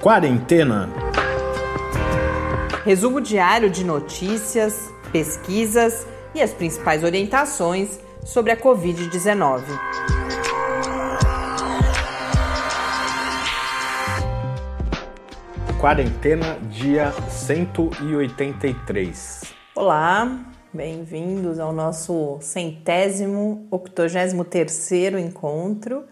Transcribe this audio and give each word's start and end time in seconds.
Quarentena. 0.00 0.88
Resumo 2.86 3.20
diário 3.20 3.68
de 3.68 3.84
notícias, 3.84 4.90
pesquisas 5.12 6.06
e 6.34 6.40
as 6.40 6.54
principais 6.54 7.04
orientações 7.04 8.00
sobre 8.24 8.50
a 8.50 8.56
Covid-19. 8.56 9.62
Quarentena, 15.78 16.58
dia 16.70 17.12
183. 17.28 19.42
Olá, 19.74 20.40
bem-vindos 20.72 21.58
ao 21.58 21.74
nosso 21.74 22.38
centésimo, 22.40 23.68
octogésimo 23.70 24.46
terceiro 24.46 25.18
encontro 25.18 26.06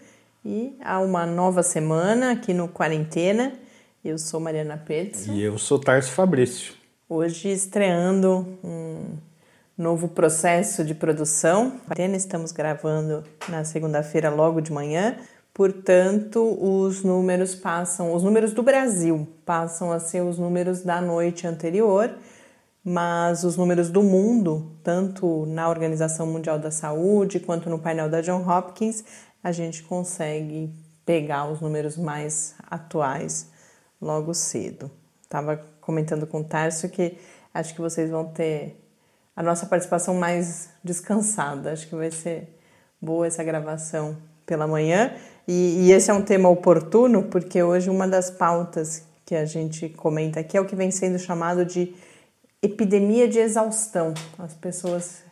e 0.45 0.77
a 0.79 0.99
uma 0.99 1.25
nova 1.25 1.63
semana 1.63 2.33
aqui 2.33 2.53
no 2.53 2.67
Quarentena. 2.67 3.67
Eu 4.03 4.17
sou 4.17 4.39
Mariana 4.39 4.77
Pérez. 4.77 5.27
E 5.27 5.41
eu 5.41 5.57
sou 5.57 5.77
Tarso 5.77 6.11
Fabrício. 6.11 6.73
Hoje 7.09 7.49
estreando 7.49 8.57
um 8.63 9.17
novo 9.77 10.07
processo 10.07 10.85
de 10.85 10.95
produção. 10.95 11.73
Estamos 12.15 12.53
gravando 12.53 13.25
na 13.49 13.65
segunda-feira 13.65 14.29
logo 14.29 14.61
de 14.61 14.71
manhã, 14.71 15.17
portanto, 15.53 16.57
os 16.61 17.03
números 17.03 17.55
passam, 17.55 18.13
os 18.13 18.23
números 18.23 18.53
do 18.53 18.63
Brasil 18.63 19.27
passam 19.45 19.91
a 19.91 19.99
ser 19.99 20.21
os 20.21 20.39
números 20.39 20.81
da 20.81 21.01
noite 21.01 21.45
anterior, 21.45 22.09
mas 22.81 23.43
os 23.43 23.57
números 23.57 23.89
do 23.89 24.01
mundo, 24.01 24.77
tanto 24.81 25.45
na 25.45 25.67
Organização 25.67 26.25
Mundial 26.25 26.57
da 26.57 26.71
Saúde 26.71 27.41
quanto 27.41 27.69
no 27.69 27.79
painel 27.79 28.09
da 28.09 28.21
John 28.21 28.49
Hopkins, 28.49 29.03
a 29.43 29.51
gente 29.51 29.83
consegue 29.83 30.73
pegar 31.05 31.51
os 31.51 31.59
números 31.59 31.97
mais 31.97 32.55
atuais 32.65 33.58
logo 34.01 34.33
cedo. 34.33 34.89
Estava 35.23 35.61
comentando 35.81 36.25
com 36.25 36.41
o 36.41 36.43
Tarso 36.43 36.89
que 36.89 37.17
acho 37.53 37.73
que 37.73 37.81
vocês 37.81 38.09
vão 38.09 38.25
ter 38.25 38.75
a 39.35 39.43
nossa 39.43 39.65
participação 39.65 40.15
mais 40.15 40.69
descansada. 40.83 41.71
Acho 41.71 41.87
que 41.87 41.95
vai 41.95 42.11
ser 42.11 42.59
boa 43.01 43.27
essa 43.27 43.43
gravação 43.43 44.17
pela 44.45 44.67
manhã. 44.67 45.13
E, 45.47 45.87
e, 45.87 45.91
esse 45.91 46.11
é 46.11 46.13
um 46.13 46.21
tema 46.21 46.49
oportuno 46.49 47.23
porque 47.23 47.61
hoje 47.63 47.89
uma 47.89 48.07
das 48.07 48.29
pautas 48.29 49.03
que 49.25 49.35
a 49.35 49.45
gente 49.45 49.89
comenta 49.89 50.39
aqui 50.39 50.57
é 50.57 50.61
o 50.61 50.65
que 50.65 50.75
vem 50.75 50.91
sendo 50.91 51.19
chamado 51.19 51.63
de 51.63 51.93
epidemia 52.61 53.27
de 53.27 53.39
exaustão. 53.39 54.13
As 54.37 54.53
pessoas, 54.53 55.23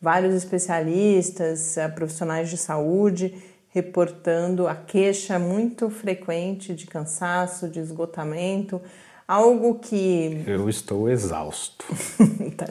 vários 0.00 0.34
especialistas, 0.34 1.76
eh, 1.76 1.88
profissionais 1.88 2.50
de 2.50 2.56
saúde 2.56 3.34
reportando 3.74 4.68
a 4.68 4.74
queixa 4.76 5.36
muito 5.36 5.90
frequente 5.90 6.72
de 6.72 6.86
cansaço, 6.86 7.68
de 7.68 7.80
esgotamento, 7.80 8.80
algo 9.26 9.80
que. 9.80 10.44
Eu 10.46 10.68
estou 10.68 11.10
exausto. 11.10 11.84
tá, 12.56 12.66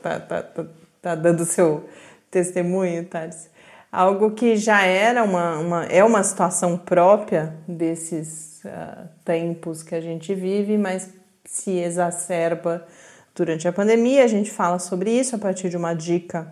tá, 0.00 0.20
tá, 0.20 0.42
tá, 0.42 0.64
tá 1.02 1.14
dando 1.16 1.44
seu 1.44 1.88
testemunho, 2.30 3.04
Thales. 3.04 3.50
Algo 3.90 4.30
que 4.30 4.56
já 4.56 4.86
era 4.86 5.24
uma, 5.24 5.58
uma, 5.58 5.84
é 5.86 6.04
uma 6.04 6.22
situação 6.22 6.78
própria 6.78 7.54
desses 7.66 8.62
uh, 8.64 9.08
tempos 9.24 9.82
que 9.82 9.94
a 9.94 10.00
gente 10.00 10.34
vive, 10.34 10.78
mas 10.78 11.10
se 11.44 11.72
exacerba 11.72 12.86
durante 13.34 13.66
a 13.66 13.72
pandemia. 13.72 14.22
A 14.24 14.28
gente 14.28 14.52
fala 14.52 14.78
sobre 14.78 15.10
isso 15.10 15.34
a 15.34 15.38
partir 15.38 15.68
de 15.68 15.76
uma 15.76 15.94
dica 15.94 16.50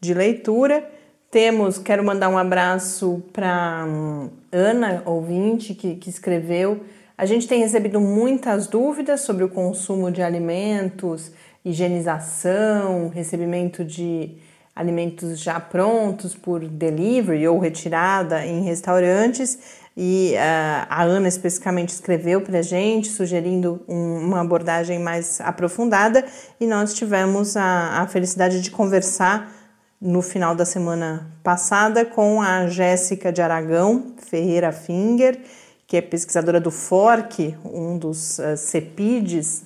de 0.00 0.12
leitura. 0.12 0.93
Temos, 1.34 1.78
quero 1.78 2.04
mandar 2.04 2.28
um 2.28 2.38
abraço 2.38 3.20
para 3.32 3.84
um, 3.88 4.30
Ana, 4.52 5.02
ouvinte, 5.04 5.74
que, 5.74 5.96
que 5.96 6.08
escreveu. 6.08 6.84
A 7.18 7.26
gente 7.26 7.48
tem 7.48 7.58
recebido 7.58 8.00
muitas 8.00 8.68
dúvidas 8.68 9.22
sobre 9.22 9.42
o 9.42 9.48
consumo 9.48 10.12
de 10.12 10.22
alimentos, 10.22 11.32
higienização, 11.64 13.08
recebimento 13.08 13.84
de 13.84 14.36
alimentos 14.76 15.40
já 15.40 15.58
prontos 15.58 16.36
por 16.36 16.60
delivery 16.60 17.48
ou 17.48 17.58
retirada 17.58 18.46
em 18.46 18.62
restaurantes. 18.62 19.58
E 19.96 20.34
uh, 20.36 20.86
a 20.88 21.02
Ana 21.02 21.26
especificamente 21.26 21.88
escreveu 21.88 22.42
para 22.42 22.60
a 22.60 22.62
gente, 22.62 23.08
sugerindo 23.08 23.82
um, 23.88 24.18
uma 24.18 24.40
abordagem 24.40 25.00
mais 25.00 25.40
aprofundada, 25.40 26.24
e 26.60 26.66
nós 26.68 26.94
tivemos 26.94 27.56
a, 27.56 28.02
a 28.02 28.06
felicidade 28.06 28.60
de 28.60 28.70
conversar 28.70 29.63
no 30.04 30.20
final 30.20 30.54
da 30.54 30.66
semana 30.66 31.26
passada 31.42 32.04
com 32.04 32.42
a 32.42 32.66
Jéssica 32.66 33.32
de 33.32 33.40
Aragão 33.40 34.12
Ferreira 34.18 34.70
Finger, 34.70 35.40
que 35.86 35.96
é 35.96 36.02
pesquisadora 36.02 36.60
do 36.60 36.70
FORC, 36.70 37.56
um 37.64 37.96
dos 37.96 38.38
uh, 38.38 38.54
CEPIDs 38.54 39.62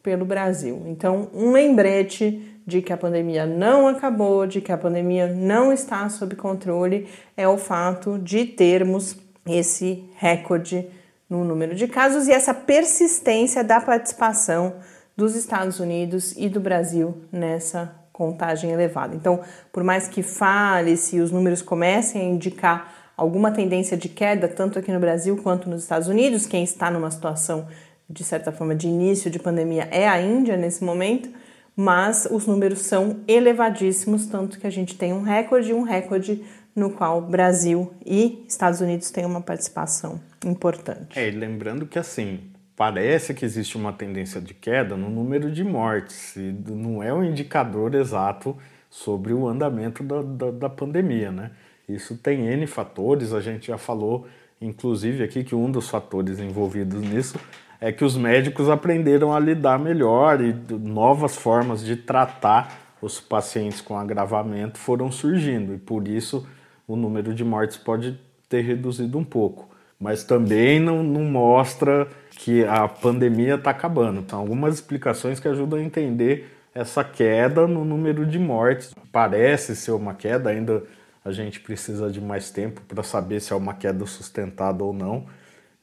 pelo 0.04 0.26
Brasil. 0.26 0.84
Então, 0.86 1.30
um 1.34 1.52
lembrete 1.52 2.60
de 2.68 2.82
que 2.82 2.94
a 2.94 2.98
pandemia 2.98 3.46
não 3.46 3.88
acabou, 3.88 4.46
de 4.46 4.62
que 4.62 4.72
a 4.72 4.78
pandemia 4.78 5.28
não 5.28 5.72
está 5.72 6.08
sob 6.10 6.36
controle, 6.36 7.08
é 7.36 7.48
o 7.48 7.58
fato 7.58 8.20
de 8.20 8.46
termos 8.46 9.18
esse 9.46 10.04
recorde 10.16 10.88
no 11.30 11.44
número 11.44 11.74
de 11.74 11.88
casos 11.88 12.28
e 12.28 12.32
essa 12.32 12.54
persistência 12.54 13.64
da 13.64 13.82
participação 13.82 14.76
dos 15.16 15.36
Estados 15.36 15.80
Unidos 15.80 16.34
e 16.38 16.48
do 16.48 16.60
Brasil 16.60 17.18
nessa 17.32 17.94
contagem 18.12 18.72
elevada. 18.72 19.16
Então, 19.16 19.42
por 19.72 19.84
mais 19.84 20.08
que 20.08 20.22
fale, 20.22 20.96
se 20.96 21.20
os 21.20 21.32
números 21.32 21.62
comecem 21.62 22.22
a 22.22 22.26
indicar 22.26 22.94
alguma 23.18 23.52
tendência 23.52 23.98
de 23.98 24.10
queda, 24.10 24.48
tanto 24.48 24.80
aqui 24.80 24.92
no 24.92 25.00
Brasil 25.00 25.38
quanto 25.42 25.70
nos 25.70 25.84
Estados 25.84 26.08
Unidos, 26.08 26.46
quem 26.46 26.64
está 26.64 26.90
numa 26.90 27.12
situação 27.12 27.68
de 28.10 28.24
certa 28.24 28.52
forma 28.52 28.76
de 28.76 28.88
início 28.88 29.30
de 29.32 29.40
pandemia 29.40 29.88
é 29.92 30.08
a 30.08 30.22
Índia 30.22 30.58
nesse 30.58 30.84
momento 30.84 31.30
mas 31.76 32.28
os 32.30 32.46
números 32.46 32.80
são 32.80 33.22
elevadíssimos, 33.28 34.28
tanto 34.28 34.60
que 34.60 34.68
a 34.68 34.70
gente 34.70 34.96
tem 34.96 35.12
um 35.12 35.22
recorde, 35.22 35.74
um 35.74 35.82
recorde 35.82 36.44
no 36.76 36.92
qual 36.92 37.22
Brasil 37.22 37.94
e 38.06 38.44
Estados 38.48 38.82
Unidos 38.82 39.12
têm 39.12 39.26
uma 39.26 39.42
participação 39.42 40.20
importante. 40.46 41.18
É, 41.18 41.30
lembrando 41.32 41.86
que 41.86 41.98
assim, 41.98 42.42
parece 42.76 43.34
que 43.34 43.46
existe 43.46 43.76
uma 43.76 43.94
tendência 43.94 44.40
de 44.40 44.54
queda 44.54 44.96
no 44.96 45.10
número 45.10 45.52
de 45.52 45.64
mortes, 45.64 46.36
e 46.36 46.56
não 46.66 47.02
é 47.02 47.14
um 47.14 47.24
indicador 47.24 47.96
exato 47.96 48.56
sobre 48.90 49.34
o 49.34 49.48
andamento 49.48 50.04
da, 50.04 50.22
da, 50.22 50.52
da 50.52 50.70
pandemia, 50.70 51.32
né? 51.32 51.52
Isso 51.90 52.16
tem 52.16 52.48
N 52.48 52.66
fatores, 52.66 53.34
a 53.34 53.42
gente 53.42 53.68
já 53.68 53.78
falou, 53.78 54.28
inclusive 54.62 55.24
aqui, 55.24 55.44
que 55.44 55.54
um 55.54 55.70
dos 55.70 55.90
fatores 55.90 56.40
envolvidos 56.40 57.02
nisso 57.02 57.38
é 57.84 57.92
que 57.92 58.06
os 58.06 58.16
médicos 58.16 58.70
aprenderam 58.70 59.36
a 59.36 59.40
lidar 59.42 59.78
melhor 59.78 60.40
e 60.40 60.56
novas 60.72 61.36
formas 61.36 61.84
de 61.84 61.98
tratar 61.98 62.96
os 63.02 63.20
pacientes 63.20 63.82
com 63.82 63.98
agravamento 63.98 64.80
foram 64.80 65.12
surgindo 65.12 65.74
e 65.74 65.78
por 65.78 66.08
isso 66.08 66.48
o 66.88 66.96
número 66.96 67.34
de 67.34 67.44
mortes 67.44 67.76
pode 67.76 68.18
ter 68.48 68.62
reduzido 68.62 69.18
um 69.18 69.24
pouco. 69.26 69.68
Mas 70.00 70.24
também 70.24 70.80
não, 70.80 71.04
não 71.04 71.26
mostra 71.26 72.08
que 72.32 72.64
a 72.64 72.88
pandemia 72.88 73.56
está 73.56 73.72
acabando. 73.72 74.22
Então, 74.22 74.40
algumas 74.40 74.76
explicações 74.76 75.42
que 75.42 75.50
ajudam 75.50 75.78
a 75.78 75.84
entender 75.84 76.50
essa 76.74 77.04
queda 77.04 77.68
no 77.68 77.84
número 77.84 78.26
de 78.26 78.40
mortes. 78.40 78.96
Parece 79.12 79.76
ser 79.76 79.92
uma 79.92 80.14
queda, 80.14 80.50
ainda 80.50 80.84
a 81.24 81.34
gente 81.34 81.60
precisa 81.60 82.10
de 82.10 82.22
mais 82.22 82.50
tempo 82.50 82.80
para 82.88 83.04
saber 83.04 83.42
se 83.42 83.52
é 83.52 83.56
uma 83.58 83.74
queda 83.74 84.06
sustentada 84.06 84.86
ou 84.86 84.94
não. 84.94 85.26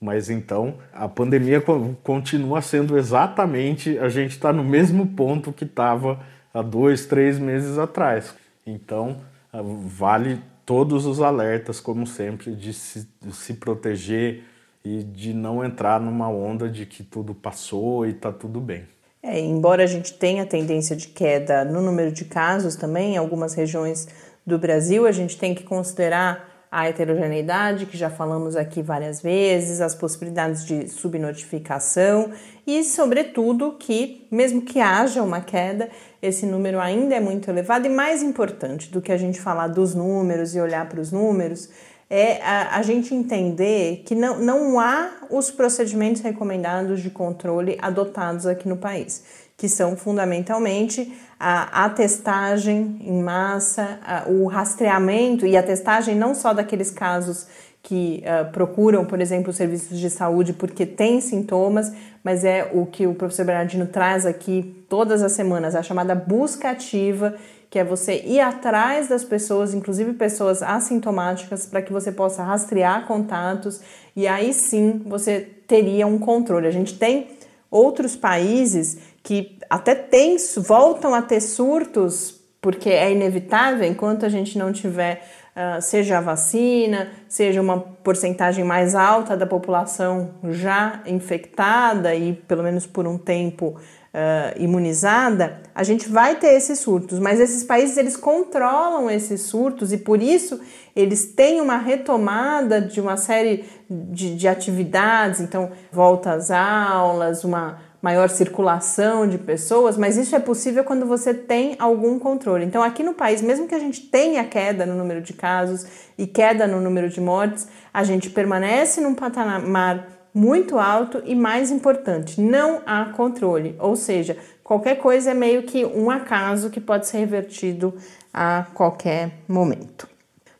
Mas 0.00 0.30
então 0.30 0.78
a 0.92 1.06
pandemia 1.06 1.62
continua 2.02 2.62
sendo 2.62 2.96
exatamente, 2.96 3.98
a 3.98 4.08
gente 4.08 4.30
está 4.30 4.50
no 4.52 4.64
mesmo 4.64 5.06
ponto 5.08 5.52
que 5.52 5.64
estava 5.64 6.20
há 6.54 6.62
dois, 6.62 7.04
três 7.04 7.38
meses 7.38 7.76
atrás. 7.76 8.34
Então 8.66 9.20
vale 9.52 10.40
todos 10.64 11.04
os 11.04 11.20
alertas, 11.20 11.80
como 11.80 12.06
sempre, 12.06 12.54
de 12.54 12.72
se, 12.72 13.08
de 13.20 13.34
se 13.34 13.54
proteger 13.54 14.44
e 14.84 15.02
de 15.02 15.34
não 15.34 15.64
entrar 15.64 16.00
numa 16.00 16.28
onda 16.28 16.68
de 16.68 16.86
que 16.86 17.02
tudo 17.02 17.34
passou 17.34 18.06
e 18.06 18.10
está 18.10 18.32
tudo 18.32 18.60
bem. 18.60 18.84
É, 19.22 19.38
embora 19.38 19.82
a 19.84 19.86
gente 19.86 20.14
tenha 20.14 20.46
tendência 20.46 20.96
de 20.96 21.08
queda 21.08 21.64
no 21.64 21.82
número 21.82 22.10
de 22.10 22.24
casos 22.24 22.74
também, 22.74 23.14
em 23.14 23.16
algumas 23.18 23.52
regiões 23.52 24.08
do 24.46 24.58
Brasil, 24.58 25.06
a 25.06 25.12
gente 25.12 25.36
tem 25.36 25.54
que 25.54 25.62
considerar 25.62 26.49
a 26.70 26.88
heterogeneidade, 26.88 27.86
que 27.86 27.96
já 27.96 28.08
falamos 28.08 28.54
aqui 28.54 28.80
várias 28.80 29.20
vezes, 29.20 29.80
as 29.80 29.94
possibilidades 29.94 30.64
de 30.64 30.88
subnotificação 30.88 32.30
e, 32.64 32.84
sobretudo, 32.84 33.72
que, 33.72 34.26
mesmo 34.30 34.62
que 34.62 34.78
haja 34.78 35.20
uma 35.20 35.40
queda, 35.40 35.88
esse 36.22 36.46
número 36.46 36.78
ainda 36.78 37.16
é 37.16 37.20
muito 37.20 37.50
elevado 37.50 37.86
e 37.86 37.90
mais 37.90 38.22
importante 38.22 38.88
do 38.90 39.02
que 39.02 39.10
a 39.10 39.16
gente 39.16 39.40
falar 39.40 39.66
dos 39.66 39.96
números 39.96 40.54
e 40.54 40.60
olhar 40.60 40.88
para 40.88 41.00
os 41.00 41.10
números, 41.10 41.68
é 42.08 42.40
a, 42.42 42.76
a, 42.76 42.82
gente 42.82 43.14
entender 43.14 44.02
que 44.04 44.14
não, 44.14 44.38
não 44.38 44.78
há 44.78 45.10
os 45.30 45.50
procedimentos 45.50 46.22
recomendados 46.22 47.00
de 47.00 47.10
controle 47.10 47.78
adotados 47.80 48.46
aqui 48.46 48.68
no 48.68 48.76
país, 48.76 49.24
que 49.56 49.68
são 49.68 49.96
fundamentalmente 49.96 51.12
a, 51.42 51.86
a 51.86 51.88
testagem 51.88 53.00
em 53.00 53.22
massa, 53.22 53.98
a, 54.06 54.28
o 54.28 54.46
rastreamento 54.46 55.46
e 55.46 55.56
a 55.56 55.62
testagem 55.62 56.14
não 56.14 56.34
só 56.34 56.52
daqueles 56.52 56.90
casos 56.90 57.46
que 57.82 58.22
uh, 58.26 58.52
procuram, 58.52 59.06
por 59.06 59.22
exemplo, 59.22 59.50
serviços 59.50 59.98
de 59.98 60.10
saúde 60.10 60.52
porque 60.52 60.84
têm 60.84 61.18
sintomas, 61.22 61.90
mas 62.22 62.44
é 62.44 62.70
o 62.74 62.84
que 62.84 63.06
o 63.06 63.14
professor 63.14 63.46
Bernardino 63.46 63.86
traz 63.86 64.26
aqui 64.26 64.84
todas 64.86 65.22
as 65.22 65.32
semanas, 65.32 65.74
a 65.74 65.82
chamada 65.82 66.14
busca 66.14 66.70
ativa, 66.70 67.34
que 67.70 67.78
é 67.78 67.84
você 67.84 68.20
ir 68.20 68.40
atrás 68.40 69.08
das 69.08 69.24
pessoas, 69.24 69.72
inclusive 69.72 70.12
pessoas 70.12 70.62
assintomáticas, 70.62 71.64
para 71.64 71.80
que 71.80 71.90
você 71.90 72.12
possa 72.12 72.42
rastrear 72.42 73.06
contatos 73.06 73.80
e 74.14 74.26
aí 74.26 74.52
sim 74.52 75.00
você 75.06 75.40
teria 75.66 76.06
um 76.06 76.18
controle. 76.18 76.66
A 76.66 76.72
gente 76.72 76.98
tem 76.98 77.28
outros 77.70 78.14
países 78.14 78.98
que 79.22 79.59
até 79.70 79.94
tem, 79.94 80.36
voltam 80.56 81.14
a 81.14 81.22
ter 81.22 81.40
surtos, 81.40 82.38
porque 82.60 82.90
é 82.90 83.12
inevitável, 83.12 83.88
enquanto 83.88 84.26
a 84.26 84.28
gente 84.28 84.58
não 84.58 84.72
tiver 84.72 85.22
Uh, 85.50 85.82
seja 85.82 86.18
a 86.18 86.20
vacina, 86.20 87.10
seja 87.28 87.60
uma 87.60 87.80
porcentagem 87.80 88.64
mais 88.64 88.94
alta 88.94 89.36
da 89.36 89.44
população 89.44 90.30
já 90.48 91.02
infectada 91.04 92.14
e 92.14 92.32
pelo 92.32 92.62
menos 92.62 92.86
por 92.86 93.04
um 93.04 93.18
tempo 93.18 93.76
uh, 94.14 94.62
imunizada, 94.62 95.60
a 95.74 95.82
gente 95.82 96.08
vai 96.08 96.36
ter 96.36 96.54
esses 96.54 96.78
surtos, 96.78 97.18
mas 97.18 97.40
esses 97.40 97.64
países 97.64 97.96
eles 97.96 98.16
controlam 98.16 99.10
esses 99.10 99.42
surtos 99.42 99.92
e 99.92 99.98
por 99.98 100.22
isso 100.22 100.60
eles 100.94 101.26
têm 101.26 101.60
uma 101.60 101.78
retomada 101.78 102.80
de 102.80 103.00
uma 103.00 103.16
série 103.16 103.64
de, 103.88 104.36
de 104.36 104.46
atividades, 104.48 105.40
então 105.40 105.72
volta 105.90 106.32
às 106.32 106.50
aulas, 106.50 107.44
uma 107.44 107.89
maior 108.02 108.28
circulação 108.30 109.26
de 109.26 109.36
pessoas, 109.36 109.96
mas 109.96 110.16
isso 110.16 110.34
é 110.34 110.38
possível 110.38 110.82
quando 110.84 111.06
você 111.06 111.34
tem 111.34 111.76
algum 111.78 112.18
controle. 112.18 112.64
Então, 112.64 112.82
aqui 112.82 113.02
no 113.02 113.12
país, 113.12 113.42
mesmo 113.42 113.68
que 113.68 113.74
a 113.74 113.78
gente 113.78 114.00
tenha 114.02 114.44
queda 114.44 114.86
no 114.86 114.96
número 114.96 115.20
de 115.20 115.32
casos 115.32 115.86
e 116.16 116.26
queda 116.26 116.66
no 116.66 116.80
número 116.80 117.10
de 117.10 117.20
mortes, 117.20 117.68
a 117.92 118.02
gente 118.02 118.30
permanece 118.30 119.00
num 119.00 119.14
patamar 119.14 120.20
muito 120.32 120.78
alto 120.78 121.22
e 121.24 121.34
mais 121.34 121.70
importante, 121.70 122.40
não 122.40 122.80
há 122.86 123.06
controle, 123.06 123.74
ou 123.78 123.96
seja, 123.96 124.36
qualquer 124.62 124.96
coisa 124.96 125.32
é 125.32 125.34
meio 125.34 125.64
que 125.64 125.84
um 125.84 126.10
acaso 126.10 126.70
que 126.70 126.80
pode 126.80 127.08
ser 127.08 127.18
revertido 127.18 127.92
a 128.32 128.64
qualquer 128.72 129.32
momento. 129.48 130.08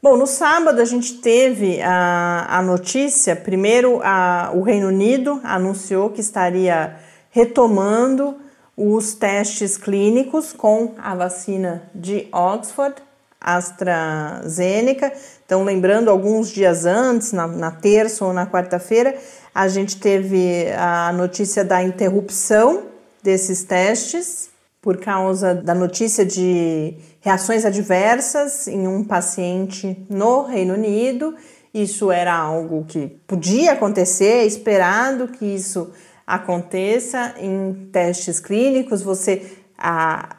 Bom, 0.03 0.17
no 0.17 0.27
sábado 0.27 0.81
a 0.81 0.85
gente 0.85 1.19
teve 1.19 1.81
a, 1.83 2.59
a 2.59 2.63
notícia, 2.63 3.37
primeiro 3.37 4.01
a, 4.03 4.51
o 4.55 4.63
Reino 4.63 4.89
Unido 4.89 5.41
anunciou 5.45 6.11
que 6.11 6.21
estaria 6.21 6.97
retomando 7.31 8.37
os 8.77 9.15
testes 9.15 9.77
clínicos 9.77 10.53
com 10.53 10.95
a 10.99 11.15
vacina 11.15 11.83
de 11.95 12.29
Oxford, 12.33 12.97
AstraZeneca. 13.41 15.13
Então, 15.47 15.65
lembrando, 15.65 16.11
alguns 16.11 16.51
dias 16.51 16.85
antes, 16.85 17.33
na, 17.33 17.47
na 17.47 17.71
terça 17.71 18.25
ou 18.25 18.33
na 18.33 18.47
quarta-feira, 18.47 19.17
a 19.55 19.67
gente 19.69 19.99
teve 19.99 20.67
a 20.79 21.13
notícia 21.13 21.65
da 21.65 21.83
interrupção 21.83 22.85
desses 23.23 23.65
testes 23.65 24.51
por 24.81 24.97
causa 24.97 25.55
da 25.55 25.75
notícia 25.75 26.25
de 26.25 26.95
reações 27.21 27.65
adversas 27.65 28.67
em 28.67 28.89
um 28.89 29.05
paciente 29.05 30.07
no 30.09 30.43
Reino 30.43 30.75
Unido. 30.75 31.35
Isso 31.73 32.11
era 32.11 32.35
algo 32.35 32.85
que 32.89 33.09
podia 33.27 33.73
acontecer, 33.73 34.45
esperado 34.45 35.29
que 35.29 35.45
isso 35.45 35.91
aconteça 36.35 37.35
em 37.39 37.89
testes 37.93 38.39
clínicos. 38.39 39.03
Você 39.03 39.59
a, 39.77 40.37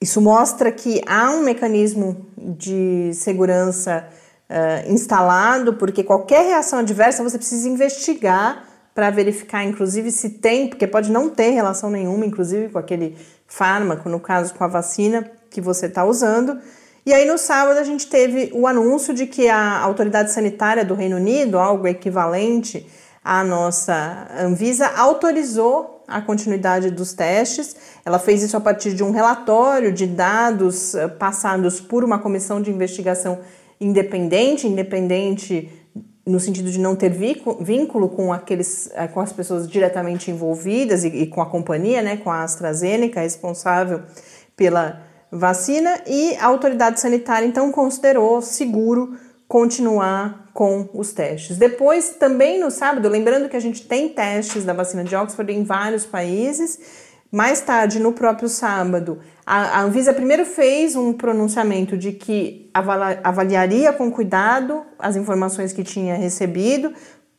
isso 0.00 0.20
mostra 0.20 0.70
que 0.70 1.00
há 1.06 1.30
um 1.30 1.42
mecanismo 1.42 2.26
de 2.36 3.10
segurança 3.14 4.08
uh, 4.48 4.92
instalado, 4.92 5.74
porque 5.74 6.04
qualquer 6.04 6.44
reação 6.44 6.78
adversa 6.78 7.22
você 7.22 7.38
precisa 7.38 7.68
investigar 7.68 8.64
para 8.94 9.10
verificar, 9.10 9.64
inclusive, 9.64 10.10
se 10.10 10.30
tem, 10.30 10.68
porque 10.68 10.86
pode 10.86 11.10
não 11.10 11.30
ter 11.30 11.50
relação 11.50 11.90
nenhuma, 11.90 12.26
inclusive 12.26 12.68
com 12.68 12.78
aquele 12.78 13.16
fármaco, 13.46 14.08
no 14.08 14.20
caso 14.20 14.54
com 14.54 14.64
a 14.64 14.68
vacina 14.68 15.30
que 15.50 15.60
você 15.60 15.86
está 15.86 16.04
usando. 16.04 16.58
E 17.06 17.12
aí 17.14 17.24
no 17.24 17.38
sábado 17.38 17.78
a 17.78 17.84
gente 17.84 18.06
teve 18.06 18.50
o 18.52 18.66
anúncio 18.66 19.14
de 19.14 19.26
que 19.26 19.48
a 19.48 19.78
autoridade 19.80 20.30
sanitária 20.30 20.84
do 20.84 20.94
Reino 20.94 21.16
Unido, 21.16 21.58
algo 21.58 21.86
equivalente 21.86 22.86
à 23.28 23.44
nossa 23.44 24.26
Anvisa, 24.40 24.86
autorizou 24.96 26.02
a 26.08 26.18
continuidade 26.22 26.90
dos 26.90 27.12
testes. 27.12 27.76
Ela 28.02 28.18
fez 28.18 28.42
isso 28.42 28.56
a 28.56 28.60
partir 28.60 28.94
de 28.94 29.04
um 29.04 29.10
relatório 29.10 29.92
de 29.92 30.06
dados 30.06 30.94
eh, 30.94 31.06
passados 31.08 31.78
por 31.78 32.02
uma 32.02 32.18
comissão 32.18 32.62
de 32.62 32.70
investigação 32.70 33.40
independente, 33.78 34.66
independente 34.66 35.70
no 36.24 36.40
sentido 36.40 36.70
de 36.70 36.78
não 36.80 36.96
ter 36.96 37.10
vínculo 37.10 38.08
com 38.08 38.32
aqueles 38.32 38.90
eh, 38.94 39.06
com 39.08 39.20
as 39.20 39.30
pessoas 39.30 39.68
diretamente 39.68 40.30
envolvidas 40.30 41.04
e, 41.04 41.08
e 41.08 41.26
com 41.26 41.42
a 41.42 41.46
companhia, 41.46 42.00
né, 42.00 42.16
com 42.16 42.30
a 42.30 42.42
AstraZeneca 42.42 43.20
responsável 43.20 44.04
pela 44.56 45.02
vacina 45.30 46.00
e 46.06 46.34
a 46.36 46.46
autoridade 46.46 46.98
sanitária 46.98 47.44
então 47.44 47.70
considerou 47.70 48.40
seguro 48.40 49.18
continuar 49.48 50.50
com 50.52 50.90
os 50.92 51.12
testes. 51.12 51.56
Depois, 51.56 52.10
também 52.10 52.60
no 52.60 52.70
sábado, 52.70 53.08
lembrando 53.08 53.48
que 53.48 53.56
a 53.56 53.60
gente 53.60 53.88
tem 53.88 54.10
testes 54.10 54.62
da 54.64 54.74
vacina 54.74 55.02
de 55.02 55.16
Oxford 55.16 55.50
em 55.50 55.64
vários 55.64 56.04
países, 56.04 56.78
mais 57.30 57.60
tarde, 57.60 57.98
no 57.98 58.12
próprio 58.12 58.48
sábado, 58.48 59.18
a, 59.44 59.82
Anvisa 59.82 60.14
primeiro 60.14 60.46
fez 60.46 60.96
um 60.96 61.12
pronunciamento 61.12 61.96
de 61.96 62.12
que 62.12 62.70
avaliaria 63.22 63.92
com 63.92 64.10
cuidado 64.10 64.82
as 64.98 65.14
informações 65.14 65.72
que 65.72 65.82
tinha 65.82 66.14
recebido 66.14 66.92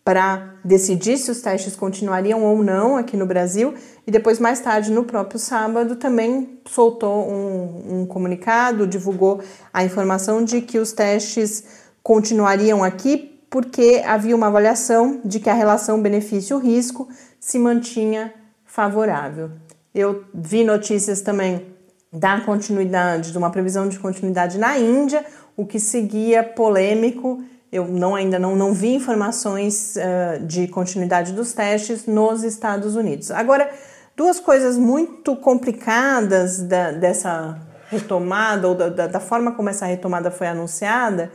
para 0.04 0.56
decidir 0.64 1.18
se 1.18 1.30
os 1.30 1.42
testes 1.42 1.76
continuariam 1.76 2.44
ou 2.44 2.64
não 2.64 2.98
aqui 2.98 3.18
no 3.18 3.26
Brasil. 3.26 3.74
E 4.06 4.12
depois, 4.12 4.40
mais 4.40 4.60
tarde, 4.60 4.92
no 4.92 5.04
próprio 5.04 5.40
sábado, 5.40 5.96
também 5.96 6.60
soltou 6.66 7.28
um, 7.28 8.02
um 8.02 8.06
comunicado, 8.06 8.88
divulgou 8.88 9.42
a 9.74 9.84
informação 9.84 10.44
de 10.44 10.62
que 10.62 10.78
os 10.78 10.94
testes 10.94 11.64
continuariam 12.04 12.84
aqui 12.84 13.30
porque 13.50 14.04
havia 14.06 14.36
uma 14.36 14.48
avaliação 14.48 15.22
de 15.26 15.40
que 15.40 15.50
a 15.50 15.54
relação 15.54 16.02
benefício-risco 16.02 17.08
se 17.40 17.58
mantinha 17.58 18.34
favorável. 18.64 19.52
Eu 19.94 20.24
vi 20.34 20.64
notícias 20.64 21.22
também 21.22 21.66
da 22.12 22.42
continuidade, 22.42 23.32
de 23.32 23.38
uma 23.38 23.50
previsão 23.50 23.88
de 23.88 23.98
continuidade 23.98 24.58
na 24.58 24.78
Índia, 24.78 25.26
o 25.56 25.66
que 25.66 25.80
seguia 25.80 26.44
polêmico. 26.44 27.44
Eu 27.72 27.88
não, 27.88 28.16
ainda 28.16 28.40
não, 28.40 28.56
não 28.56 28.74
vi 28.74 28.96
informações 28.96 29.96
uh, 29.96 30.46
de 30.46 30.68
continuidade 30.68 31.34
dos 31.34 31.54
testes 31.54 32.06
nos 32.06 32.44
Estados 32.44 32.96
Unidos. 32.96 33.30
Agora, 33.32 33.70
duas 34.16 34.40
coisas 34.40 34.78
muito 34.78 35.36
complicadas 35.36 36.62
da, 36.62 36.92
dessa 36.92 37.60
retomada, 37.90 38.68
ou 38.68 38.76
da, 38.76 39.08
da 39.08 39.20
forma 39.20 39.52
como 39.52 39.70
essa 39.70 39.86
retomada 39.86 40.30
foi 40.30 40.48
anunciada. 40.48 41.32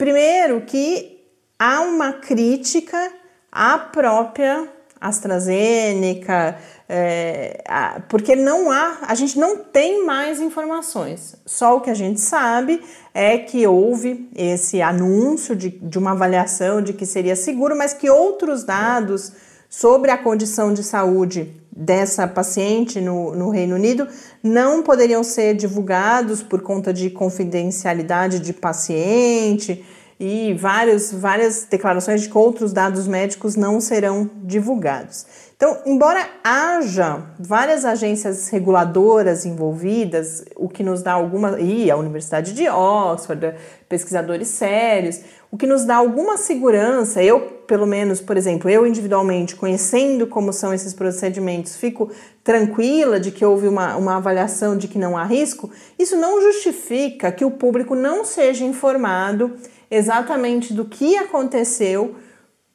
Primeiro, 0.00 0.62
que 0.62 1.20
há 1.58 1.82
uma 1.82 2.14
crítica 2.14 3.12
à 3.52 3.76
própria 3.76 4.66
AstraZeneca, 4.98 6.56
é, 6.88 7.62
porque 8.08 8.34
não 8.34 8.70
há, 8.70 9.00
a 9.02 9.14
gente 9.14 9.38
não 9.38 9.58
tem 9.58 10.06
mais 10.06 10.40
informações. 10.40 11.36
Só 11.44 11.76
o 11.76 11.82
que 11.82 11.90
a 11.90 11.94
gente 11.94 12.18
sabe 12.18 12.82
é 13.12 13.36
que 13.36 13.66
houve 13.66 14.30
esse 14.34 14.80
anúncio 14.80 15.54
de, 15.54 15.68
de 15.68 15.98
uma 15.98 16.12
avaliação 16.12 16.80
de 16.80 16.94
que 16.94 17.04
seria 17.04 17.36
seguro, 17.36 17.76
mas 17.76 17.92
que 17.92 18.08
outros 18.08 18.64
dados 18.64 19.32
sobre 19.68 20.10
a 20.10 20.16
condição 20.16 20.72
de 20.72 20.82
saúde 20.82 21.59
dessa 21.70 22.26
paciente 22.26 23.00
no, 23.00 23.34
no 23.34 23.50
Reino 23.50 23.76
Unido 23.76 24.06
não 24.42 24.82
poderiam 24.82 25.22
ser 25.22 25.54
divulgados 25.54 26.42
por 26.42 26.62
conta 26.62 26.92
de 26.92 27.10
confidencialidade 27.10 28.40
de 28.40 28.52
paciente 28.52 29.84
e 30.18 30.52
vários, 30.54 31.12
várias 31.12 31.66
declarações 31.68 32.22
de 32.22 32.28
que 32.28 32.36
outros 32.36 32.72
dados 32.72 33.06
médicos 33.06 33.56
não 33.56 33.80
serão 33.80 34.28
divulgados. 34.42 35.24
Então, 35.60 35.76
embora 35.84 36.26
haja 36.42 37.22
várias 37.38 37.84
agências 37.84 38.48
reguladoras 38.48 39.44
envolvidas, 39.44 40.42
o 40.56 40.70
que 40.70 40.82
nos 40.82 41.02
dá 41.02 41.12
alguma. 41.12 41.60
e 41.60 41.90
a 41.90 41.98
Universidade 41.98 42.54
de 42.54 42.66
Oxford, 42.66 43.54
pesquisadores 43.86 44.48
sérios, 44.48 45.20
o 45.50 45.58
que 45.58 45.66
nos 45.66 45.84
dá 45.84 45.96
alguma 45.96 46.38
segurança, 46.38 47.22
eu, 47.22 47.40
pelo 47.66 47.86
menos, 47.86 48.22
por 48.22 48.38
exemplo, 48.38 48.70
eu 48.70 48.86
individualmente, 48.86 49.54
conhecendo 49.54 50.26
como 50.26 50.50
são 50.50 50.72
esses 50.72 50.94
procedimentos, 50.94 51.76
fico 51.76 52.10
tranquila 52.42 53.20
de 53.20 53.30
que 53.30 53.44
houve 53.44 53.68
uma, 53.68 53.96
uma 53.96 54.16
avaliação 54.16 54.78
de 54.78 54.88
que 54.88 54.98
não 54.98 55.14
há 55.14 55.24
risco, 55.24 55.70
isso 55.98 56.16
não 56.16 56.40
justifica 56.40 57.30
que 57.30 57.44
o 57.44 57.50
público 57.50 57.94
não 57.94 58.24
seja 58.24 58.64
informado 58.64 59.54
exatamente 59.90 60.72
do 60.72 60.86
que 60.86 61.18
aconteceu 61.18 62.16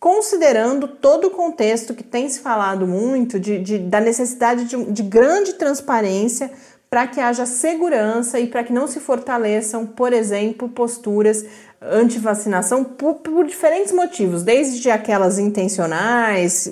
considerando 0.06 0.88
todo 0.88 1.30
o 1.30 1.32
contexto 1.32 1.96
que 1.96 2.04
tem 2.04 2.30
se 2.30 2.40
falado 2.40 2.86
muito 2.86 3.40
de, 3.40 3.58
de 3.58 3.80
da 3.80 4.00
necessidade 4.00 4.66
de, 4.66 4.92
de 4.92 5.02
grande 5.02 5.54
transparência 5.54 6.52
para 6.88 7.08
que 7.08 7.20
haja 7.20 7.48
segurança 7.48 8.40
e 8.40 8.46
para 8.46 8.64
que 8.64 8.72
não 8.72 8.86
se 8.86 9.00
fortaleçam, 9.00 9.84
por 9.84 10.14
exemplo, 10.14 10.70
posturas 10.70 11.44
anti-vacinação 11.82 12.84
por, 12.84 13.16
por, 13.16 13.48
diferentes 13.48 13.92
motivos, 13.92 14.44
desde 14.44 14.92
aquelas 14.92 15.40
intencionais, 15.40 16.72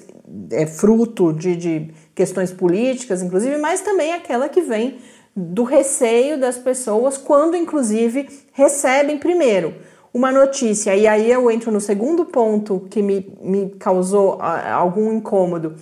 é, 0.52 0.68
fruto 0.68 1.34
de, 1.34 1.56
de 1.56 1.92
questões 2.13 2.52
políticas, 2.52 3.24
inclusive, 3.24 3.58
mas 3.58 3.82
também 3.82 4.13
aquela 4.13 4.48
que 4.48 4.62
vem 4.62 5.00
do 5.36 5.63
receio 5.63 6.40
das 6.40 6.60
pessoas 6.60 7.18
quando, 7.18 7.58
inclusive, 7.58 8.30
recebem 8.52 9.18
primeiro 9.18 9.74
uma 10.13 10.32
notícia, 10.32 10.96
e 10.96 11.08
aí 11.08 11.32
eu 11.32 11.50
entro 11.50 11.72
no 11.72 11.82
segundo 11.82 12.25
ponto 12.25 12.86
que 12.89 13.01
me, 13.01 13.36
me 13.41 13.70
causou 13.79 14.38
algum 14.39 15.12
incômodo. 15.12 15.75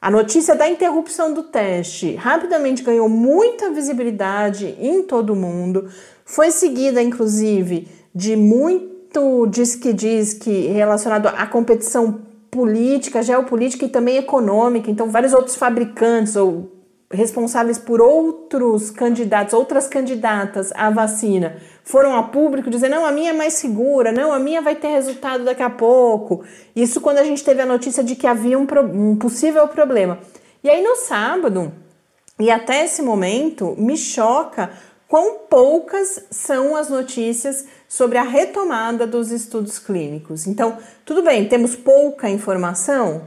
A 0.00 0.10
notícia 0.10 0.54
da 0.54 0.68
interrupção 0.68 1.32
do 1.32 1.44
teste 1.44 2.14
rapidamente 2.16 2.82
ganhou 2.82 3.08
muita 3.08 3.70
visibilidade 3.70 4.76
em 4.80 5.02
todo 5.02 5.32
o 5.32 5.36
mundo, 5.36 5.88
foi 6.24 6.50
seguida 6.50 7.00
inclusive 7.00 7.88
de 8.14 8.34
muito 8.34 9.46
diz 9.46 9.76
que 9.76 9.92
diz 9.92 10.34
que 10.34 10.66
relacionado 10.66 11.28
à 11.28 11.46
competição 11.46 12.20
política, 12.50 13.22
geopolítica 13.22 13.84
e 13.84 13.88
também 13.88 14.16
econômica. 14.16 14.90
Então, 14.90 15.10
vários 15.10 15.32
outros 15.32 15.56
fabricantes 15.56 16.36
ou 16.36 16.75
responsáveis 17.10 17.78
por 17.78 18.00
outros 18.00 18.90
candidatos, 18.90 19.54
outras 19.54 19.86
candidatas 19.86 20.72
à 20.74 20.90
vacina, 20.90 21.56
foram 21.84 22.16
a 22.16 22.24
público 22.24 22.70
dizer: 22.70 22.88
não, 22.88 23.06
a 23.06 23.12
minha 23.12 23.30
é 23.30 23.32
mais 23.32 23.54
segura, 23.54 24.10
não, 24.10 24.32
a 24.32 24.38
minha 24.38 24.60
vai 24.60 24.74
ter 24.74 24.88
resultado 24.88 25.44
daqui 25.44 25.62
a 25.62 25.70
pouco. 25.70 26.44
Isso 26.74 27.00
quando 27.00 27.18
a 27.18 27.24
gente 27.24 27.44
teve 27.44 27.62
a 27.62 27.66
notícia 27.66 28.02
de 28.02 28.16
que 28.16 28.26
havia 28.26 28.58
um, 28.58 28.66
um 28.92 29.16
possível 29.16 29.66
problema. 29.68 30.18
E 30.62 30.68
aí 30.68 30.82
no 30.82 30.96
sábado, 30.96 31.72
e 32.38 32.50
até 32.50 32.84
esse 32.84 33.02
momento, 33.02 33.74
me 33.78 33.96
choca 33.96 34.70
quão 35.08 35.38
poucas 35.48 36.26
são 36.30 36.74
as 36.74 36.88
notícias 36.88 37.66
sobre 37.88 38.18
a 38.18 38.22
retomada 38.22 39.06
dos 39.06 39.30
estudos 39.30 39.78
clínicos. 39.78 40.46
Então, 40.46 40.76
tudo 41.04 41.22
bem, 41.22 41.48
temos 41.48 41.76
pouca 41.76 42.28
informação. 42.28 43.22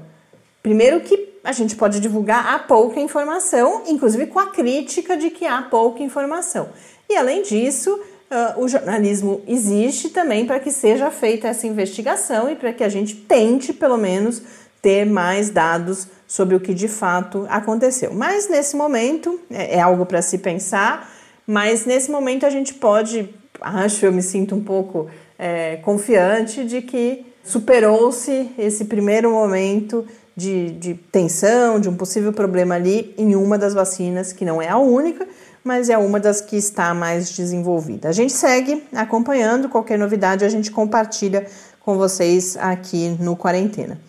Primeiro 0.62 1.00
que 1.00 1.29
a 1.44 1.52
gente 1.52 1.76
pode 1.76 2.00
divulgar 2.00 2.54
a 2.54 2.60
pouca 2.60 3.00
informação, 3.00 3.84
inclusive 3.88 4.28
com 4.28 4.40
a 4.40 4.48
crítica 4.48 5.16
de 5.16 5.30
que 5.30 5.46
há 5.46 5.62
pouca 5.62 6.04
informação. 6.04 6.70
E 7.10 7.16
além 7.16 7.42
disso, 7.42 7.92
uh, 7.94 8.62
o 8.62 8.68
jornalismo 8.68 9.42
existe 9.48 10.10
também 10.10 10.46
para 10.46 10.60
que 10.60 10.72
seja 10.72 11.10
feita 11.10 11.48
essa 11.48 11.66
investigação 11.66 12.50
e 12.50 12.56
para 12.56 12.74
que 12.74 12.84
a 12.84 12.90
gente 12.90 13.16
tente, 13.16 13.74
pelo 13.74 13.98
menos, 13.98 14.42
ter 14.82 15.06
mais 15.06 15.50
dados 15.50 16.08
sobre 16.28 16.56
o 16.56 16.60
que 16.60 16.74
de 16.74 16.88
fato 16.88 17.46
aconteceu. 17.50 18.14
Mas 18.14 18.48
nesse 18.48 18.76
momento, 18.76 19.40
é, 19.50 19.78
é 19.78 19.80
algo 19.82 20.06
para 20.06 20.22
se 20.22 20.38
pensar, 20.38 21.12
mas 21.46 21.86
nesse 21.86 22.12
momento 22.12 22.46
a 22.46 22.50
gente 22.50 22.74
pode, 22.76 23.34
acho, 23.60 24.06
eu 24.06 24.12
me 24.12 24.22
sinto 24.22 24.56
um 24.56 24.64
pouco 24.64 25.10
é, 25.38 25.78
confiante 25.78 26.64
de 26.64 26.82
que 26.82 27.26
superou-se 27.44 28.52
esse 28.58 28.86
primeiro 28.86 29.32
momento 29.32 30.06
de, 30.40 30.72
de 30.72 30.94
tensão, 30.94 31.80
de 31.80 31.90
um 31.90 31.96
possível 31.96 32.32
problema 32.32 32.76
ali 32.76 33.14
em 33.18 33.36
uma 33.36 33.58
das 33.58 33.74
vacinas, 33.74 34.32
que 34.32 34.46
não 34.46 34.62
é 34.62 34.70
a 34.70 34.78
única, 34.78 35.28
mas 35.64 35.90
é 35.90 35.98
uma 35.98 36.20
das 36.20 36.40
que 36.40 36.56
está 36.56 36.94
mais 36.94 37.30
desenvolvida. 37.30 38.08
A 38.08 38.14
gente 38.14 38.32
segue 38.32 38.82
acompanhando, 38.96 39.68
qualquer 39.68 40.00
novidade 40.00 40.46
a 40.46 40.50
gente 40.50 40.72
compartilha 40.72 41.46
com 41.82 41.98
vocês 41.98 42.56
aqui 42.58 43.18
no 43.20 43.36
Quarentena. 43.36 44.00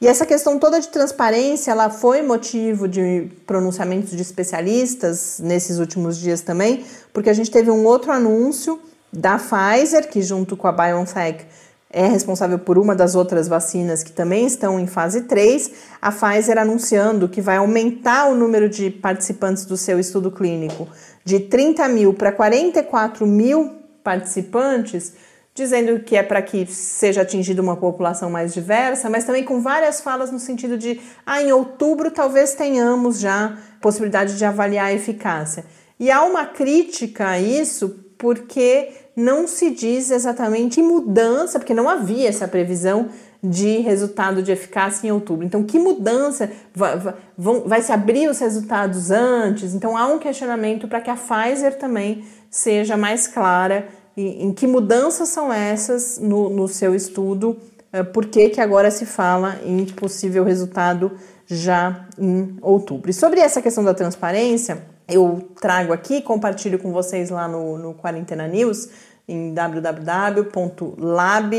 E 0.00 0.06
essa 0.06 0.26
questão 0.26 0.58
toda 0.58 0.78
de 0.78 0.88
transparência, 0.88 1.72
ela 1.72 1.90
foi 1.90 2.22
motivo 2.22 2.86
de 2.86 3.28
pronunciamentos 3.46 4.10
de 4.10 4.22
especialistas 4.22 5.40
nesses 5.40 5.78
últimos 5.78 6.18
dias 6.18 6.42
também, 6.42 6.84
porque 7.12 7.30
a 7.30 7.34
gente 7.34 7.50
teve 7.50 7.70
um 7.70 7.84
outro 7.84 8.12
anúncio 8.12 8.78
da 9.12 9.38
Pfizer, 9.38 10.08
que 10.08 10.20
junto 10.20 10.56
com 10.56 10.68
a 10.68 10.72
BioNTech 10.72 11.46
é 11.90 12.06
responsável 12.06 12.58
por 12.58 12.76
uma 12.76 12.94
das 12.94 13.14
outras 13.14 13.48
vacinas 13.48 14.02
que 14.02 14.12
também 14.12 14.46
estão 14.46 14.78
em 14.78 14.86
fase 14.86 15.22
3, 15.22 15.70
a 16.02 16.12
Pfizer 16.12 16.58
anunciando 16.58 17.28
que 17.28 17.40
vai 17.40 17.56
aumentar 17.56 18.28
o 18.28 18.34
número 18.34 18.68
de 18.68 18.90
participantes 18.90 19.64
do 19.64 19.76
seu 19.76 19.98
estudo 19.98 20.30
clínico 20.30 20.86
de 21.24 21.40
30 21.40 21.88
mil 21.88 22.14
para 22.14 22.32
44 22.32 23.26
mil 23.26 23.76
participantes, 24.02 25.12
dizendo 25.54 26.00
que 26.00 26.16
é 26.16 26.22
para 26.22 26.40
que 26.40 26.64
seja 26.66 27.22
atingida 27.22 27.60
uma 27.60 27.76
população 27.76 28.30
mais 28.30 28.54
diversa, 28.54 29.10
mas 29.10 29.24
também 29.24 29.44
com 29.44 29.60
várias 29.60 30.00
falas 30.00 30.30
no 30.30 30.38
sentido 30.38 30.78
de, 30.78 31.00
ah, 31.26 31.42
em 31.42 31.52
outubro 31.52 32.10
talvez 32.10 32.54
tenhamos 32.54 33.18
já 33.18 33.58
possibilidade 33.80 34.38
de 34.38 34.44
avaliar 34.44 34.86
a 34.86 34.92
eficácia. 34.92 35.64
E 35.98 36.10
há 36.10 36.22
uma 36.22 36.46
crítica 36.46 37.28
a 37.28 37.40
isso 37.40 38.04
porque 38.16 38.90
não 39.18 39.48
se 39.48 39.70
diz 39.70 40.12
exatamente 40.12 40.80
mudança, 40.80 41.58
porque 41.58 41.74
não 41.74 41.88
havia 41.88 42.28
essa 42.28 42.46
previsão 42.46 43.08
de 43.42 43.78
resultado 43.78 44.42
de 44.42 44.52
eficácia 44.52 45.08
em 45.08 45.10
outubro. 45.10 45.44
Então, 45.44 45.64
que 45.64 45.76
mudança? 45.76 46.48
Vai, 46.72 46.96
vai, 46.96 47.14
vai 47.36 47.82
se 47.82 47.90
abrir 47.90 48.28
os 48.30 48.38
resultados 48.38 49.10
antes? 49.10 49.74
Então, 49.74 49.96
há 49.96 50.06
um 50.06 50.20
questionamento 50.20 50.86
para 50.86 51.00
que 51.00 51.10
a 51.10 51.16
Pfizer 51.16 51.76
também 51.78 52.24
seja 52.48 52.96
mais 52.96 53.26
clara 53.26 53.88
em, 54.16 54.46
em 54.46 54.52
que 54.52 54.68
mudanças 54.68 55.28
são 55.28 55.52
essas 55.52 56.18
no, 56.18 56.48
no 56.48 56.68
seu 56.68 56.94
estudo, 56.94 57.56
uh, 57.92 58.04
por 58.12 58.26
que, 58.26 58.50
que 58.50 58.60
agora 58.60 58.88
se 58.88 59.04
fala 59.04 59.58
em 59.64 59.84
possível 59.86 60.44
resultado 60.44 61.10
já 61.44 62.06
em 62.16 62.56
outubro. 62.62 63.10
E 63.10 63.14
sobre 63.14 63.40
essa 63.40 63.60
questão 63.60 63.82
da 63.82 63.94
transparência, 63.94 64.82
eu 65.08 65.48
trago 65.60 65.92
aqui, 65.92 66.20
compartilho 66.20 66.78
com 66.78 66.92
vocês 66.92 67.30
lá 67.30 67.48
no, 67.48 67.78
no 67.78 67.94
Quarentena 67.94 68.46
News, 68.46 68.88
em 69.28 69.52
www.lab, 69.52 70.46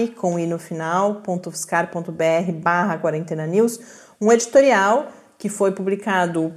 com 0.09 0.39
i 0.39 0.47
no 0.47 0.57
final, 0.57 1.21
barra 2.61 2.97
quarentena 2.97 3.45
news, 3.45 3.79
um 4.19 4.31
editorial 4.31 5.07
que 5.37 5.47
foi 5.49 5.71
publicado 5.71 6.51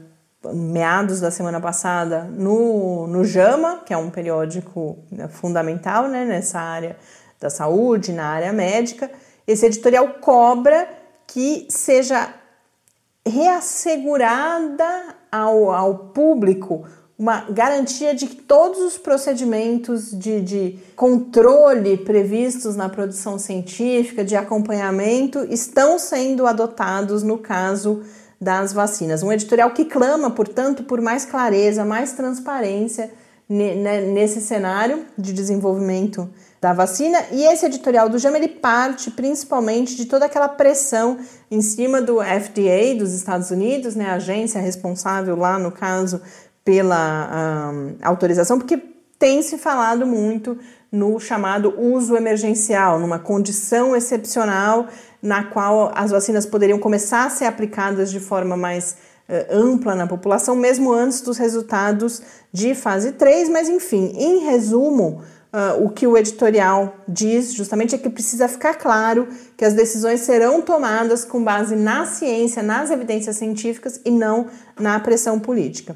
meados 0.55 1.21
da 1.21 1.31
semana 1.31 1.61
passada 1.61 2.25
no, 2.25 3.07
no 3.07 3.25
JAMA, 3.25 3.83
que 3.85 3.93
é 3.93 3.97
um 3.97 4.11
periódico 4.11 4.99
né, 5.11 5.29
fundamental 5.29 6.09
né, 6.09 6.25
nessa 6.25 6.59
área 6.59 6.97
da 7.39 7.51
saúde, 7.51 8.13
na 8.13 8.27
área 8.27 8.53
médica. 8.53 9.11
esse 9.47 9.67
editorial 9.67 10.09
cobra 10.21 10.89
que 11.27 11.67
seja 11.69 12.35
reassegurada 13.25 15.22
ao, 15.33 15.73
ao 15.73 15.95
público 15.99 16.85
uma 17.19 17.43
garantia 17.51 18.15
de 18.15 18.27
que 18.27 18.35
todos 18.35 18.81
os 18.81 18.99
procedimentos 18.99 20.11
de, 20.11 20.41
de, 20.41 20.79
controle 20.97 21.97
previstos 21.97 22.75
na 22.75 22.89
produção 22.89 23.39
científica, 23.39 24.25
de 24.25 24.35
acompanhamento, 24.35 25.47
estão 25.49 26.01
sendo 26.01 26.47
adotados 26.47 27.23
no 27.23 27.39
caso 27.39 28.03
das 28.41 28.73
vacinas. 28.73 29.23
Um 29.23 29.31
editorial 29.31 29.71
que 29.71 29.85
clama, 29.85 30.31
portanto, 30.31 30.83
por 30.83 31.01
mais 31.01 31.25
clareza, 31.25 31.85
mais 31.85 32.13
transparência 32.13 33.13
nesse 33.49 34.41
cenário 34.41 35.05
de 35.17 35.33
desenvolvimento 35.33 36.29
da 36.63 36.73
vacina. 36.73 37.19
E 37.33 37.45
esse 37.45 37.67
editorial 37.67 38.09
do 38.09 38.21
JAMA 38.21 38.37
ele 38.37 38.47
parte 38.47 39.11
principalmente 39.11 39.97
de 39.97 40.05
toda 40.05 40.27
aquela 40.27 40.49
pressão 40.49 41.19
em 41.51 41.61
cima 41.61 42.01
do 42.01 42.19
FDA 42.23 42.95
dos 42.97 43.13
Estados 43.13 43.51
Unidos, 43.51 43.97
né, 43.97 44.11
a 44.11 44.15
agência 44.15 44.61
responsável 44.61 45.35
lá 45.35 45.59
no 45.59 45.73
caso 45.73 46.23
pela 46.65 47.73
um, 47.75 47.97
autorização, 48.01 48.61
porque 48.61 48.81
tem 49.19 49.43
se 49.43 49.59
falado 49.59 50.07
muito 50.07 50.57
no 50.91 51.19
chamado 51.19 51.75
uso 51.77 52.17
emergencial, 52.17 53.01
numa 53.01 53.19
condição 53.19 53.97
excepcional 53.97 54.87
na 55.21 55.43
qual 55.43 55.91
as 55.97 56.13
vacinas 56.13 56.47
poderiam 56.47 56.79
começar 56.79 57.27
a 57.27 57.31
ser 57.31 57.47
aplicadas 57.47 58.09
de 58.09 58.21
forma 58.21 58.57
mais 58.57 58.97
uh, 59.29 59.57
ampla 59.57 59.97
na 59.97 60.07
população, 60.07 60.55
mesmo 60.55 60.93
antes 60.93 61.23
dos 61.23 61.39
resultados 61.39 62.23
de 62.53 62.73
fase 62.73 63.13
3, 63.13 63.49
mas 63.49 63.69
enfim, 63.69 64.13
em 64.17 64.45
resumo, 64.45 65.23
Uh, 65.53 65.85
o 65.85 65.91
que 65.91 66.07
o 66.07 66.17
editorial 66.17 66.97
diz 67.07 67.53
justamente 67.53 67.95
é 67.95 67.99
que 67.99 68.09
precisa 68.09 68.49
ficar 68.49 68.75
claro 68.75 69.29
que 69.55 69.67
as 69.67 69.75
decisões 69.75 70.21
serão 70.21 70.63
tomadas 70.63 71.27
com 71.27 71.45
base 71.45 71.77
na 71.77 72.07
ciência, 72.07 72.63
nas 72.63 72.91
evidências 72.91 73.37
científicas 73.37 74.01
e 74.03 74.11
não 74.11 74.47
na 74.81 74.99
pressão 74.99 75.39
política. 75.39 75.95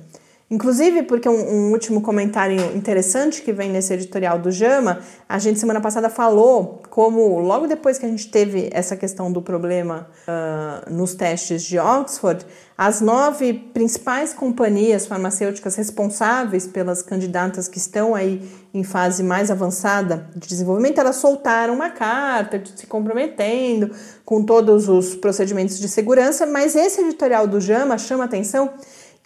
Inclusive, 0.49 1.03
porque 1.03 1.29
um, 1.29 1.33
um, 1.33 1.73
último 1.73 2.01
comentário 2.01 2.57
interessante 2.77 3.43
que 3.43 3.53
vem 3.53 3.69
nesse 3.69 3.93
editorial 3.93 4.39
do 4.39 4.53
Jama, 4.53 5.01
a 5.29 5.41
gente 5.41 5.59
semana 5.59 5.81
passada 5.81 6.09
falou 6.09 6.83
como, 6.89 7.41
logo 7.41 7.67
depois 7.67 7.99
que 7.99 8.07
a 8.07 8.09
gente 8.09 8.31
teve 8.31 8.71
essa 8.73 8.97
questão 8.97 9.33
do 9.33 9.43
problema 9.43 10.09
uh, 10.23 10.89
nos 10.89 11.17
testes 11.17 11.65
de 11.65 11.81
Oxford, 11.81 12.47
as 12.79 13.01
nove 13.01 13.55
principais 13.55 14.33
companhias 14.33 15.05
farmacêuticas 15.05 15.75
responsáveis 15.75 16.65
pelas 16.65 17.03
candidatas 17.03 17.67
que 17.67 17.79
estão 17.79 18.15
aí 18.15 18.49
em 18.73 18.85
fase 18.85 19.25
mais 19.25 19.51
avançada 19.51 20.31
de 20.37 20.47
desenvolvimento, 20.47 21.01
elas 21.01 21.17
soltaram 21.17 21.75
uma 21.75 21.91
carta 21.91 22.63
se 22.77 22.87
comprometendo 22.87 23.91
com 24.25 24.45
todos 24.45 24.89
os 24.89 25.17
procedimentos 25.17 25.77
de 25.77 25.89
segurança, 25.89 26.47
mas 26.47 26.77
esse 26.77 27.01
editorial 27.01 27.49
do 27.49 27.61
Jama 27.61 27.99
chama 27.99 28.25
atenção 28.25 28.71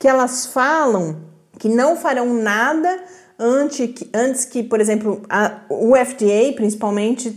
que 0.01 0.09
elas 0.09 0.47
falam 0.47 1.21
que 1.59 1.69
não 1.69 1.95
farão 1.95 2.33
nada 2.33 3.05
antes 3.39 4.47
que, 4.47 4.63
por 4.63 4.81
exemplo, 4.81 5.23
a, 5.29 5.61
o 5.69 5.95
FDA, 5.95 6.55
principalmente, 6.57 7.31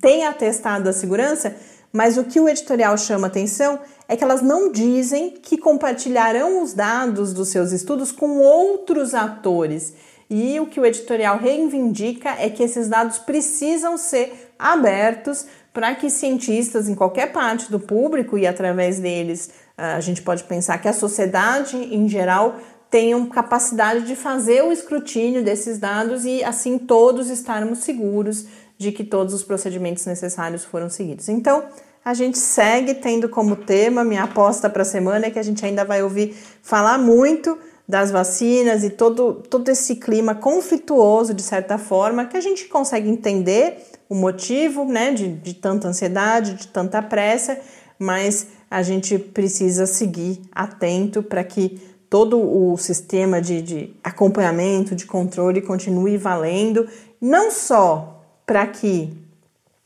tenha 0.00 0.32
testado 0.32 0.88
a 0.88 0.92
segurança, 0.92 1.54
mas 1.92 2.18
o 2.18 2.24
que 2.24 2.40
o 2.40 2.48
editorial 2.48 2.98
chama 2.98 3.28
atenção 3.28 3.78
é 4.08 4.16
que 4.16 4.24
elas 4.24 4.42
não 4.42 4.72
dizem 4.72 5.30
que 5.30 5.56
compartilharão 5.56 6.60
os 6.60 6.74
dados 6.74 7.32
dos 7.32 7.48
seus 7.48 7.70
estudos 7.70 8.10
com 8.10 8.38
outros 8.38 9.14
atores. 9.14 9.94
E 10.28 10.58
o 10.58 10.66
que 10.66 10.80
o 10.80 10.84
editorial 10.84 11.38
reivindica 11.38 12.30
é 12.38 12.50
que 12.50 12.64
esses 12.64 12.88
dados 12.88 13.18
precisam 13.18 13.96
ser 13.96 14.52
abertos 14.58 15.46
para 15.72 15.94
que 15.94 16.10
cientistas 16.10 16.88
em 16.88 16.94
qualquer 16.96 17.32
parte 17.32 17.70
do 17.70 17.78
público 17.78 18.36
e 18.36 18.46
através 18.46 18.98
deles 18.98 19.50
a 19.78 20.00
gente 20.00 20.20
pode 20.22 20.42
pensar 20.44 20.78
que 20.78 20.88
a 20.88 20.92
sociedade 20.92 21.76
em 21.76 22.08
geral 22.08 22.56
tenham 22.90 23.26
capacidade 23.26 24.06
de 24.06 24.16
fazer 24.16 24.64
o 24.64 24.72
escrutínio 24.72 25.44
desses 25.44 25.78
dados 25.78 26.24
e 26.24 26.42
assim 26.42 26.78
todos 26.78 27.30
estarmos 27.30 27.80
seguros 27.80 28.46
de 28.76 28.90
que 28.90 29.04
todos 29.04 29.34
os 29.34 29.42
procedimentos 29.42 30.04
necessários 30.06 30.64
foram 30.64 30.90
seguidos. 30.90 31.28
Então, 31.28 31.64
a 32.04 32.14
gente 32.14 32.38
segue 32.38 32.94
tendo 32.94 33.28
como 33.28 33.54
tema, 33.54 34.04
minha 34.04 34.24
aposta 34.24 34.70
para 34.70 34.82
a 34.82 34.86
semana 34.86 35.26
é 35.26 35.30
que 35.30 35.38
a 35.38 35.42
gente 35.42 35.64
ainda 35.64 35.84
vai 35.84 36.02
ouvir 36.02 36.34
falar 36.62 36.98
muito 36.98 37.58
das 37.86 38.10
vacinas 38.10 38.84
e 38.84 38.90
todo, 38.90 39.34
todo 39.48 39.68
esse 39.68 39.96
clima 39.96 40.34
conflituoso, 40.34 41.32
de 41.32 41.42
certa 41.42 41.78
forma, 41.78 42.26
que 42.26 42.36
a 42.36 42.40
gente 42.40 42.66
consegue 42.66 43.08
entender 43.08 43.78
o 44.08 44.14
motivo 44.14 44.84
né, 44.84 45.12
de, 45.12 45.28
de 45.28 45.54
tanta 45.54 45.88
ansiedade, 45.88 46.54
de 46.54 46.68
tanta 46.68 47.02
pressa, 47.02 47.58
mas 47.98 48.46
a 48.70 48.82
gente 48.82 49.18
precisa 49.18 49.86
seguir 49.86 50.40
atento 50.52 51.22
para 51.22 51.42
que 51.42 51.80
todo 52.10 52.38
o 52.38 52.76
sistema 52.76 53.40
de, 53.40 53.62
de 53.62 53.96
acompanhamento, 54.02 54.94
de 54.94 55.06
controle 55.06 55.60
continue 55.60 56.16
valendo, 56.16 56.88
não 57.20 57.50
só 57.50 58.24
para 58.46 58.66
que 58.66 59.12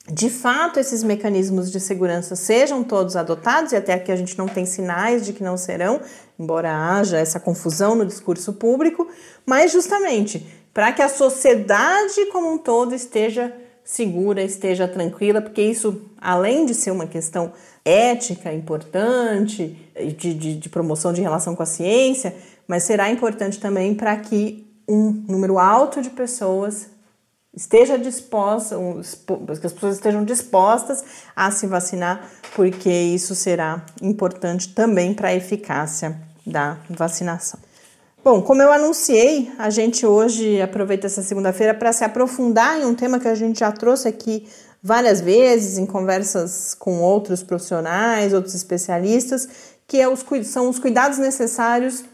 de 0.09 0.29
fato 0.29 0.81
esses 0.81 1.03
mecanismos 1.03 1.71
de 1.71 1.79
segurança 1.79 2.35
sejam 2.35 2.83
todos 2.83 3.17
adotados, 3.17 3.73
e 3.73 3.77
até 3.77 3.93
aqui 3.95 4.11
a 4.11 4.17
gente 4.17 4.37
não 4.37 4.47
tem 4.47 4.67
sinais 4.67 5.25
de 5.25 5.33
que 5.33 5.43
não 5.43 5.57
serão, 5.57 6.01
embora 6.39 6.73
haja 6.73 7.19
essa 7.19 7.39
confusão 7.39 7.95
no 7.95 8.07
discurso 8.07 8.53
público, 8.53 9.09
mas 9.47 9.73
justamente 9.73 10.47
para 10.75 10.93
que 10.93 11.03
a 11.03 11.09
sociedade 11.09 12.27
como 12.33 12.53
um 12.53 12.59
todo 12.59 12.95
esteja 12.95 13.55
segura, 13.85 14.43
esteja 14.43 14.87
tranquila, 14.89 15.41
porque 15.41 15.63
isso, 15.63 16.03
além 16.21 16.67
de 16.67 16.75
ser 16.75 16.91
uma 16.91 17.07
questão 17.07 17.53
ética 17.85 18.53
importante, 18.53 19.77
de, 20.17 20.35
de, 20.35 20.57
de 20.57 20.69
promoção 20.69 21.13
de 21.13 21.21
relação 21.21 21.55
com 21.55 21.63
a 21.63 21.67
ciência, 21.67 22.35
mas 22.67 22.85
será 22.85 23.11
importante 23.11 23.59
também 23.59 23.95
para 23.95 24.17
que 24.17 24.67
um 24.89 25.25
número 25.29 25.59
alto 25.59 26.01
de 26.01 26.11
pessoas 26.11 26.89
esteja 27.55 27.99
disposta, 27.99 28.77
que 29.61 29.67
as 29.67 29.73
pessoas 29.73 29.97
estejam 29.97 30.25
dispostas 30.25 31.05
a 31.37 31.51
se 31.51 31.67
vacinar, 31.67 32.31
porque 32.55 32.91
isso 32.91 33.35
será 33.35 33.85
importante 34.01 34.75
também 34.75 35.13
para 35.13 35.29
a 35.29 35.35
eficácia 35.35 36.17
da 36.47 36.79
vacinação. 36.89 37.61
Bom, 38.25 38.41
como 38.41 38.63
eu 38.63 38.73
anunciei, 38.73 39.51
a 39.59 39.69
gente 39.69 40.07
hoje 40.07 40.63
aproveita 40.63 41.07
essa 41.07 41.23
segunda-feira 41.23 41.75
para 41.75 41.93
se 41.93 42.05
aprofundar 42.05 42.81
em 42.81 42.85
um 42.85 42.95
tema 42.95 43.19
que 43.19 43.27
a 43.27 43.35
gente 43.35 43.61
já 43.61 43.73
trouxe 43.73 44.07
aqui 44.07 44.47
várias 44.83 45.21
vezes 45.21 45.79
em 45.79 45.87
conversas 45.87 46.75
com 46.75 47.01
outros 47.01 47.43
profissionais, 47.43 48.33
outros 48.33 48.55
especialistas, 48.55 49.49
que 49.87 50.01
é 50.01 50.09
os, 50.09 50.25
são 50.45 50.69
os 50.69 50.79
cuidados 50.79 51.19
necessários 51.19 52.05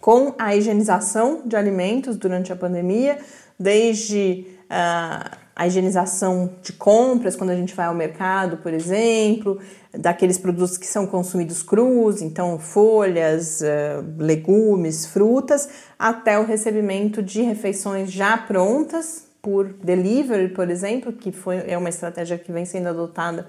com 0.00 0.34
a 0.38 0.54
higienização 0.54 1.42
de 1.44 1.56
alimentos 1.56 2.16
durante 2.16 2.52
a 2.52 2.56
pandemia, 2.56 3.18
desde 3.58 4.46
uh, 4.64 5.36
a 5.56 5.66
higienização 5.66 6.50
de 6.62 6.72
compras, 6.72 7.34
quando 7.34 7.50
a 7.50 7.56
gente 7.56 7.74
vai 7.74 7.86
ao 7.86 7.94
mercado, 7.94 8.58
por 8.58 8.72
exemplo, 8.72 9.58
daqueles 9.92 10.38
produtos 10.38 10.78
que 10.78 10.86
são 10.86 11.06
consumidos 11.06 11.62
crus, 11.62 12.22
então 12.22 12.58
folhas, 12.58 13.60
uh, 13.60 14.04
legumes, 14.18 15.06
frutas, 15.06 15.68
até 15.98 16.38
o 16.38 16.44
recebimento 16.44 17.22
de 17.22 17.42
refeições 17.42 18.12
já 18.12 18.36
prontas, 18.36 19.27
por 19.48 19.72
delivery, 19.82 20.50
por 20.50 20.68
exemplo, 20.68 21.10
que 21.10 21.32
foi, 21.32 21.64
é 21.66 21.78
uma 21.78 21.88
estratégia 21.88 22.36
que 22.36 22.52
vem 22.52 22.66
sendo 22.66 22.90
adotada 22.90 23.48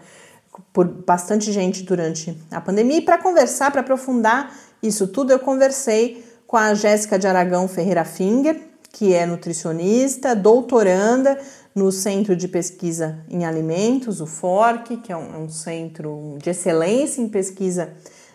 por 0.72 0.88
bastante 0.88 1.52
gente 1.52 1.84
durante 1.84 2.42
a 2.50 2.62
pandemia. 2.62 3.00
E 3.00 3.02
para 3.02 3.18
conversar, 3.18 3.70
para 3.70 3.82
aprofundar 3.82 4.58
isso 4.82 5.10
tudo, 5.10 5.34
eu 5.34 5.40
conversei 5.40 6.24
com 6.48 6.56
a 6.56 6.74
Jéssica 6.74 7.20
de 7.20 7.28
Aragão 7.28 7.68
Ferreira 7.68 8.06
Finger, 8.06 8.62
que 8.94 9.14
é 9.14 9.26
nutricionista, 9.26 10.34
doutoranda 10.34 11.38
no 11.76 11.92
Centro 11.92 12.34
de 12.34 12.48
Pesquisa 12.48 13.20
em 13.30 13.46
Alimentos, 13.46 14.22
o 14.22 14.26
FORC, 14.26 14.96
que 15.04 15.12
é 15.12 15.18
um, 15.18 15.36
é 15.36 15.38
um 15.38 15.50
centro 15.50 16.38
de 16.42 16.50
excelência 16.50 17.22
em 17.22 17.28
pesquisa 17.28 17.90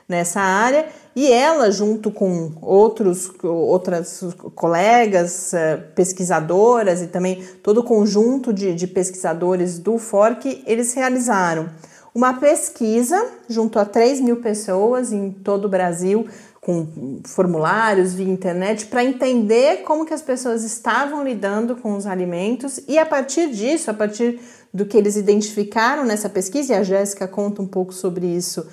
nessa 0.07 0.41
área 0.41 0.87
e 1.17 1.31
ela, 1.31 1.71
junto 1.71 2.11
com 2.11 2.53
outros, 2.61 3.31
outras 3.43 4.21
colegas, 4.55 5.55
eh, 5.55 5.77
pesquisadoras 5.95 7.03
e 7.03 7.07
também 7.07 7.43
todo 7.63 7.79
o 7.79 7.85
conjunto 7.85 8.53
de, 8.53 8.75
de 8.75 8.87
pesquisadores 8.89 9.79
do 9.79 9.97
FORC, 9.97 10.65
eles 10.67 10.93
realizaram 10.95 11.69
uma 12.13 12.35
pesquisa 12.35 13.31
junto 13.49 13.79
a 13.79 13.85
3 13.85 14.21
mil 14.21 14.37
pessoas 14.37 15.13
em 15.13 15.31
todo 15.31 15.67
o 15.67 15.69
Brasil, 15.69 16.27
com 16.61 17.21
formulários 17.25 18.15
via 18.15 18.29
internet, 18.29 18.87
para 18.87 19.05
entender 19.05 19.83
como 19.83 20.07
que 20.07 20.15
as 20.15 20.23
pessoas 20.23 20.65
estavam 20.65 21.23
lidando 21.23 21.77
com 21.77 21.95
os 21.95 22.07
alimentos. 22.07 22.81
E 22.89 22.99
a 22.99 23.05
partir 23.05 23.51
disso, 23.51 23.91
a 23.91 23.95
partir 23.95 24.41
do 24.73 24.87
que 24.87 24.97
eles 24.97 25.15
identificaram 25.17 26.05
nessa 26.05 26.29
pesquisa, 26.29 26.73
e 26.73 26.77
a 26.77 26.83
Jéssica 26.83 27.29
conta 27.29 27.61
um 27.61 27.67
pouco 27.67 27.93
sobre 27.93 28.27
isso 28.27 28.67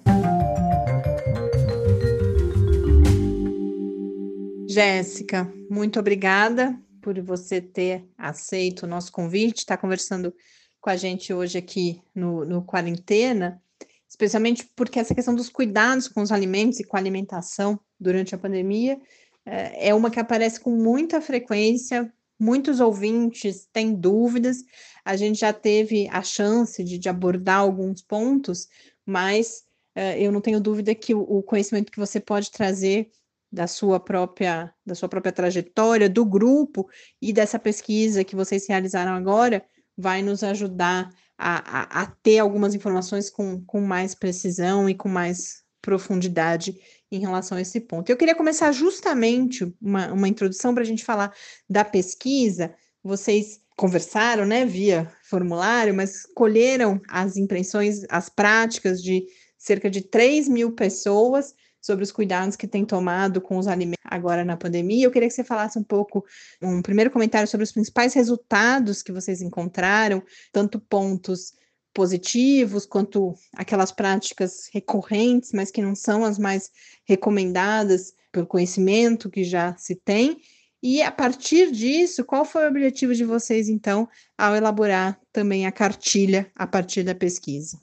Jéssica, 4.69 5.51
muito 5.69 5.99
obrigada 5.99 6.77
por 7.01 7.19
você 7.21 7.61
ter 7.61 8.05
aceito 8.17 8.83
o 8.83 8.87
nosso 8.87 9.11
convite, 9.11 9.59
estar 9.59 9.77
tá 9.77 9.81
conversando 9.81 10.33
com 10.79 10.89
a 10.89 10.95
gente 10.95 11.33
hoje 11.33 11.57
aqui 11.57 12.01
no, 12.13 12.45
no 12.45 12.63
Quarentena, 12.63 13.61
especialmente 14.07 14.69
porque 14.75 14.99
essa 14.99 15.15
questão 15.15 15.35
dos 15.35 15.49
cuidados 15.49 16.07
com 16.07 16.21
os 16.21 16.31
alimentos 16.31 16.79
e 16.79 16.83
com 16.83 16.95
a 16.95 16.99
alimentação 16.99 17.79
durante 17.99 18.33
a 18.33 18.37
pandemia 18.37 18.99
é, 19.47 19.89
é 19.89 19.95
uma 19.95 20.11
que 20.11 20.19
aparece 20.19 20.59
com 20.59 20.71
muita 20.71 21.21
frequência, 21.21 22.11
muitos 22.39 22.79
ouvintes 22.79 23.67
têm 23.71 23.93
dúvidas, 23.93 24.57
a 25.03 25.15
gente 25.15 25.39
já 25.39 25.53
teve 25.53 26.07
a 26.11 26.21
chance 26.21 26.83
de, 26.83 26.97
de 26.97 27.09
abordar 27.09 27.59
alguns 27.59 28.01
pontos, 28.01 28.67
mas 29.05 29.63
uh, 29.95 30.17
eu 30.17 30.31
não 30.31 30.41
tenho 30.41 30.59
dúvida 30.59 30.93
que 30.93 31.15
o, 31.15 31.41
conhecimento 31.41 31.91
que 31.91 31.99
você 31.99 32.19
pode 32.19 32.51
trazer 32.51 33.09
da 33.51 33.67
sua 33.67 33.99
própria 33.99 34.73
da 34.85 34.95
sua 34.95 35.09
própria 35.09 35.31
trajetória, 35.31 36.09
do 36.09 36.25
grupo 36.25 36.87
e 37.21 37.31
dessa 37.31 37.57
pesquisa 37.57 38.23
que 38.23 38.35
vocês 38.35 38.67
realizaram 38.67 39.13
agora, 39.13 39.63
vai 39.97 40.21
nos 40.21 40.43
ajudar 40.43 41.09
a, 41.37 41.81
a, 41.81 42.03
a 42.03 42.05
ter 42.07 42.39
algumas 42.39 42.73
informações 42.73 43.29
com, 43.29 43.63
com 43.65 43.81
mais 43.81 44.15
precisão 44.15 44.89
e 44.89 44.95
com 44.95 45.07
mais 45.07 45.63
profundidade 45.81 46.75
em 47.11 47.19
relação 47.19 47.57
a 47.57 47.61
esse 47.61 47.79
ponto. 47.79 48.09
Eu 48.09 48.17
queria 48.17 48.35
começar 48.35 48.71
justamente 48.71 49.73
uma, 49.81 50.11
uma 50.11 50.27
introdução 50.27 50.73
para 50.73 50.83
a 50.83 50.85
gente 50.85 51.05
falar 51.05 51.33
da 51.69 51.85
pesquisa. 51.85 52.73
Vocês 53.03 53.61
conversaram, 53.77 54.45
né, 54.45 54.65
via 54.65 55.09
formulário, 55.23 55.93
mas 55.93 56.25
colheram 56.35 56.99
as 57.07 57.37
impressões, 57.37 58.03
as 58.09 58.27
práticas 58.27 59.01
de 59.01 59.25
cerca 59.57 59.89
de 59.89 60.01
3 60.01 60.49
mil 60.49 60.73
pessoas 60.73 61.53
sobre 61.87 62.03
os 62.03 62.11
cuidados 62.11 62.57
que 62.57 62.67
tem 62.67 62.83
tomado 62.83 63.39
com 63.39 63.57
os 63.57 63.65
alimentos 63.65 64.03
agora 64.03 64.43
na 64.43 64.57
pandemia. 64.57 65.05
Eu 65.05 65.11
queria 65.11 65.29
que 65.29 65.33
você 65.33 65.43
falasse 65.43 65.79
um 65.79 65.83
pouco, 65.83 66.25
um 66.61 66.81
primeiro 66.81 67.09
comentário 67.09 67.47
sobre 67.47 67.63
os 67.63 67.71
principais 67.71 68.13
resultados 68.13 69.01
que 69.01 69.11
vocês 69.13 69.41
encontraram, 69.41 70.21
tanto 70.51 70.79
pontos 70.81 71.53
positivos 71.93 72.85
quanto 72.85 73.33
aquelas 73.55 73.91
práticas 73.91 74.69
recorrentes, 74.73 75.51
mas 75.53 75.71
que 75.71 75.81
não 75.81 75.95
são 75.95 76.25
as 76.25 76.37
mais 76.37 76.69
recomendadas 77.07 78.13
pelo 78.33 78.45
conhecimento 78.45 79.29
que 79.29 79.45
já 79.45 79.73
se 79.77 79.95
tem. 79.95 80.37
E 80.83 81.01
a 81.01 81.11
partir 81.11 81.71
disso, 81.71 82.25
qual 82.25 82.43
foi 82.43 82.65
o 82.65 82.69
objetivo 82.69 83.15
de 83.15 83.23
vocês, 83.23 83.69
então, 83.69 84.07
ao 84.37 84.55
elaborar 84.55 85.17
também 85.31 85.65
a 85.65 85.71
cartilha 85.71 86.51
a 86.53 86.67
partir 86.67 87.03
da 87.03 87.15
pesquisa? 87.15 87.79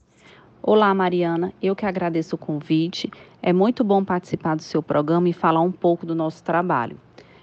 Olá, 0.66 0.94
Mariana. 0.94 1.52
Eu 1.60 1.76
que 1.76 1.84
agradeço 1.84 2.36
o 2.36 2.38
convite. 2.38 3.10
É 3.46 3.52
muito 3.52 3.84
bom 3.84 4.02
participar 4.02 4.54
do 4.54 4.62
seu 4.62 4.82
programa 4.82 5.28
e 5.28 5.34
falar 5.34 5.60
um 5.60 5.70
pouco 5.70 6.06
do 6.06 6.14
nosso 6.14 6.42
trabalho. 6.42 6.96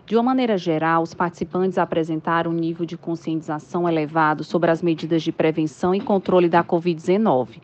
De 0.03 0.15
uma 0.15 0.23
maneira 0.23 0.57
geral, 0.57 1.03
os 1.03 1.13
participantes 1.13 1.77
apresentaram 1.77 2.49
um 2.49 2.55
nível 2.55 2.87
de 2.87 2.97
conscientização 2.97 3.87
elevado 3.87 4.43
sobre 4.43 4.71
as 4.71 4.81
medidas 4.81 5.21
de 5.21 5.31
prevenção 5.31 5.93
e 5.93 6.01
controle 6.01 6.49
da 6.49 6.63
Covid-19, 6.63 7.59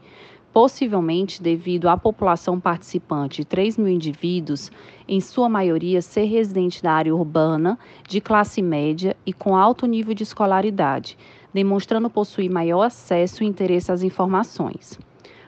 possivelmente 0.53 1.41
devido 1.41 1.89
à 1.89 1.97
população 1.97 2.59
participante 2.59 3.37
de 3.37 3.45
3 3.45 3.75
mil 3.75 3.87
indivíduos, 3.87 4.71
em 5.07 5.19
sua 5.19 5.49
maioria 5.49 5.99
ser 5.99 6.25
residente 6.25 6.83
da 6.83 6.91
área 6.91 7.15
urbana, 7.15 7.79
de 8.07 8.21
classe 8.21 8.61
média 8.61 9.17
e 9.25 9.33
com 9.33 9.55
alto 9.55 9.87
nível 9.87 10.13
de 10.13 10.21
escolaridade, 10.21 11.17
demonstrando 11.51 12.07
possuir 12.07 12.51
maior 12.51 12.83
acesso 12.83 13.43
e 13.43 13.47
interesse 13.47 13.91
às 13.91 14.03
informações. 14.03 14.99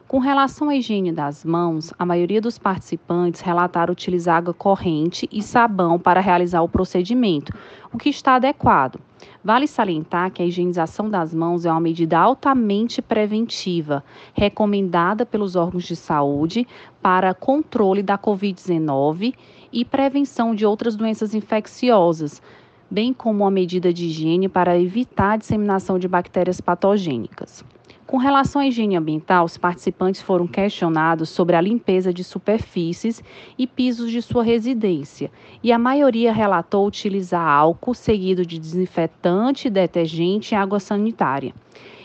Com 0.10 0.18
relação 0.18 0.70
à 0.70 0.76
higiene 0.76 1.12
das 1.12 1.46
mãos, 1.46 1.94
a 2.00 2.04
maioria 2.04 2.42
dos 2.42 2.58
participantes 2.58 3.42
relataram 3.42 3.92
utilizar 3.92 4.38
água 4.38 4.56
corrente 4.56 5.30
e 5.32 5.44
sabão 5.44 6.00
para 6.00 6.20
realizar 6.20 6.64
o 6.64 6.68
procedimento, 6.68 7.54
o 7.94 7.98
que 8.00 8.10
está 8.10 8.34
adequado. 8.34 9.00
Vale 9.44 9.68
salientar 9.68 10.32
que 10.32 10.42
a 10.42 10.46
higienização 10.48 11.12
das 11.12 11.32
mãos 11.32 11.64
é 11.64 11.72
uma 11.72 11.80
medida 11.80 12.18
altamente 12.18 13.04
preventiva, 13.04 14.04
recomendada 14.34 15.28
pelos 15.28 15.56
órgãos 15.56 15.84
de 15.84 15.96
saúde 15.96 16.68
para 17.04 17.36
controle 17.36 18.02
da 18.02 18.18
Covid-19 18.18 19.36
e 19.72 19.86
prevenção 19.86 20.56
de 20.56 20.66
outras 20.66 20.96
doenças 20.96 21.36
infecciosas, 21.36 22.42
bem 22.90 23.14
como 23.14 23.44
uma 23.44 23.52
medida 23.52 23.94
de 23.94 24.08
higiene 24.08 24.50
para 24.50 24.76
evitar 24.80 25.34
a 25.34 25.38
disseminação 25.38 26.00
de 26.00 26.08
bactérias 26.08 26.60
patogênicas. 26.60 27.64
Com 28.10 28.18
relação 28.18 28.60
à 28.60 28.66
higiene 28.66 28.96
ambiental, 28.96 29.46
os 29.46 29.56
participantes 29.56 30.20
foram 30.20 30.48
questionados 30.48 31.30
sobre 31.30 31.56
a 31.56 31.62
limpeza 31.62 32.12
de 32.12 32.24
superfícies 32.24 33.24
e 33.56 33.68
pisos 33.68 34.10
de 34.10 34.20
sua 34.20 34.42
residência, 34.42 35.30
e 35.62 35.72
a 35.72 35.78
maioria 35.78 36.34
relatou 36.34 36.88
utilizar 36.88 37.48
álcool 37.48 37.94
seguido 37.94 38.44
de 38.44 38.58
desinfetante, 38.58 39.70
detergente 39.70 40.56
e 40.56 40.58
água 40.58 40.80
sanitária. 40.80 41.54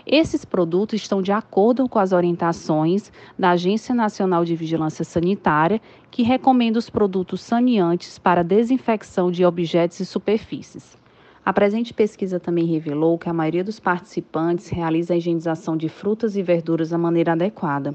Esses 0.06 0.44
produtos 0.44 1.00
estão 1.00 1.22
de 1.22 1.32
acordo 1.32 1.88
com 1.88 1.98
as 1.98 2.12
orientações 2.12 3.10
da 3.38 3.52
Agência 3.52 3.94
Nacional 3.94 4.44
de 4.44 4.54
Vigilância 4.54 5.06
Sanitária, 5.06 5.80
que 6.10 6.22
recomenda 6.22 6.78
os 6.78 6.90
produtos 6.90 7.40
saneantes 7.40 8.18
para 8.18 8.44
desinfecção 8.44 9.30
de 9.30 9.42
objetos 9.42 10.00
e 10.00 10.04
superfícies. 10.04 11.02
A 11.46 11.52
presente 11.52 11.92
pesquisa 11.92 12.40
também 12.40 12.64
revelou 12.64 13.18
que 13.18 13.28
a 13.28 13.32
maioria 13.32 13.62
dos 13.62 13.78
participantes 13.78 14.70
realiza 14.70 15.12
a 15.12 15.16
higienização 15.18 15.76
de 15.76 15.90
frutas 15.90 16.36
e 16.36 16.42
verduras 16.42 16.88
da 16.88 16.96
maneira 16.96 17.32
adequada, 17.32 17.94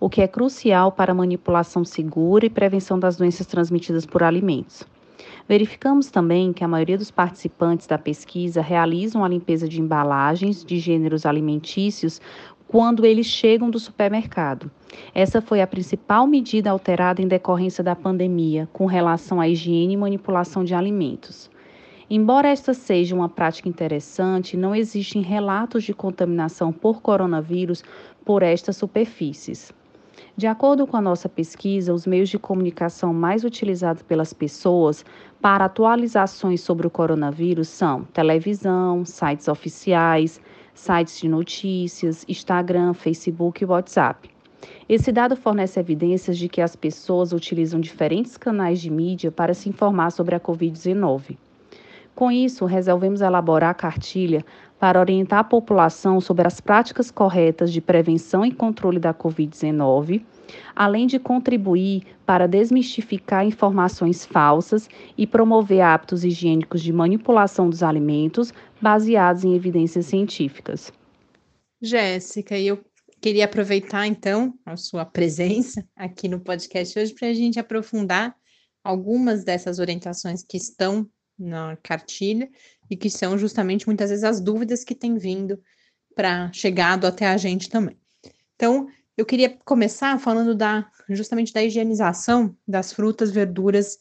o 0.00 0.08
que 0.08 0.22
é 0.22 0.26
crucial 0.26 0.90
para 0.90 1.12
a 1.12 1.14
manipulação 1.14 1.84
segura 1.84 2.46
e 2.46 2.50
prevenção 2.50 2.98
das 2.98 3.14
doenças 3.14 3.46
transmitidas 3.46 4.06
por 4.06 4.22
alimentos. 4.22 4.84
Verificamos 5.46 6.10
também 6.10 6.50
que 6.50 6.64
a 6.64 6.68
maioria 6.68 6.96
dos 6.96 7.10
participantes 7.10 7.86
da 7.86 7.98
pesquisa 7.98 8.62
realizam 8.62 9.22
a 9.22 9.28
limpeza 9.28 9.68
de 9.68 9.82
embalagens 9.82 10.64
de 10.64 10.78
gêneros 10.78 11.26
alimentícios 11.26 12.22
quando 12.66 13.04
eles 13.04 13.26
chegam 13.26 13.68
do 13.68 13.78
supermercado. 13.78 14.70
Essa 15.14 15.42
foi 15.42 15.60
a 15.60 15.66
principal 15.66 16.26
medida 16.26 16.70
alterada 16.70 17.20
em 17.20 17.28
decorrência 17.28 17.84
da 17.84 17.94
pandemia 17.94 18.66
com 18.72 18.86
relação 18.86 19.42
à 19.42 19.46
higiene 19.46 19.92
e 19.92 19.96
manipulação 19.98 20.64
de 20.64 20.74
alimentos. 20.74 21.50
Embora 22.10 22.48
esta 22.48 22.72
seja 22.72 23.14
uma 23.14 23.28
prática 23.28 23.68
interessante, 23.68 24.56
não 24.56 24.74
existem 24.74 25.20
relatos 25.20 25.84
de 25.84 25.92
contaminação 25.92 26.72
por 26.72 27.02
coronavírus 27.02 27.84
por 28.24 28.42
estas 28.42 28.78
superfícies. 28.78 29.70
De 30.34 30.46
acordo 30.46 30.86
com 30.86 30.96
a 30.96 31.02
nossa 31.02 31.28
pesquisa, 31.28 31.92
os 31.92 32.06
meios 32.06 32.30
de 32.30 32.38
comunicação 32.38 33.12
mais 33.12 33.44
utilizados 33.44 34.02
pelas 34.02 34.32
pessoas 34.32 35.04
para 35.38 35.66
atualizações 35.66 36.62
sobre 36.62 36.86
o 36.86 36.90
coronavírus 36.90 37.68
são 37.68 38.04
televisão, 38.04 39.04
sites 39.04 39.46
oficiais, 39.46 40.40
sites 40.72 41.20
de 41.20 41.28
notícias, 41.28 42.24
Instagram, 42.26 42.94
Facebook 42.94 43.62
e 43.62 43.66
WhatsApp. 43.66 44.30
Esse 44.88 45.12
dado 45.12 45.36
fornece 45.36 45.78
evidências 45.78 46.38
de 46.38 46.48
que 46.48 46.62
as 46.62 46.74
pessoas 46.74 47.34
utilizam 47.34 47.78
diferentes 47.78 48.38
canais 48.38 48.80
de 48.80 48.88
mídia 48.88 49.30
para 49.30 49.52
se 49.52 49.68
informar 49.68 50.10
sobre 50.10 50.34
a 50.34 50.40
Covid-19. 50.40 51.36
Com 52.18 52.32
isso, 52.32 52.64
resolvemos 52.64 53.20
elaborar 53.20 53.70
a 53.70 53.74
cartilha 53.74 54.44
para 54.76 54.98
orientar 54.98 55.38
a 55.38 55.44
população 55.44 56.20
sobre 56.20 56.48
as 56.48 56.60
práticas 56.60 57.12
corretas 57.12 57.72
de 57.72 57.80
prevenção 57.80 58.44
e 58.44 58.50
controle 58.50 58.98
da 58.98 59.14
Covid-19, 59.14 60.24
além 60.74 61.06
de 61.06 61.20
contribuir 61.20 62.02
para 62.26 62.48
desmistificar 62.48 63.46
informações 63.46 64.26
falsas 64.26 64.88
e 65.16 65.28
promover 65.28 65.80
hábitos 65.80 66.24
higiênicos 66.24 66.82
de 66.82 66.92
manipulação 66.92 67.70
dos 67.70 67.84
alimentos 67.84 68.52
baseados 68.82 69.44
em 69.44 69.54
evidências 69.54 70.06
científicas. 70.06 70.92
Jéssica, 71.80 72.58
eu 72.58 72.84
queria 73.20 73.44
aproveitar 73.44 74.08
então 74.08 74.52
a 74.66 74.76
sua 74.76 75.04
presença 75.04 75.86
aqui 75.94 76.26
no 76.26 76.40
podcast 76.40 76.98
hoje 76.98 77.14
para 77.14 77.28
a 77.28 77.32
gente 77.32 77.60
aprofundar 77.60 78.34
algumas 78.82 79.44
dessas 79.44 79.78
orientações 79.78 80.42
que 80.42 80.56
estão 80.56 81.08
na 81.38 81.76
cartilha 81.82 82.50
e 82.90 82.96
que 82.96 83.08
são 83.08 83.38
justamente 83.38 83.86
muitas 83.86 84.10
vezes 84.10 84.24
as 84.24 84.40
dúvidas 84.40 84.84
que 84.84 84.94
têm 84.94 85.16
vindo 85.16 85.60
para 86.14 86.52
chegado 86.52 87.06
até 87.06 87.26
a 87.26 87.36
gente 87.36 87.68
também. 87.68 87.96
Então, 88.56 88.88
eu 89.16 89.24
queria 89.24 89.56
começar 89.64 90.18
falando 90.18 90.54
da 90.54 90.90
justamente 91.08 91.52
da 91.52 91.62
higienização 91.62 92.56
das 92.66 92.92
frutas, 92.92 93.30
verduras 93.30 93.98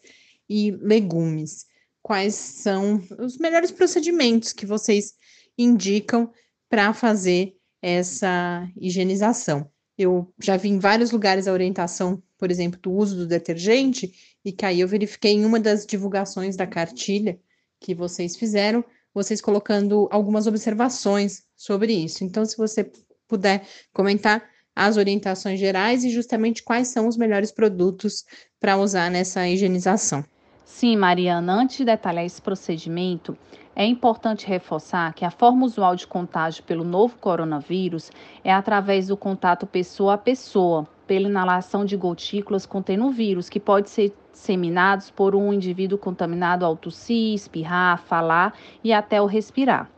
e 0.50 0.72
legumes. 0.82 1.66
Quais 2.02 2.36
são 2.36 3.02
os 3.20 3.38
melhores 3.38 3.72
procedimentos 3.72 4.54
que 4.54 4.66
vocês 4.66 5.14
indicam 5.58 6.32
para 6.70 6.94
fazer 6.94 7.56
essa 7.82 8.70
higienização? 8.76 9.70
Eu 9.98 10.32
já 10.40 10.58
vi 10.58 10.70
em 10.70 10.80
vários 10.80 11.12
lugares 11.12 11.48
a 11.48 11.54
orientação, 11.54 12.22
por 12.38 12.52
exemplo, 12.52 12.80
do 12.80 12.92
uso 12.92 13.16
do 13.16 13.28
detergente, 13.28 14.14
e 14.48 14.52
que 14.54 14.66
aí 14.66 14.80
eu 14.80 14.88
verifiquei 14.88 15.34
em 15.34 15.44
uma 15.44 15.60
das 15.60 15.86
divulgações 15.86 16.56
da 16.56 16.66
cartilha 16.66 17.38
que 17.82 17.94
vocês 17.94 18.38
fizeram, 18.38 18.82
vocês 19.14 19.42
colocando 19.42 20.08
algumas 20.10 20.48
observações 20.48 21.44
sobre 21.54 21.92
isso. 21.92 22.24
Então, 22.24 22.46
se 22.46 22.56
você 22.56 22.90
puder 23.28 23.68
comentar 23.92 24.42
as 24.74 24.96
orientações 24.96 25.60
gerais 25.60 26.06
e 26.06 26.10
justamente 26.10 26.64
quais 26.64 26.88
são 26.88 27.10
os 27.10 27.18
melhores 27.18 27.52
produtos 27.52 28.24
para 28.58 28.78
usar 28.78 29.12
nessa 29.12 29.46
higienização. 29.50 30.24
Sim, 30.64 30.96
Mariana, 30.96 31.54
antes 31.54 31.80
de 31.80 31.84
detalhar 31.84 32.24
esse 32.24 32.42
procedimento, 32.42 33.38
é 33.76 33.86
importante 33.86 34.48
reforçar 34.48 35.14
que 35.14 35.26
a 35.26 35.32
forma 35.32 35.66
usual 35.66 35.94
de 35.94 36.08
contágio 36.08 36.64
pelo 36.64 36.86
novo 36.86 37.18
coronavírus 37.18 38.12
é 38.46 38.54
através 38.54 39.08
do 39.08 39.18
contato 39.18 39.68
pessoa 39.68 40.14
a 40.14 40.18
pessoa, 40.18 40.88
pela 41.08 41.28
inalação 41.28 41.86
de 41.86 41.96
gotículas 41.96 42.66
contendo 42.66 43.10
vírus, 43.10 43.50
que 43.50 43.60
pode 43.60 43.90
ser 43.90 44.14
disseminados 44.32 45.10
por 45.10 45.34
um 45.36 45.54
indivíduo 45.54 45.98
contaminado 45.98 46.66
ao 46.66 46.76
tossir, 46.76 47.34
espirrar, 47.34 48.00
falar 48.04 48.54
e 48.84 48.94
até 48.94 49.22
o 49.22 49.26
respirar. 49.26 49.90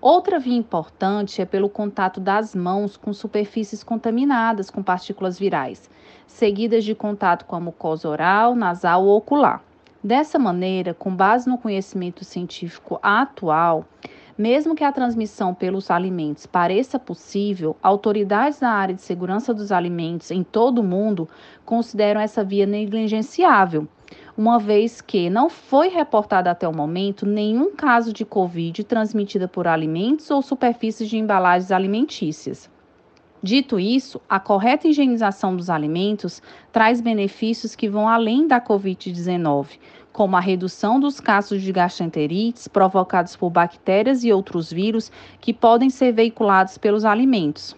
Outra 0.00 0.38
via 0.38 0.56
importante 0.56 1.40
é 1.40 1.44
pelo 1.44 1.68
contato 1.68 2.20
das 2.20 2.54
mãos 2.54 2.96
com 2.96 3.12
superfícies 3.12 3.82
contaminadas 3.82 4.70
com 4.70 4.82
partículas 4.82 5.38
virais, 5.38 5.90
seguidas 6.26 6.84
de 6.84 6.94
contato 6.94 7.44
com 7.44 7.56
a 7.56 7.60
mucosa 7.60 8.08
oral, 8.08 8.54
nasal 8.54 9.04
ou 9.04 9.16
ocular. 9.16 9.62
Dessa 10.02 10.38
maneira, 10.38 10.94
com 10.94 11.14
base 11.14 11.48
no 11.48 11.58
conhecimento 11.58 12.24
científico 12.24 12.98
atual, 13.02 13.84
mesmo 14.36 14.74
que 14.74 14.84
a 14.84 14.92
transmissão 14.92 15.54
pelos 15.54 15.90
alimentos 15.90 16.46
pareça 16.46 16.98
possível, 16.98 17.76
autoridades 17.82 18.60
da 18.60 18.70
área 18.70 18.94
de 18.94 19.02
segurança 19.02 19.54
dos 19.54 19.72
alimentos 19.72 20.30
em 20.30 20.42
todo 20.42 20.78
o 20.78 20.84
mundo 20.84 21.28
consideram 21.64 22.20
essa 22.20 22.44
via 22.44 22.66
negligenciável 22.66 23.88
uma 24.36 24.58
vez 24.58 25.00
que 25.00 25.30
não 25.30 25.48
foi 25.48 25.88
reportado 25.88 26.48
até 26.48 26.68
o 26.68 26.74
momento 26.74 27.24
nenhum 27.24 27.74
caso 27.74 28.12
de 28.12 28.24
Covid 28.24 28.84
transmitida 28.84 29.48
por 29.48 29.66
alimentos 29.66 30.30
ou 30.30 30.42
superfícies 30.42 31.08
de 31.08 31.16
embalagens 31.16 31.72
alimentícias. 31.72 32.70
Dito 33.42 33.78
isso, 33.78 34.20
a 34.28 34.40
correta 34.40 34.88
higienização 34.88 35.56
dos 35.56 35.70
alimentos 35.70 36.42
traz 36.72 37.00
benefícios 37.00 37.74
que 37.74 37.88
vão 37.88 38.08
além 38.08 38.46
da 38.46 38.60
Covid-19, 38.60 39.78
como 40.16 40.34
a 40.34 40.40
redução 40.40 40.98
dos 40.98 41.20
casos 41.20 41.60
de 41.60 41.70
gastroenterites 41.70 42.66
provocados 42.66 43.36
por 43.36 43.50
bactérias 43.50 44.24
e 44.24 44.32
outros 44.32 44.72
vírus 44.72 45.12
que 45.42 45.52
podem 45.52 45.90
ser 45.90 46.10
veiculados 46.10 46.78
pelos 46.78 47.04
alimentos. 47.04 47.76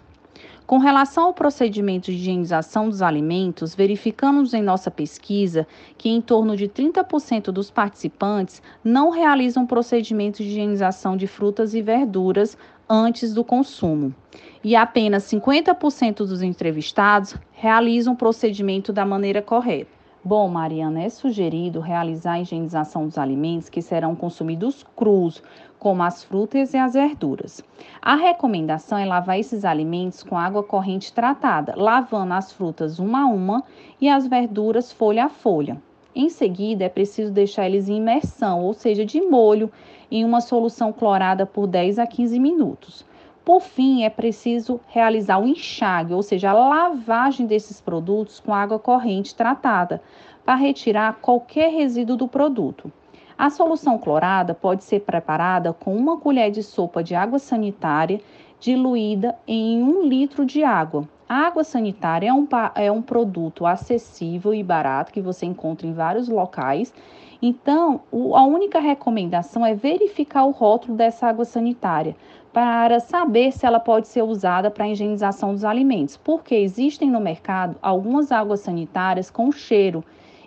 Com 0.64 0.78
relação 0.78 1.24
ao 1.24 1.34
procedimento 1.34 2.12
de 2.12 2.16
higienização 2.16 2.88
dos 2.88 3.02
alimentos, 3.02 3.74
verificamos 3.74 4.54
em 4.54 4.62
nossa 4.62 4.88
pesquisa 4.88 5.66
que 5.96 6.10
em 6.10 6.20
torno 6.20 6.56
de 6.56 6.68
30% 6.68 7.50
dos 7.50 7.72
participantes 7.72 8.62
não 8.84 9.10
realizam 9.10 9.66
procedimento 9.66 10.36
de 10.40 10.48
higienização 10.48 11.16
de 11.16 11.26
frutas 11.26 11.74
e 11.74 11.82
verduras 11.82 12.56
antes 12.88 13.34
do 13.34 13.42
consumo. 13.42 14.14
E 14.62 14.76
apenas 14.76 15.24
50% 15.24 16.18
dos 16.18 16.40
entrevistados 16.40 17.34
realizam 17.50 18.12
o 18.12 18.16
procedimento 18.16 18.92
da 18.92 19.04
maneira 19.04 19.42
correta. 19.42 19.97
Bom, 20.28 20.46
Mariana, 20.46 21.04
é 21.04 21.08
sugerido 21.08 21.80
realizar 21.80 22.32
a 22.32 22.40
higienização 22.40 23.06
dos 23.06 23.16
alimentos 23.16 23.70
que 23.70 23.80
serão 23.80 24.14
consumidos 24.14 24.84
crus, 24.94 25.42
como 25.78 26.02
as 26.02 26.22
frutas 26.22 26.74
e 26.74 26.76
as 26.76 26.92
verduras. 26.92 27.64
A 28.02 28.14
recomendação 28.14 28.98
é 28.98 29.06
lavar 29.06 29.38
esses 29.38 29.64
alimentos 29.64 30.22
com 30.22 30.36
água 30.36 30.62
corrente 30.62 31.14
tratada, 31.14 31.72
lavando 31.74 32.34
as 32.34 32.52
frutas 32.52 32.98
uma 32.98 33.22
a 33.22 33.26
uma 33.26 33.64
e 33.98 34.06
as 34.06 34.26
verduras 34.26 34.92
folha 34.92 35.24
a 35.24 35.28
folha. 35.30 35.80
Em 36.14 36.28
seguida, 36.28 36.84
é 36.84 36.90
preciso 36.90 37.32
deixar 37.32 37.64
eles 37.64 37.88
em 37.88 37.96
imersão, 37.96 38.62
ou 38.62 38.74
seja, 38.74 39.06
de 39.06 39.22
molho, 39.22 39.72
em 40.10 40.26
uma 40.26 40.42
solução 40.42 40.92
clorada 40.92 41.46
por 41.46 41.66
10 41.66 41.98
a 41.98 42.06
15 42.06 42.38
minutos. 42.38 43.07
Por 43.48 43.62
fim, 43.62 44.04
é 44.04 44.10
preciso 44.10 44.78
realizar 44.88 45.38
o 45.38 45.48
enxágue, 45.48 46.12
ou 46.12 46.22
seja, 46.22 46.50
a 46.50 46.52
lavagem 46.52 47.46
desses 47.46 47.80
produtos 47.80 48.40
com 48.40 48.52
água 48.52 48.78
corrente 48.78 49.34
tratada, 49.34 50.02
para 50.44 50.54
retirar 50.54 51.16
qualquer 51.22 51.72
resíduo 51.72 52.14
do 52.14 52.28
produto. 52.28 52.92
A 53.38 53.48
solução 53.48 53.96
clorada 53.96 54.52
pode 54.52 54.84
ser 54.84 55.00
preparada 55.00 55.72
com 55.72 55.96
uma 55.96 56.18
colher 56.18 56.50
de 56.50 56.62
sopa 56.62 57.02
de 57.02 57.14
água 57.14 57.38
sanitária 57.38 58.20
diluída 58.60 59.34
em 59.46 59.82
um 59.82 60.02
litro 60.02 60.44
de 60.44 60.62
água. 60.62 61.08
A 61.26 61.46
água 61.46 61.64
sanitária 61.64 62.28
é 62.28 62.32
um, 62.34 62.46
é 62.74 62.92
um 62.92 63.00
produto 63.00 63.64
acessível 63.64 64.52
e 64.52 64.62
barato 64.62 65.10
que 65.10 65.22
você 65.22 65.46
encontra 65.46 65.86
em 65.86 65.94
vários 65.94 66.28
locais. 66.28 66.92
Então, 67.40 68.02
o, 68.10 68.36
a 68.36 68.44
única 68.44 68.78
recomendação 68.80 69.64
é 69.64 69.74
verificar 69.74 70.44
o 70.44 70.50
rótulo 70.50 70.96
dessa 70.96 71.28
água 71.28 71.44
sanitária 71.46 72.14
para 72.52 73.00
saber 73.00 73.52
se 73.52 73.66
ela 73.66 73.78
pode 73.78 74.08
ser 74.08 74.22
usada 74.22 74.70
para 74.70 74.84
a 74.84 74.88
higienização 74.88 75.52
dos 75.52 75.64
alimentos, 75.64 76.16
porque 76.16 76.54
existem 76.54 77.10
no 77.10 77.20
mercado 77.20 77.76
algumas 77.82 78.32
águas 78.32 78.60
sanitárias 78.60 79.30
com 79.30 79.52
cheiro 79.52 80.02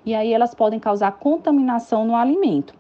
e 0.05 0.15
aí 0.15 0.33
elas 0.33 0.55
podem 0.55 0.79
causar 0.79 1.11
contaminação 1.13 2.05
no 2.05 2.15
alimento. 2.15 2.73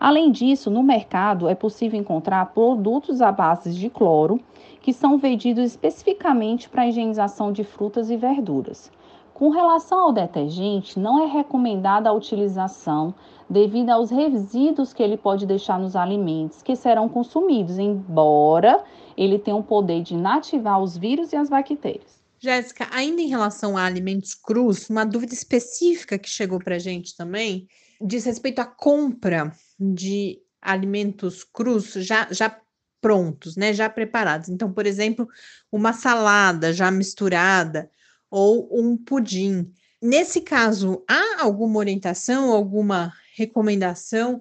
Além 0.00 0.32
disso, 0.32 0.70
no 0.70 0.82
mercado 0.82 1.48
é 1.48 1.54
possível 1.54 2.00
encontrar 2.00 2.46
produtos 2.46 3.22
à 3.22 3.30
base 3.30 3.72
de 3.72 3.88
cloro 3.88 4.40
que 4.80 4.92
são 4.92 5.16
vendidos 5.16 5.64
especificamente 5.64 6.68
para 6.68 6.82
a 6.82 6.88
higienização 6.88 7.52
de 7.52 7.62
frutas 7.62 8.10
e 8.10 8.16
verduras. 8.16 8.90
Com 9.32 9.50
relação 9.50 9.98
ao 9.98 10.12
detergente, 10.12 10.98
não 10.98 11.22
é 11.22 11.26
recomendada 11.26 12.08
a 12.08 12.12
utilização 12.12 13.14
devido 13.52 13.90
aos 13.90 14.10
resíduos 14.10 14.94
que 14.94 15.02
ele 15.02 15.18
pode 15.18 15.44
deixar 15.44 15.78
nos 15.78 15.94
alimentos 15.94 16.62
que 16.62 16.74
serão 16.74 17.06
consumidos, 17.06 17.78
embora 17.78 18.82
ele 19.16 19.38
tenha 19.38 19.56
o 19.56 19.62
poder 19.62 20.02
de 20.02 20.14
inativar 20.14 20.82
os 20.82 20.96
vírus 20.96 21.32
e 21.32 21.36
as 21.36 21.50
bactérias. 21.50 22.22
Jéssica, 22.40 22.88
ainda 22.90 23.20
em 23.20 23.28
relação 23.28 23.76
a 23.76 23.84
alimentos 23.84 24.34
crus, 24.34 24.88
uma 24.88 25.04
dúvida 25.04 25.34
específica 25.34 26.18
que 26.18 26.30
chegou 26.30 26.58
para 26.58 26.76
a 26.76 26.78
gente 26.78 27.14
também 27.14 27.68
diz 28.00 28.24
respeito 28.24 28.58
à 28.58 28.64
compra 28.64 29.52
de 29.78 30.40
alimentos 30.60 31.44
crus 31.44 31.92
já, 31.92 32.26
já 32.30 32.58
prontos, 33.00 33.54
né, 33.54 33.72
já 33.74 33.88
preparados. 33.88 34.48
Então, 34.48 34.72
por 34.72 34.86
exemplo, 34.86 35.28
uma 35.70 35.92
salada 35.92 36.72
já 36.72 36.90
misturada 36.90 37.90
ou 38.30 38.68
um 38.72 38.96
pudim. 38.96 39.70
Nesse 40.00 40.40
caso, 40.40 41.04
há 41.08 41.44
alguma 41.44 41.78
orientação, 41.78 42.50
alguma 42.50 43.12
recomendação 43.36 44.40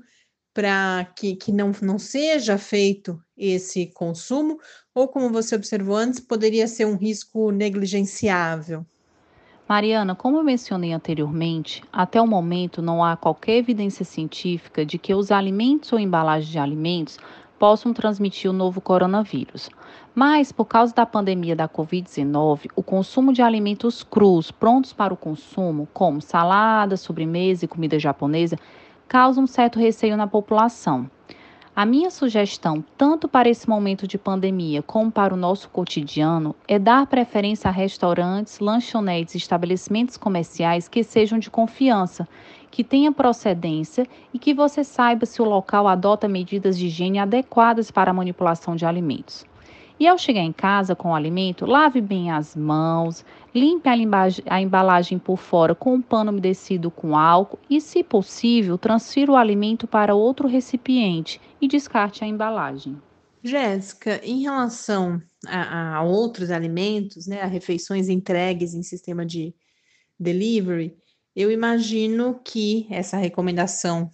para 0.53 1.05
que, 1.15 1.35
que 1.35 1.51
não, 1.51 1.71
não 1.81 1.97
seja 1.97 2.57
feito 2.57 3.19
esse 3.37 3.87
consumo? 3.87 4.59
Ou, 4.93 5.07
como 5.07 5.29
você 5.29 5.55
observou 5.55 5.95
antes, 5.95 6.19
poderia 6.19 6.67
ser 6.67 6.85
um 6.85 6.97
risco 6.97 7.51
negligenciável? 7.51 8.85
Mariana, 9.67 10.13
como 10.13 10.37
eu 10.37 10.43
mencionei 10.43 10.91
anteriormente, 10.91 11.81
até 11.93 12.21
o 12.21 12.27
momento 12.27 12.81
não 12.81 13.01
há 13.01 13.15
qualquer 13.15 13.55
evidência 13.55 14.03
científica 14.03 14.85
de 14.85 14.97
que 14.97 15.13
os 15.13 15.31
alimentos 15.31 15.93
ou 15.93 15.99
embalagens 15.99 16.51
de 16.51 16.59
alimentos 16.59 17.17
possam 17.57 17.93
transmitir 17.93 18.49
o 18.49 18.53
novo 18.53 18.81
coronavírus. 18.81 19.69
Mas, 20.13 20.51
por 20.51 20.65
causa 20.65 20.93
da 20.93 21.05
pandemia 21.05 21.55
da 21.55 21.69
Covid-19, 21.69 22.69
o 22.75 22.83
consumo 22.83 23.31
de 23.31 23.41
alimentos 23.41 24.03
crus 24.03 24.51
prontos 24.51 24.91
para 24.91 25.13
o 25.13 25.17
consumo, 25.17 25.87
como 25.93 26.21
salada, 26.21 26.97
sobremesa 26.97 27.63
e 27.63 27.67
comida 27.67 27.97
japonesa, 27.97 28.57
causa 29.11 29.41
um 29.41 29.45
certo 29.45 29.77
receio 29.77 30.15
na 30.15 30.25
população. 30.25 31.11
A 31.75 31.85
minha 31.85 32.09
sugestão, 32.09 32.81
tanto 32.97 33.27
para 33.27 33.49
esse 33.49 33.67
momento 33.67 34.07
de 34.07 34.17
pandemia 34.17 34.81
como 34.81 35.11
para 35.11 35.33
o 35.33 35.37
nosso 35.37 35.67
cotidiano, 35.67 36.55
é 36.65 36.79
dar 36.79 37.05
preferência 37.07 37.67
a 37.67 37.73
restaurantes, 37.73 38.61
lanchonetes 38.61 39.35
e 39.35 39.37
estabelecimentos 39.37 40.15
comerciais 40.15 40.87
que 40.87 41.03
sejam 41.03 41.39
de 41.39 41.49
confiança, 41.49 42.25
que 42.71 42.85
tenha 42.85 43.11
procedência 43.11 44.07
e 44.33 44.39
que 44.39 44.53
você 44.53 44.81
saiba 44.81 45.25
se 45.25 45.41
o 45.41 45.45
local 45.45 45.89
adota 45.89 46.25
medidas 46.29 46.77
de 46.77 46.87
higiene 46.87 47.19
adequadas 47.19 47.91
para 47.91 48.11
a 48.11 48.13
manipulação 48.13 48.77
de 48.77 48.85
alimentos. 48.85 49.45
E 50.01 50.07
ao 50.07 50.17
chegar 50.17 50.41
em 50.41 50.51
casa 50.51 50.95
com 50.95 51.09
o 51.09 51.13
alimento, 51.13 51.63
lave 51.63 52.01
bem 52.01 52.31
as 52.31 52.55
mãos, 52.55 53.23
limpe 53.53 53.87
a, 53.87 54.59
embalagem 54.59 55.19
por 55.19 55.37
fora 55.37 55.75
com 55.75 55.93
um 55.93 56.01
pano 56.01 56.31
umedecido 56.31 56.89
com 56.89 57.15
álcool 57.15 57.59
e, 57.69 57.79
se 57.79 58.03
possível, 58.03 58.79
transfira 58.79 59.31
o 59.31 59.35
alimento 59.35 59.85
para 59.85 60.15
outro 60.15 60.47
recipiente 60.47 61.39
e 61.61 61.67
descarte 61.67 62.23
a 62.23 62.27
embalagem. 62.27 62.99
Jéssica, 63.43 64.19
em 64.23 64.41
relação 64.41 65.21
a, 65.45 65.97
a, 65.97 66.01
outros 66.01 66.49
alimentos, 66.49 67.27
né, 67.27 67.43
a 67.43 67.45
refeições 67.45 68.09
entregues 68.09 68.73
em 68.73 68.81
sistema 68.81 69.23
de 69.23 69.53
delivery, 70.19 70.97
eu 71.35 71.51
imagino 71.51 72.41
que 72.43 72.87
essa 72.89 73.17
recomendação 73.17 74.09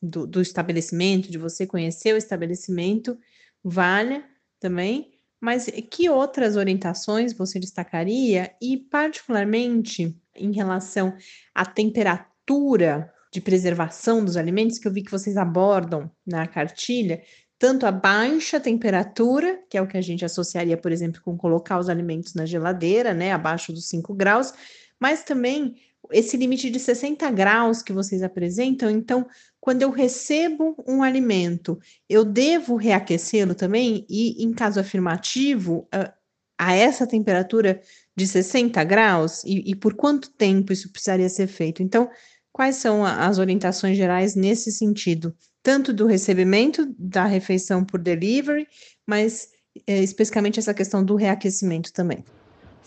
do, 0.00 0.24
do 0.24 0.40
estabelecimento, 0.40 1.32
de 1.32 1.36
você 1.36 1.66
conhecer 1.66 2.14
o 2.14 2.16
estabelecimento, 2.16 3.18
valha 3.64 4.22
também, 4.60 5.11
mas 5.42 5.66
que 5.90 6.08
outras 6.08 6.54
orientações 6.54 7.32
você 7.32 7.58
destacaria? 7.58 8.54
E, 8.62 8.76
particularmente, 8.76 10.16
em 10.36 10.52
relação 10.52 11.12
à 11.52 11.66
temperatura 11.66 13.12
de 13.32 13.40
preservação 13.40 14.24
dos 14.24 14.36
alimentos, 14.36 14.78
que 14.78 14.86
eu 14.86 14.92
vi 14.92 15.02
que 15.02 15.10
vocês 15.10 15.36
abordam 15.36 16.08
na 16.24 16.46
cartilha, 16.46 17.20
tanto 17.58 17.86
a 17.86 17.90
baixa 17.90 18.60
temperatura, 18.60 19.60
que 19.68 19.76
é 19.76 19.82
o 19.82 19.86
que 19.88 19.96
a 19.96 20.00
gente 20.00 20.24
associaria, 20.24 20.76
por 20.76 20.92
exemplo, 20.92 21.20
com 21.20 21.36
colocar 21.36 21.80
os 21.80 21.88
alimentos 21.88 22.34
na 22.34 22.46
geladeira, 22.46 23.12
né, 23.12 23.32
abaixo 23.32 23.72
dos 23.72 23.88
5 23.88 24.14
graus, 24.14 24.54
mas 25.00 25.24
também 25.24 25.74
esse 26.10 26.36
limite 26.36 26.70
de 26.70 26.80
60 26.80 27.30
graus 27.30 27.82
que 27.82 27.92
vocês 27.92 28.22
apresentam, 28.22 28.90
então, 28.90 29.26
quando 29.60 29.82
eu 29.82 29.90
recebo 29.90 30.74
um 30.86 31.02
alimento, 31.02 31.78
eu 32.08 32.24
devo 32.24 32.76
reaquecê-lo 32.76 33.54
também? 33.54 34.04
E, 34.08 34.42
em 34.42 34.52
caso 34.52 34.80
afirmativo, 34.80 35.86
a, 35.92 36.12
a 36.58 36.74
essa 36.74 37.06
temperatura 37.06 37.80
de 38.16 38.26
60 38.26 38.82
graus? 38.84 39.44
E, 39.44 39.70
e, 39.70 39.76
por 39.76 39.94
quanto 39.94 40.32
tempo 40.32 40.72
isso 40.72 40.90
precisaria 40.90 41.28
ser 41.28 41.46
feito? 41.46 41.82
Então, 41.82 42.10
quais 42.50 42.76
são 42.76 43.04
a, 43.04 43.26
as 43.26 43.38
orientações 43.38 43.96
gerais 43.96 44.34
nesse 44.34 44.72
sentido? 44.72 45.34
Tanto 45.62 45.92
do 45.92 46.06
recebimento 46.06 46.92
da 46.98 47.24
refeição 47.24 47.84
por 47.84 48.00
delivery, 48.00 48.66
mas 49.06 49.48
é, 49.86 50.02
especificamente 50.02 50.58
essa 50.58 50.74
questão 50.74 51.04
do 51.04 51.14
reaquecimento 51.14 51.92
também. 51.92 52.24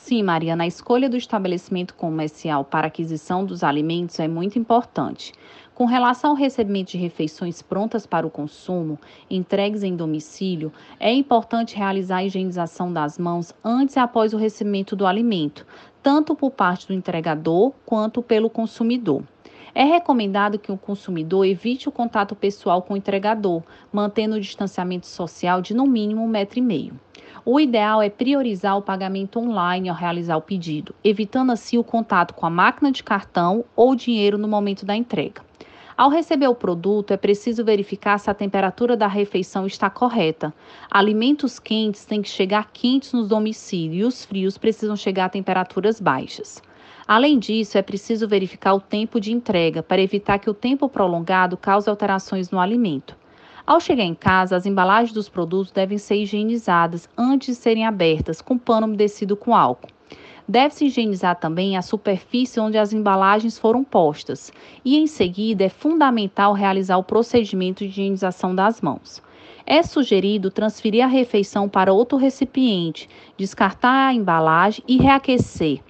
Sim, 0.08 0.22
Mariana, 0.22 0.66
a 0.66 0.68
escolha 0.68 1.10
do 1.10 1.18
estabelecimento 1.18 1.96
comercial 1.96 2.64
para 2.64 2.86
aquisição 2.86 3.44
dos 3.44 3.64
alimentos 3.64 4.20
é 4.20 4.28
muito 4.28 4.60
importante. 4.60 5.34
Com 5.74 5.86
relação 5.86 6.30
ao 6.30 6.36
recebimento 6.36 6.92
de 6.92 7.00
refeições 7.00 7.64
prontas 7.64 8.06
para 8.06 8.28
o 8.28 8.30
consumo, 8.30 9.00
entregues 9.28 9.82
em 9.82 9.96
domicílio, 9.96 10.72
é 11.00 11.12
importante 11.12 11.76
realizar 11.76 12.18
a 12.18 12.24
higienização 12.24 12.94
das 12.94 13.18
mãos 13.18 13.52
antes 13.64 13.96
e 13.96 14.00
após 14.00 14.32
o 14.32 14.38
recebimento 14.38 14.96
do 14.96 15.08
alimento, 15.08 15.66
tanto 16.04 16.36
por 16.36 16.52
parte 16.52 16.86
do 16.86 16.94
entregador 16.94 17.74
quanto 17.84 18.22
pelo 18.22 18.48
consumidor. 18.48 19.24
É 19.74 19.86
recomendado 19.86 20.60
que 20.60 20.72
o 20.72 20.78
consumidor 20.78 21.48
evite 21.48 21.90
o 21.90 21.92
contato 21.92 22.36
pessoal 22.36 22.84
com 22.84 22.94
o 22.94 22.98
entregador, 22.98 23.64
mantendo 23.92 24.36
o 24.36 24.40
distanciamento 24.40 25.08
social 25.08 25.64
de 25.64 25.74
no 25.74 25.88
mínimo 25.88 26.22
um 26.22 26.28
metro 26.28 26.60
e 26.60 26.62
meio. 26.62 26.94
O 27.48 27.60
ideal 27.60 28.02
é 28.02 28.10
priorizar 28.10 28.76
o 28.76 28.82
pagamento 28.82 29.38
online 29.38 29.88
ao 29.88 29.96
realizar 29.96 30.36
o 30.36 30.42
pedido, 30.42 30.96
evitando 31.04 31.52
assim 31.52 31.78
o 31.78 31.84
contato 31.84 32.34
com 32.34 32.44
a 32.44 32.50
máquina 32.50 32.92
de 32.92 33.04
cartão 33.04 33.64
ou 33.76 33.96
dinheiro 33.96 34.36
no 34.36 34.48
momento 34.48 34.84
da 34.84 34.96
entrega. 34.96 35.44
Ao 35.96 36.10
receber 36.10 36.48
o 36.48 36.56
produto, 36.56 37.12
é 37.12 37.18
preciso 37.18 37.64
verificar 37.64 38.18
se 38.18 38.32
a 38.32 38.34
temperatura 38.34 38.98
da 38.98 39.06
refeição 39.06 39.68
está 39.68 39.92
correta. 39.92 40.52
Alimentos 40.90 41.60
quentes 41.60 42.04
têm 42.04 42.20
que 42.20 42.30
chegar 42.30 42.72
quentes 42.74 43.14
nos 43.14 43.28
domicílios 43.28 44.00
e 44.00 44.04
os 44.08 44.26
frios 44.26 44.58
precisam 44.58 44.96
chegar 44.96 45.26
a 45.26 45.30
temperaturas 45.30 46.02
baixas. 46.02 46.64
Além 47.08 47.38
disso, 47.38 47.78
é 47.78 47.84
preciso 47.84 48.28
verificar 48.28 48.74
o 48.74 48.82
tempo 48.82 49.22
de 49.22 49.32
entrega 49.32 49.84
para 49.84 50.02
evitar 50.02 50.40
que 50.40 50.50
o 50.50 50.54
tempo 50.54 50.90
prolongado 50.90 51.56
cause 51.56 51.88
alterações 51.88 52.50
no 52.50 52.60
alimento. 52.60 53.16
Ao 53.68 53.80
chegar 53.80 54.04
em 54.04 54.14
casa, 54.14 54.56
as 54.56 54.68
embalagens 54.68 55.12
dos 55.12 55.28
produtos 55.28 55.72
devem 55.72 55.98
ser 55.98 56.18
higienizadas 56.18 57.10
antes 57.18 57.48
de 57.48 57.56
serem 57.56 57.84
abertas 57.84 58.40
com 58.40 58.60
pano 58.60 58.86
umedecido 58.86 59.36
com 59.36 59.56
álcool. 59.56 59.90
Deve-se 60.48 60.86
higienizar 60.86 61.40
também 61.40 61.76
a 61.76 61.82
superfície 61.82 62.60
onde 62.60 62.78
as 62.78 62.94
embalagens 62.94 63.58
foram 63.58 63.84
postas 63.84 64.54
e, 64.84 64.96
em 64.96 65.08
seguida, 65.08 65.64
é 65.64 65.70
fundamental 65.70 66.54
realizar 66.54 66.98
o 66.98 67.04
procedimento 67.04 67.80
de 67.80 67.90
higienização 67.90 68.54
das 68.54 68.82
mãos. 68.82 69.20
É 69.66 69.82
sugerido 69.82 70.52
transferir 70.52 71.04
a 71.04 71.08
refeição 71.08 71.68
para 71.68 71.92
outro 71.92 72.20
recipiente, 72.20 73.10
descartar 73.36 74.10
a 74.10 74.14
embalagem 74.14 74.84
e 74.88 74.98
reaquecer 74.98 75.82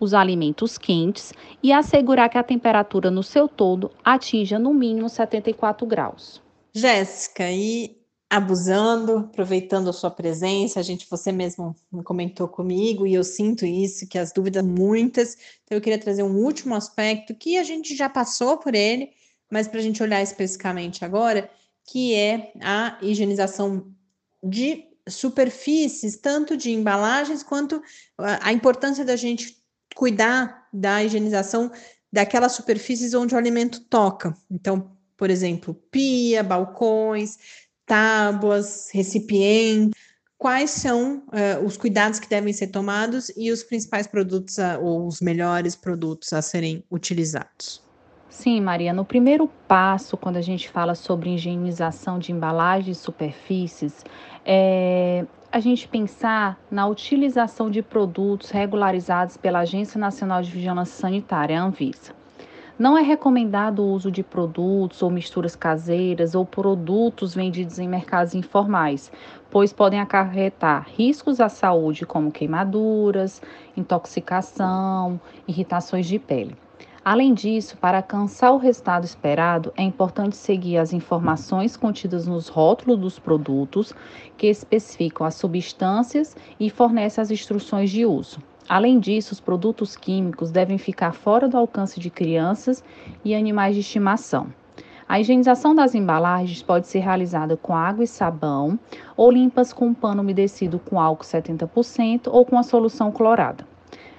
os 0.00 0.14
alimentos 0.14 0.78
quentes 0.78 1.34
e 1.62 1.74
assegurar 1.74 2.30
que 2.30 2.38
a 2.38 2.42
temperatura 2.42 3.10
no 3.10 3.22
seu 3.22 3.46
todo 3.46 3.90
atinja 4.02 4.58
no 4.58 4.72
mínimo 4.72 5.10
74 5.10 5.86
graus. 5.86 6.47
Jéssica, 6.78 7.50
e 7.50 7.98
abusando, 8.30 9.18
aproveitando 9.18 9.88
a 9.88 9.92
sua 9.92 10.10
presença, 10.10 10.78
a 10.78 10.82
gente, 10.82 11.06
você 11.08 11.32
mesmo 11.32 11.74
comentou 12.04 12.46
comigo 12.46 13.06
e 13.06 13.14
eu 13.14 13.24
sinto 13.24 13.64
isso, 13.64 14.06
que 14.06 14.18
as 14.18 14.32
dúvidas 14.32 14.64
muitas. 14.64 15.36
Então 15.64 15.76
eu 15.76 15.80
queria 15.80 15.98
trazer 15.98 16.22
um 16.22 16.36
último 16.36 16.74
aspecto 16.74 17.34
que 17.34 17.56
a 17.56 17.62
gente 17.62 17.96
já 17.96 18.08
passou 18.08 18.58
por 18.58 18.74
ele, 18.74 19.10
mas 19.50 19.66
para 19.66 19.80
a 19.80 19.82
gente 19.82 20.02
olhar 20.02 20.22
especificamente 20.22 21.04
agora, 21.04 21.50
que 21.86 22.14
é 22.14 22.52
a 22.60 22.98
higienização 23.00 23.90
de 24.42 24.84
superfícies, 25.08 26.18
tanto 26.18 26.54
de 26.54 26.70
embalagens 26.70 27.42
quanto 27.42 27.82
a 28.18 28.52
importância 28.52 29.06
da 29.06 29.16
gente 29.16 29.56
cuidar 29.96 30.68
da 30.70 31.02
higienização 31.02 31.72
daquelas 32.12 32.52
superfícies 32.52 33.14
onde 33.14 33.34
o 33.34 33.38
alimento 33.38 33.80
toca. 33.80 34.34
Então, 34.50 34.97
por 35.18 35.28
exemplo, 35.28 35.74
pia, 35.90 36.42
balcões, 36.42 37.36
tábuas, 37.84 38.88
recipientes. 38.92 40.00
Quais 40.38 40.70
são 40.70 41.24
uh, 41.26 41.66
os 41.66 41.76
cuidados 41.76 42.20
que 42.20 42.28
devem 42.28 42.52
ser 42.52 42.68
tomados 42.68 43.28
e 43.36 43.50
os 43.50 43.64
principais 43.64 44.06
produtos 44.06 44.58
a, 44.60 44.78
ou 44.78 45.06
os 45.08 45.20
melhores 45.20 45.74
produtos 45.74 46.32
a 46.32 46.40
serem 46.40 46.84
utilizados? 46.88 47.82
Sim, 48.30 48.60
Maria. 48.60 48.92
No 48.92 49.04
primeiro 49.04 49.50
passo, 49.66 50.16
quando 50.16 50.36
a 50.36 50.40
gente 50.40 50.70
fala 50.70 50.94
sobre 50.94 51.34
higienização 51.34 52.20
de 52.20 52.30
embalagens 52.30 52.96
e 52.96 53.00
superfícies, 53.00 54.04
é 54.46 55.26
a 55.50 55.60
gente 55.60 55.88
pensar 55.88 56.60
na 56.70 56.86
utilização 56.86 57.70
de 57.70 57.82
produtos 57.82 58.50
regularizados 58.50 59.36
pela 59.36 59.60
Agência 59.60 59.98
Nacional 59.98 60.42
de 60.42 60.50
Vigilância 60.50 61.00
Sanitária, 61.00 61.58
a 61.58 61.64
Anvisa. 61.64 62.17
Não 62.78 62.96
é 62.96 63.02
recomendado 63.02 63.82
o 63.82 63.92
uso 63.92 64.08
de 64.08 64.22
produtos 64.22 65.02
ou 65.02 65.10
misturas 65.10 65.56
caseiras 65.56 66.36
ou 66.36 66.46
produtos 66.46 67.34
vendidos 67.34 67.80
em 67.80 67.88
mercados 67.88 68.36
informais, 68.36 69.10
pois 69.50 69.72
podem 69.72 69.98
acarretar 69.98 70.86
riscos 70.96 71.40
à 71.40 71.48
saúde, 71.48 72.06
como 72.06 72.30
queimaduras, 72.30 73.42
intoxicação, 73.76 75.20
irritações 75.48 76.06
de 76.06 76.20
pele. 76.20 76.56
Além 77.04 77.34
disso, 77.34 77.76
para 77.78 77.96
alcançar 77.96 78.52
o 78.52 78.58
resultado 78.58 79.02
esperado, 79.02 79.72
é 79.76 79.82
importante 79.82 80.36
seguir 80.36 80.78
as 80.78 80.92
informações 80.92 81.76
contidas 81.76 82.28
nos 82.28 82.46
rótulos 82.46 83.00
dos 83.00 83.18
produtos, 83.18 83.92
que 84.36 84.46
especificam 84.46 85.26
as 85.26 85.34
substâncias 85.34 86.36
e 86.60 86.70
fornecem 86.70 87.20
as 87.20 87.32
instruções 87.32 87.90
de 87.90 88.06
uso. 88.06 88.40
Além 88.68 89.00
disso, 89.00 89.32
os 89.32 89.40
produtos 89.40 89.96
químicos 89.96 90.50
devem 90.50 90.76
ficar 90.76 91.12
fora 91.12 91.48
do 91.48 91.56
alcance 91.56 91.98
de 91.98 92.10
crianças 92.10 92.84
e 93.24 93.34
animais 93.34 93.74
de 93.74 93.80
estimação. 93.80 94.48
A 95.08 95.18
higienização 95.18 95.74
das 95.74 95.94
embalagens 95.94 96.62
pode 96.62 96.86
ser 96.86 96.98
realizada 96.98 97.56
com 97.56 97.74
água 97.74 98.04
e 98.04 98.06
sabão 98.06 98.78
ou 99.16 99.30
limpas 99.30 99.72
com 99.72 99.86
um 99.86 99.94
pano 99.94 100.20
umedecido 100.20 100.78
com 100.78 101.00
álcool 101.00 101.24
70% 101.24 102.28
ou 102.30 102.44
com 102.44 102.58
a 102.58 102.62
solução 102.62 103.10
clorada. 103.10 103.66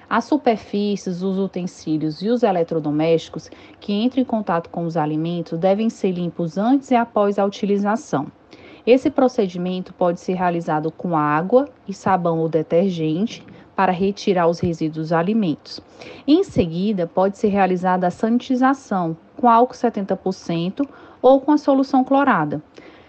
As 0.08 0.24
superfícies, 0.24 1.22
os 1.22 1.38
utensílios 1.38 2.20
e 2.20 2.28
os 2.28 2.42
eletrodomésticos 2.42 3.48
que 3.78 3.92
entram 3.92 4.20
em 4.20 4.24
contato 4.24 4.68
com 4.68 4.84
os 4.84 4.96
alimentos 4.96 5.56
devem 5.60 5.88
ser 5.88 6.10
limpos 6.10 6.58
antes 6.58 6.90
e 6.90 6.96
após 6.96 7.38
a 7.38 7.44
utilização. 7.44 8.26
Esse 8.84 9.10
procedimento 9.10 9.94
pode 9.94 10.18
ser 10.18 10.32
realizado 10.32 10.90
com 10.90 11.16
água 11.16 11.68
e 11.86 11.94
sabão 11.94 12.40
ou 12.40 12.48
detergente, 12.48 13.46
para 13.80 13.92
retirar 13.92 14.46
os 14.46 14.60
resíduos 14.60 15.06
dos 15.06 15.10
alimentos. 15.10 15.80
Em 16.26 16.44
seguida, 16.44 17.06
pode 17.06 17.38
ser 17.38 17.48
realizada 17.48 18.06
a 18.06 18.10
sanitização 18.10 19.16
com 19.38 19.48
álcool 19.48 19.72
70% 19.72 20.86
ou 21.22 21.40
com 21.40 21.50
a 21.50 21.56
solução 21.56 22.04
clorada. 22.04 22.62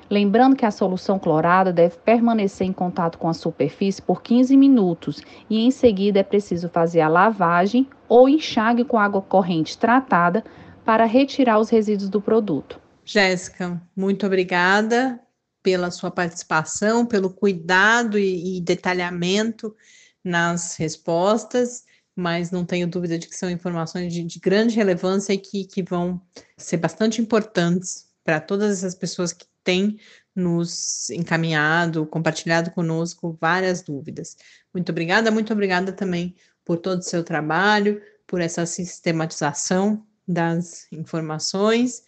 Lembrando 0.09 0.55
que 0.55 0.65
a 0.65 0.72
solução 0.72 1.19
clorada 1.19 1.74
deve 1.74 1.97
permanecer 1.97 2.65
em 2.65 2.72
contato 2.72 3.17
com 3.17 3.28
a 3.28 3.34
superfície 3.34 4.01
por 4.01 4.22
15 4.22 4.55
minutos 4.55 5.22
e 5.49 5.59
em 5.59 5.72
seguida 5.72 6.19
é 6.22 6.24
preciso 6.24 6.69
fazer 6.69 7.01
a 7.01 7.09
lavagem 7.09 7.86
ou 8.07 8.30
enxague 8.30 8.86
com 8.86 8.97
água 8.97 9.22
corrente 9.22 9.78
tratada 9.78 10.41
para 10.86 11.03
retirar 11.03 11.59
os 11.59 11.69
resíduos 11.69 12.09
do 12.09 12.22
produto. 12.22 12.80
Jéssica, 13.03 13.82
muito 13.93 14.26
obrigada 14.26 15.19
pela 15.61 15.91
sua 15.91 16.09
participação, 16.09 17.05
pelo 17.05 17.30
cuidado 17.30 18.17
e, 18.17 18.57
e 18.57 18.61
detalhamento 18.61 19.76
nas 20.24 20.76
respostas, 20.76 21.84
mas 22.15 22.51
não 22.51 22.65
tenho 22.65 22.88
dúvida 22.88 23.17
de 23.17 23.28
que 23.28 23.36
são 23.36 23.49
informações 23.49 24.13
de, 24.13 24.24
de 24.24 24.39
grande 24.39 24.76
relevância 24.76 25.34
e 25.34 25.38
que, 25.38 25.65
que 25.65 25.82
vão 25.82 26.22
ser 26.57 26.78
bastante 26.78 27.22
importantes 27.22 28.09
para 28.24 28.39
todas 28.39 28.78
essas 28.78 28.95
pessoas 28.95 29.34
que 29.34 29.45
têm 29.63 29.97
nos 30.36 31.09
encaminhado, 31.09 32.05
compartilhado 32.05 32.72
conosco 32.72 33.38
várias 33.39 33.82
dúvidas. 33.82 34.38
Muito 34.74 34.91
obrigada, 34.91 35.32
muito 35.32 35.51
obrigada 35.51 35.91
também 35.91 36.36
por 36.63 36.78
todo 36.78 36.99
o 36.99 37.03
seu 37.03 37.24
trabalho, 37.24 38.01
por 38.26 38.39
essa 38.39 38.65
sistematização 38.65 40.05
das 40.28 40.88
informações 40.91 42.03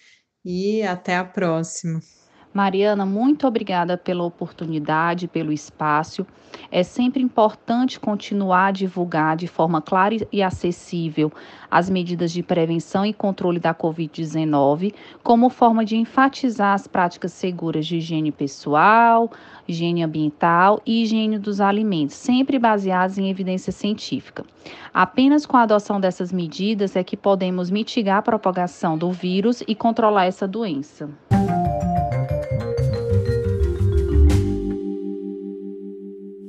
e 0.45 0.83
até 0.83 1.17
a 1.17 1.25
próxima. 1.25 2.01
Mariana, 2.53 3.03
muito 3.03 3.47
obrigada 3.47 3.97
pela 3.97 4.23
oportunidade, 4.23 5.27
pelo 5.27 5.51
espaço. 5.51 6.25
É 6.71 6.83
sempre 6.83 7.23
importante 7.23 7.99
continuar 7.99 8.67
a 8.67 8.71
divulgar 8.71 9.35
de 9.35 9.47
forma 9.47 9.81
clara 9.81 10.15
e 10.31 10.43
acessível 10.43 11.31
as 11.69 11.89
medidas 11.89 12.31
de 12.31 12.43
prevenção 12.43 13.03
e 13.03 13.11
controle 13.11 13.59
da 13.59 13.73
Covid-19, 13.73 14.93
como 15.23 15.49
forma 15.49 15.83
de 15.83 15.97
enfatizar 15.97 16.75
as 16.75 16.85
práticas 16.85 17.33
seguras 17.33 17.87
de 17.87 17.97
higiene 17.97 18.31
pessoal, 18.31 19.31
higiene 19.67 20.03
ambiental 20.03 20.79
e 20.85 21.01
higiene 21.01 21.39
dos 21.39 21.59
alimentos, 21.59 22.15
sempre 22.15 22.59
baseadas 22.59 23.17
em 23.17 23.31
evidência 23.31 23.71
científica. 23.71 24.45
Apenas 24.93 25.47
com 25.47 25.57
a 25.57 25.63
adoção 25.63 25.99
dessas 25.99 26.31
medidas 26.31 26.95
é 26.95 27.03
que 27.03 27.17
podemos 27.17 27.71
mitigar 27.71 28.17
a 28.17 28.21
propagação 28.21 28.95
do 28.95 29.11
vírus 29.11 29.63
e 29.67 29.73
controlar 29.73 30.25
essa 30.25 30.47
doença. 30.47 31.09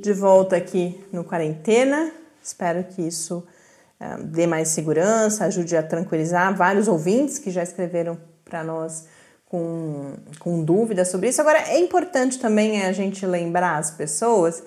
De 0.05 0.13
volta 0.13 0.55
aqui 0.55 1.03
no 1.11 1.23
quarentena. 1.23 2.11
Espero 2.41 2.83
que 2.83 3.01
isso 3.01 3.43
uh, 3.99 4.23
dê 4.23 4.45
mais 4.45 4.67
segurança, 4.67 5.45
ajude 5.45 5.75
a 5.75 5.81
tranquilizar 5.81 6.55
vários 6.55 6.87
ouvintes 6.87 7.39
que 7.39 7.49
já 7.49 7.63
escreveram 7.63 8.15
para 8.43 8.63
nós 8.63 9.05
com, 9.49 10.13
com 10.39 10.63
dúvidas 10.63 11.07
sobre 11.07 11.29
isso. 11.29 11.41
Agora, 11.41 11.57
é 11.69 11.79
importante 11.79 12.37
também 12.37 12.83
a 12.83 12.91
gente 12.91 13.25
lembrar 13.25 13.79
as 13.79 13.89
pessoas 13.89 14.61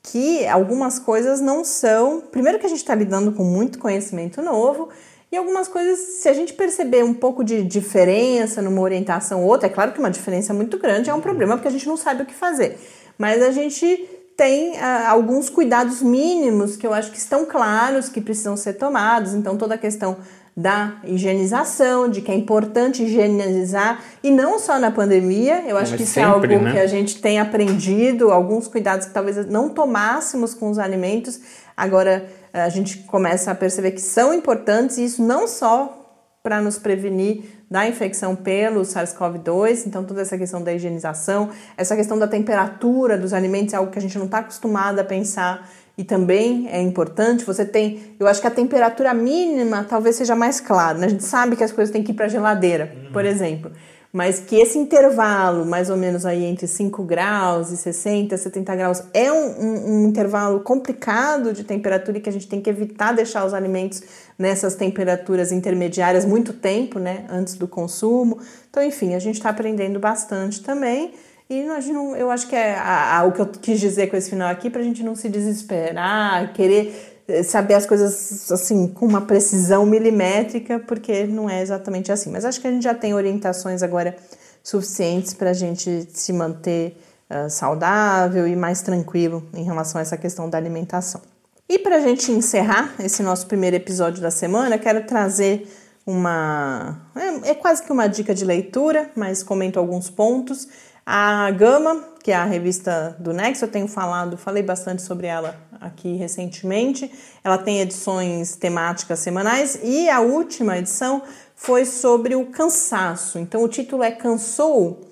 que 0.00 0.46
algumas 0.46 1.00
coisas 1.00 1.40
não 1.40 1.64
são. 1.64 2.20
Primeiro, 2.20 2.60
que 2.60 2.66
a 2.66 2.68
gente 2.68 2.78
está 2.78 2.94
lidando 2.94 3.32
com 3.32 3.42
muito 3.42 3.80
conhecimento 3.80 4.40
novo. 4.42 4.90
E 5.34 5.36
algumas 5.36 5.66
coisas, 5.66 5.98
se 5.98 6.28
a 6.28 6.32
gente 6.32 6.52
perceber 6.52 7.02
um 7.02 7.12
pouco 7.12 7.42
de 7.42 7.64
diferença 7.64 8.62
numa 8.62 8.80
orientação 8.80 9.42
ou 9.42 9.48
outra, 9.48 9.66
é 9.66 9.68
claro 9.68 9.90
que 9.90 9.98
uma 9.98 10.08
diferença 10.08 10.54
muito 10.54 10.78
grande 10.78 11.10
é 11.10 11.14
um 11.14 11.20
problema 11.20 11.56
porque 11.56 11.66
a 11.66 11.70
gente 11.72 11.88
não 11.88 11.96
sabe 11.96 12.22
o 12.22 12.24
que 12.24 12.32
fazer. 12.32 12.78
Mas 13.18 13.42
a 13.42 13.50
gente 13.50 14.08
tem 14.36 14.78
ah, 14.78 15.10
alguns 15.10 15.50
cuidados 15.50 16.00
mínimos 16.00 16.76
que 16.76 16.86
eu 16.86 16.94
acho 16.94 17.10
que 17.10 17.18
estão 17.18 17.44
claros 17.44 18.08
que 18.08 18.20
precisam 18.20 18.56
ser 18.56 18.74
tomados. 18.74 19.34
Então, 19.34 19.56
toda 19.56 19.74
a 19.74 19.78
questão 19.78 20.18
da 20.56 20.98
higienização, 21.02 22.08
de 22.08 22.20
que 22.20 22.30
é 22.30 22.34
importante 22.36 23.02
higienizar, 23.02 24.04
e 24.22 24.30
não 24.30 24.60
só 24.60 24.78
na 24.78 24.92
pandemia, 24.92 25.64
eu 25.66 25.76
acho 25.76 25.90
Mas 25.90 25.96
que 25.96 26.04
isso 26.04 26.12
sempre, 26.12 26.52
é 26.52 26.54
algo 26.54 26.64
né? 26.66 26.72
que 26.74 26.78
a 26.78 26.86
gente 26.86 27.20
tem 27.20 27.40
aprendido, 27.40 28.30
alguns 28.30 28.68
cuidados 28.68 29.08
que 29.08 29.12
talvez 29.12 29.44
não 29.46 29.68
tomássemos 29.68 30.54
com 30.54 30.70
os 30.70 30.78
alimentos, 30.78 31.40
agora 31.76 32.24
a 32.62 32.68
gente 32.68 32.98
começa 32.98 33.50
a 33.50 33.54
perceber 33.54 33.90
que 33.90 34.00
são 34.00 34.32
importantes, 34.32 34.98
e 34.98 35.04
isso 35.04 35.22
não 35.22 35.48
só 35.48 36.00
para 36.42 36.60
nos 36.60 36.78
prevenir 36.78 37.42
da 37.70 37.88
infecção 37.88 38.36
pelo 38.36 38.82
SARS-CoV-2, 38.82 39.86
então 39.86 40.04
toda 40.04 40.22
essa 40.22 40.38
questão 40.38 40.62
da 40.62 40.72
higienização, 40.72 41.50
essa 41.76 41.96
questão 41.96 42.18
da 42.18 42.28
temperatura 42.28 43.18
dos 43.18 43.32
alimentos 43.32 43.74
é 43.74 43.78
algo 43.78 43.90
que 43.90 43.98
a 43.98 44.02
gente 44.02 44.18
não 44.18 44.26
está 44.26 44.38
acostumado 44.38 44.98
a 44.98 45.04
pensar 45.04 45.68
e 45.96 46.04
também 46.04 46.68
é 46.68 46.80
importante. 46.80 47.44
Você 47.44 47.64
tem, 47.64 48.14
eu 48.20 48.26
acho 48.26 48.40
que 48.40 48.46
a 48.46 48.50
temperatura 48.50 49.14
mínima 49.14 49.86
talvez 49.88 50.16
seja 50.16 50.36
mais 50.36 50.60
clara, 50.60 50.98
né? 50.98 51.06
a 51.06 51.10
gente 51.10 51.24
sabe 51.24 51.56
que 51.56 51.64
as 51.64 51.72
coisas 51.72 51.92
têm 51.92 52.02
que 52.02 52.12
ir 52.12 52.14
para 52.14 52.26
a 52.26 52.28
geladeira, 52.28 52.92
uhum. 52.94 53.12
por 53.12 53.24
exemplo 53.24 53.72
mas 54.14 54.38
que 54.38 54.54
esse 54.54 54.78
intervalo, 54.78 55.66
mais 55.66 55.90
ou 55.90 55.96
menos 55.96 56.24
aí 56.24 56.44
entre 56.44 56.68
5 56.68 57.02
graus 57.02 57.72
e 57.72 57.76
60, 57.76 58.38
70 58.38 58.76
graus, 58.76 59.02
é 59.12 59.32
um, 59.32 59.60
um, 59.60 59.90
um, 59.90 60.08
intervalo 60.08 60.60
complicado 60.60 61.52
de 61.52 61.64
temperatura 61.64 62.18
e 62.18 62.20
que 62.20 62.28
a 62.28 62.32
gente 62.32 62.46
tem 62.46 62.60
que 62.60 62.70
evitar 62.70 63.10
deixar 63.12 63.44
os 63.44 63.52
alimentos 63.52 64.04
nessas 64.38 64.76
temperaturas 64.76 65.50
intermediárias 65.50 66.24
muito 66.24 66.52
tempo, 66.52 67.00
né, 67.00 67.24
antes 67.28 67.56
do 67.56 67.66
consumo. 67.66 68.38
Então, 68.70 68.84
enfim, 68.84 69.16
a 69.16 69.18
gente 69.18 69.34
está 69.34 69.50
aprendendo 69.50 69.98
bastante 69.98 70.62
também. 70.62 71.12
E 71.50 71.64
não, 71.64 72.14
eu 72.14 72.30
acho 72.30 72.46
que 72.46 72.54
é 72.54 72.76
a, 72.76 73.18
a, 73.18 73.24
o 73.24 73.32
que 73.32 73.40
eu 73.40 73.46
quis 73.46 73.80
dizer 73.80 74.06
com 74.06 74.16
esse 74.16 74.30
final 74.30 74.48
aqui, 74.48 74.70
para 74.70 74.80
a 74.80 74.84
gente 74.84 75.02
não 75.02 75.16
se 75.16 75.28
desesperar, 75.28 76.52
querer 76.52 77.13
saber 77.44 77.74
as 77.74 77.86
coisas 77.86 78.50
assim 78.50 78.88
com 78.88 79.06
uma 79.06 79.20
precisão 79.20 79.86
milimétrica, 79.86 80.78
porque 80.78 81.24
não 81.24 81.48
é 81.48 81.62
exatamente 81.62 82.12
assim. 82.12 82.30
Mas 82.30 82.44
acho 82.44 82.60
que 82.60 82.66
a 82.66 82.70
gente 82.70 82.82
já 82.82 82.94
tem 82.94 83.14
orientações 83.14 83.82
agora 83.82 84.16
suficientes 84.62 85.34
para 85.34 85.50
a 85.50 85.54
gente 85.54 86.08
se 86.12 86.32
manter 86.32 86.96
uh, 87.30 87.48
saudável 87.50 88.46
e 88.46 88.56
mais 88.56 88.82
tranquilo 88.82 89.42
em 89.54 89.62
relação 89.62 89.98
a 89.98 90.02
essa 90.02 90.16
questão 90.16 90.48
da 90.48 90.58
alimentação. 90.58 91.20
E 91.68 91.78
para 91.78 91.96
a 91.96 92.00
gente 92.00 92.30
encerrar 92.30 92.94
esse 92.98 93.22
nosso 93.22 93.46
primeiro 93.46 93.76
episódio 93.76 94.20
da 94.20 94.30
semana, 94.30 94.78
quero 94.78 95.06
trazer 95.06 95.66
uma. 96.06 97.00
É, 97.16 97.50
é 97.50 97.54
quase 97.54 97.82
que 97.82 97.90
uma 97.90 98.06
dica 98.06 98.34
de 98.34 98.44
leitura, 98.44 99.10
mas 99.16 99.42
comento 99.42 99.78
alguns 99.78 100.10
pontos. 100.10 100.68
A 101.06 101.50
Gama, 101.50 102.04
que 102.24 102.32
é 102.32 102.34
a 102.34 102.44
revista 102.44 103.14
do 103.20 103.34
Nexo, 103.34 103.66
eu 103.66 103.70
tenho 103.70 103.86
falado, 103.86 104.38
falei 104.38 104.62
bastante 104.62 105.02
sobre 105.02 105.26
ela 105.26 105.54
aqui 105.78 106.16
recentemente. 106.16 107.12
Ela 107.44 107.58
tem 107.58 107.82
edições 107.82 108.56
temáticas 108.56 109.18
semanais 109.18 109.78
e 109.82 110.08
a 110.08 110.20
última 110.20 110.78
edição 110.78 111.20
foi 111.54 111.84
sobre 111.84 112.34
o 112.34 112.46
cansaço. 112.46 113.38
Então 113.38 113.62
o 113.62 113.68
título 113.68 114.02
é 114.02 114.10
Cansou. 114.10 115.02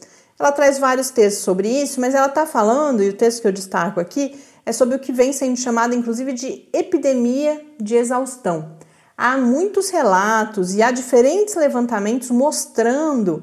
Ela 0.40 0.52
traz 0.52 0.78
vários 0.78 1.10
textos 1.10 1.44
sobre 1.44 1.68
isso, 1.68 2.00
mas 2.00 2.14
ela 2.14 2.28
está 2.28 2.46
falando, 2.46 3.02
e 3.02 3.10
o 3.10 3.12
texto 3.12 3.42
que 3.42 3.46
eu 3.46 3.52
destaco 3.52 4.00
aqui 4.00 4.42
é 4.64 4.72
sobre 4.72 4.96
o 4.96 4.98
que 4.98 5.12
vem 5.12 5.34
sendo 5.34 5.58
chamado 5.58 5.94
inclusive 5.94 6.32
de 6.32 6.66
epidemia 6.72 7.60
de 7.78 7.94
exaustão. 7.94 8.78
Há 9.18 9.36
muitos 9.36 9.90
relatos 9.90 10.74
e 10.74 10.82
há 10.82 10.90
diferentes 10.90 11.56
levantamentos 11.56 12.30
mostrando 12.30 13.42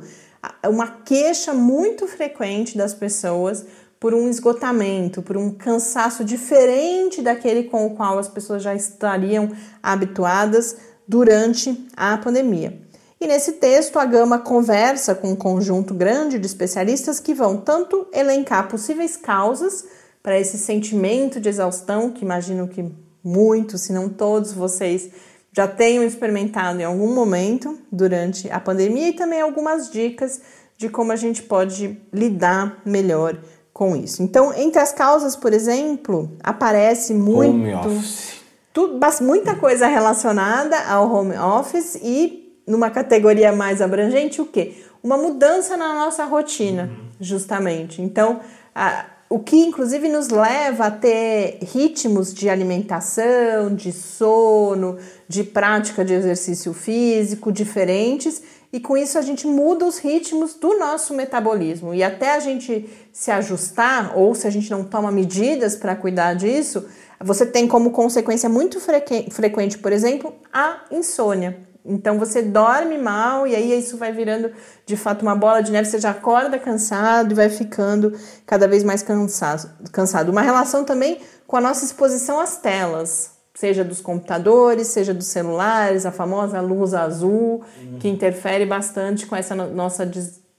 uma 0.67 0.87
queixa 0.87 1.53
muito 1.53 2.07
frequente 2.07 2.77
das 2.77 2.93
pessoas 2.93 3.65
por 3.99 4.13
um 4.13 4.29
esgotamento, 4.29 5.21
por 5.21 5.35
um 5.35 5.51
cansaço 5.51 6.23
diferente 6.23 7.21
daquele 7.21 7.63
com 7.63 7.85
o 7.85 7.95
qual 7.95 8.17
as 8.17 8.29
pessoas 8.29 8.63
já 8.63 8.73
estariam 8.73 9.51
habituadas 9.83 10.77
durante 11.07 11.87
a 11.97 12.17
pandemia. 12.17 12.79
E 13.19 13.27
nesse 13.27 13.53
texto, 13.53 13.99
a 13.99 14.05
Gama 14.05 14.39
conversa 14.39 15.13
com 15.13 15.31
um 15.31 15.35
conjunto 15.35 15.93
grande 15.93 16.39
de 16.39 16.45
especialistas 16.45 17.19
que 17.19 17.33
vão 17.33 17.57
tanto 17.57 18.07
elencar 18.13 18.69
possíveis 18.69 19.17
causas 19.17 19.85
para 20.23 20.39
esse 20.39 20.57
sentimento 20.57 21.39
de 21.39 21.49
exaustão, 21.49 22.11
que 22.11 22.23
imagino 22.23 22.67
que 22.69 22.89
muitos, 23.21 23.81
se 23.81 23.91
não 23.91 24.07
todos 24.07 24.53
vocês, 24.53 25.09
já 25.51 25.67
tenham 25.67 26.03
experimentado 26.03 26.79
em 26.79 26.83
algum 26.83 27.13
momento 27.13 27.77
durante 27.91 28.49
a 28.51 28.59
pandemia, 28.59 29.09
e 29.09 29.13
também 29.13 29.41
algumas 29.41 29.89
dicas 29.89 30.41
de 30.77 30.89
como 30.89 31.11
a 31.11 31.15
gente 31.15 31.43
pode 31.43 31.99
lidar 32.13 32.81
melhor 32.85 33.37
com 33.73 33.95
isso. 33.95 34.23
Então, 34.23 34.53
entre 34.53 34.79
as 34.79 34.91
causas, 34.91 35.35
por 35.35 35.53
exemplo, 35.53 36.37
aparece 36.43 37.13
muito 37.13 37.51
home 37.51 37.73
office. 37.73 38.39
Tudo, 38.73 38.99
muita 39.21 39.55
coisa 39.55 39.87
relacionada 39.87 40.77
ao 40.87 41.11
home 41.11 41.37
office 41.37 41.99
e 42.01 42.61
numa 42.67 42.89
categoria 42.89 43.51
mais 43.51 43.81
abrangente, 43.81 44.41
o 44.41 44.45
quê? 44.45 44.83
Uma 45.01 45.17
mudança 45.17 45.75
na 45.75 45.95
nossa 45.95 46.23
rotina, 46.25 46.83
uhum. 46.83 47.09
justamente. 47.19 48.01
Então, 48.01 48.41
a, 48.75 49.05
o 49.29 49.37
que 49.37 49.55
inclusive 49.57 50.09
nos 50.09 50.29
leva 50.29 50.87
a 50.87 50.91
ter 50.91 51.59
ritmos 51.61 52.33
de 52.33 52.49
alimentação, 52.49 53.75
de 53.75 53.91
sono, 53.91 54.97
de 55.27 55.43
prática 55.43 56.03
de 56.03 56.15
exercício 56.15 56.73
físico 56.73 57.51
diferentes 57.51 58.41
e 58.73 58.79
com 58.79 58.97
isso 58.97 59.17
a 59.17 59.21
gente 59.21 59.47
muda 59.47 59.85
os 59.85 59.97
ritmos 59.99 60.53
do 60.55 60.77
nosso 60.77 61.13
metabolismo. 61.13 61.93
E 61.93 62.03
até 62.03 62.35
a 62.35 62.39
gente 62.39 62.89
se 63.11 63.31
ajustar, 63.31 64.17
ou 64.17 64.35
se 64.35 64.45
a 64.45 64.49
gente 64.49 64.69
não 64.69 64.83
toma 64.83 65.11
medidas 65.11 65.75
para 65.75 65.95
cuidar 65.95 66.35
disso, 66.35 66.85
você 67.19 67.45
tem 67.45 67.67
como 67.67 67.91
consequência 67.91 68.47
muito 68.47 68.79
frequente, 68.79 69.77
por 69.77 69.91
exemplo, 69.91 70.35
a 70.53 70.85
insônia. 70.91 71.68
Então 71.85 72.19
você 72.19 72.41
dorme 72.41 72.97
mal 72.97 73.47
e 73.47 73.55
aí 73.55 73.77
isso 73.79 73.97
vai 73.97 74.11
virando 74.11 74.51
de 74.85 74.97
fato 74.97 75.21
uma 75.21 75.35
bola 75.35 75.61
de 75.61 75.71
neve, 75.71 75.89
você 75.89 75.99
já 75.99 76.11
acorda 76.11 76.59
cansado 76.59 77.31
e 77.31 77.35
vai 77.35 77.49
ficando 77.49 78.13
cada 78.45 78.67
vez 78.67 78.83
mais 78.83 79.01
cansado. 79.01 79.69
cansado. 79.91 80.29
Uma 80.29 80.41
relação 80.41 80.83
também 80.83 81.19
com 81.47 81.57
a 81.57 81.61
nossa 81.61 81.85
exposição 81.85 82.39
às 82.39 82.57
telas 82.57 83.39
seja 83.59 83.83
dos 83.83 83.99
computadores, 83.99 84.87
seja 84.87 85.13
dos 85.13 85.27
celulares, 85.27 86.05
a 86.05 86.13
famosa 86.13 86.61
luz 86.61 86.93
azul, 86.93 87.61
uhum. 87.81 87.99
que 87.99 88.07
interfere 88.07 88.65
bastante 88.65 89.25
com 89.25 89.35
essa 89.35 89.53
nossa 89.53 90.09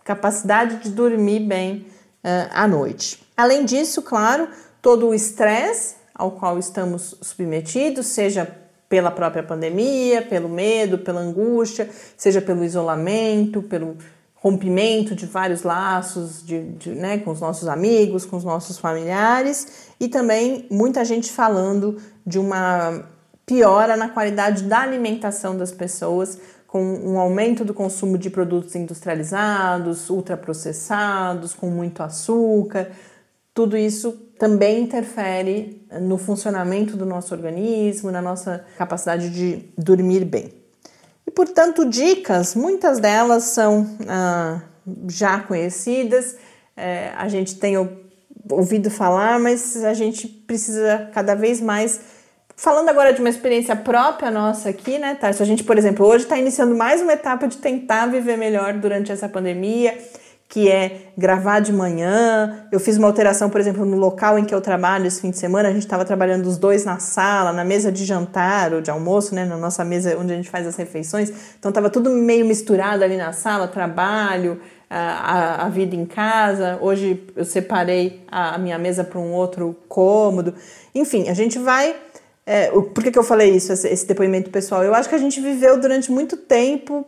capacidade 0.05 0.77
de 0.83 0.91
dormir 0.91 1.41
bem 1.41 1.87
uh, 2.23 2.51
à 2.53 2.68
noite. 2.68 3.27
Além 3.35 3.64
disso, 3.64 4.03
claro, 4.03 4.49
todo 4.83 5.09
o 5.09 5.14
estresse 5.14 5.95
ao 6.14 6.33
qual 6.33 6.59
estamos 6.59 7.16
submetidos, 7.23 8.05
seja 8.09 8.47
pela 8.91 9.12
própria 9.12 9.45
pandemia, 9.45 10.20
pelo 10.20 10.49
medo, 10.49 10.99
pela 10.99 11.20
angústia, 11.20 11.88
seja 12.16 12.43
pelo 12.43 12.64
isolamento, 12.64 13.62
pelo 13.62 13.97
rompimento 14.34 15.14
de 15.14 15.26
vários 15.26 15.62
laços 15.62 16.45
de, 16.45 16.72
de, 16.72 16.91
né, 16.91 17.18
com 17.18 17.30
os 17.30 17.41
nossos 17.41 17.68
amigos, 17.68 18.26
com 18.26 18.36
os 18.36 18.43
nossos 18.43 18.78
familiares 18.78 19.93
e 20.01 20.09
também 20.09 20.66
muita 20.68 21.05
gente 21.05 21.30
falando 21.30 21.99
de 22.26 22.36
uma 22.38 23.05
piora 23.47 23.97
na 23.97 24.09
qualidade 24.09 24.64
da 24.64 24.80
alimentação 24.80 25.57
das 25.57 25.70
pessoas, 25.70 26.38
com 26.66 26.82
um 26.82 27.18
aumento 27.18 27.64
do 27.64 27.74
consumo 27.74 28.18
de 28.18 28.28
produtos 28.28 28.74
industrializados, 28.74 30.11
ultraprocessados, 30.11 31.55
com 31.55 31.68
muito 31.68 32.03
açúcar. 32.03 32.91
Tudo 33.53 33.76
isso 33.76 34.12
também 34.38 34.82
interfere 34.82 35.86
no 36.01 36.16
funcionamento 36.16 36.96
do 36.96 37.05
nosso 37.05 37.34
organismo, 37.34 38.11
na 38.11 38.22
nossa 38.22 38.64
capacidade 38.78 39.28
de 39.30 39.68
dormir 39.76 40.24
bem. 40.24 40.53
E 41.26 41.30
portanto, 41.30 41.84
dicas, 41.84 42.55
muitas 42.55 42.98
delas 42.98 43.44
são 43.44 43.86
ah, 44.09 44.62
já 45.09 45.40
conhecidas, 45.40 46.36
é, 46.76 47.12
a 47.16 47.28
gente 47.28 47.57
tem 47.57 47.76
ouvido 48.51 48.90
falar, 48.90 49.38
mas 49.38 49.84
a 49.84 49.94
gente 49.94 50.26
precisa 50.26 51.11
cada 51.12 51.34
vez 51.34 51.61
mais. 51.61 52.01
Falando 52.57 52.88
agora 52.88 53.12
de 53.12 53.20
uma 53.20 53.28
experiência 53.28 53.74
própria 53.74 54.30
nossa 54.30 54.70
aqui, 54.70 54.98
né, 54.98 55.14
Tarso? 55.14 55.42
A 55.42 55.46
gente, 55.46 55.64
por 55.64 55.76
exemplo, 55.78 56.07
hoje 56.07 56.24
está 56.24 56.38
iniciando 56.38 56.74
mais 56.74 57.01
uma 57.01 57.12
etapa 57.12 57.46
de 57.48 57.59
tentar 57.59 58.07
viver 58.07 58.36
melhor 58.36 58.74
durante 58.74 59.11
essa 59.12 59.28
pandemia 59.28 59.96
que 60.51 60.68
é 60.68 61.12
gravar 61.16 61.61
de 61.61 61.72
manhã. 61.72 62.66
Eu 62.72 62.80
fiz 62.80 62.98
uma 62.98 63.07
alteração, 63.07 63.48
por 63.48 63.61
exemplo, 63.61 63.86
no 63.86 63.96
local 63.96 64.36
em 64.36 64.44
que 64.44 64.53
eu 64.53 64.61
trabalho 64.61 65.07
esse 65.07 65.20
fim 65.20 65.30
de 65.30 65.38
semana, 65.38 65.68
a 65.68 65.72
gente 65.72 65.84
estava 65.84 66.05
trabalhando 66.05 66.44
os 66.46 66.59
dois 66.59 66.84
na 66.84 66.98
sala, 66.98 67.53
na 67.53 67.64
mesa 67.64 67.92
de 67.92 68.05
jantar 68.05 68.74
ou 68.74 68.80
de 68.80 68.90
almoço, 68.90 69.32
né, 69.32 69.44
na 69.44 69.57
nossa 69.57 69.84
mesa 69.84 70.18
onde 70.18 70.32
a 70.32 70.36
gente 70.36 70.51
faz 70.51 70.66
as 70.66 70.74
refeições. 70.74 71.32
Então 71.57 71.68
estava 71.68 71.88
tudo 71.88 72.11
meio 72.11 72.44
misturado 72.44 73.05
ali 73.05 73.16
na 73.16 73.32
sala, 73.32 73.68
trabalho, 73.68 74.61
a, 74.90 75.66
a, 75.66 75.68
vida 75.68 75.94
em 75.94 76.05
casa. 76.05 76.76
Hoje 76.80 77.24
eu 77.36 77.44
separei 77.44 78.24
a, 78.26 78.59
minha 78.59 78.76
mesa 78.76 79.05
para 79.05 79.20
um 79.20 79.32
outro 79.32 79.76
cômodo. 79.88 80.53
Enfim, 80.92 81.28
a 81.28 81.34
gente 81.34 81.61
vai. 81.61 81.94
É, 82.44 82.70
por 82.70 83.05
que, 83.05 83.12
que 83.12 83.18
eu 83.18 83.22
falei 83.22 83.55
isso, 83.55 83.72
esse 83.72 84.05
depoimento 84.05 84.51
pessoal? 84.51 84.82
Eu 84.82 84.96
acho 84.96 85.09
que 85.09 85.14
a 85.14 85.18
gente 85.18 85.40
viveu 85.40 85.78
durante 85.78 86.11
muito 86.11 86.36
tempo 86.36 87.07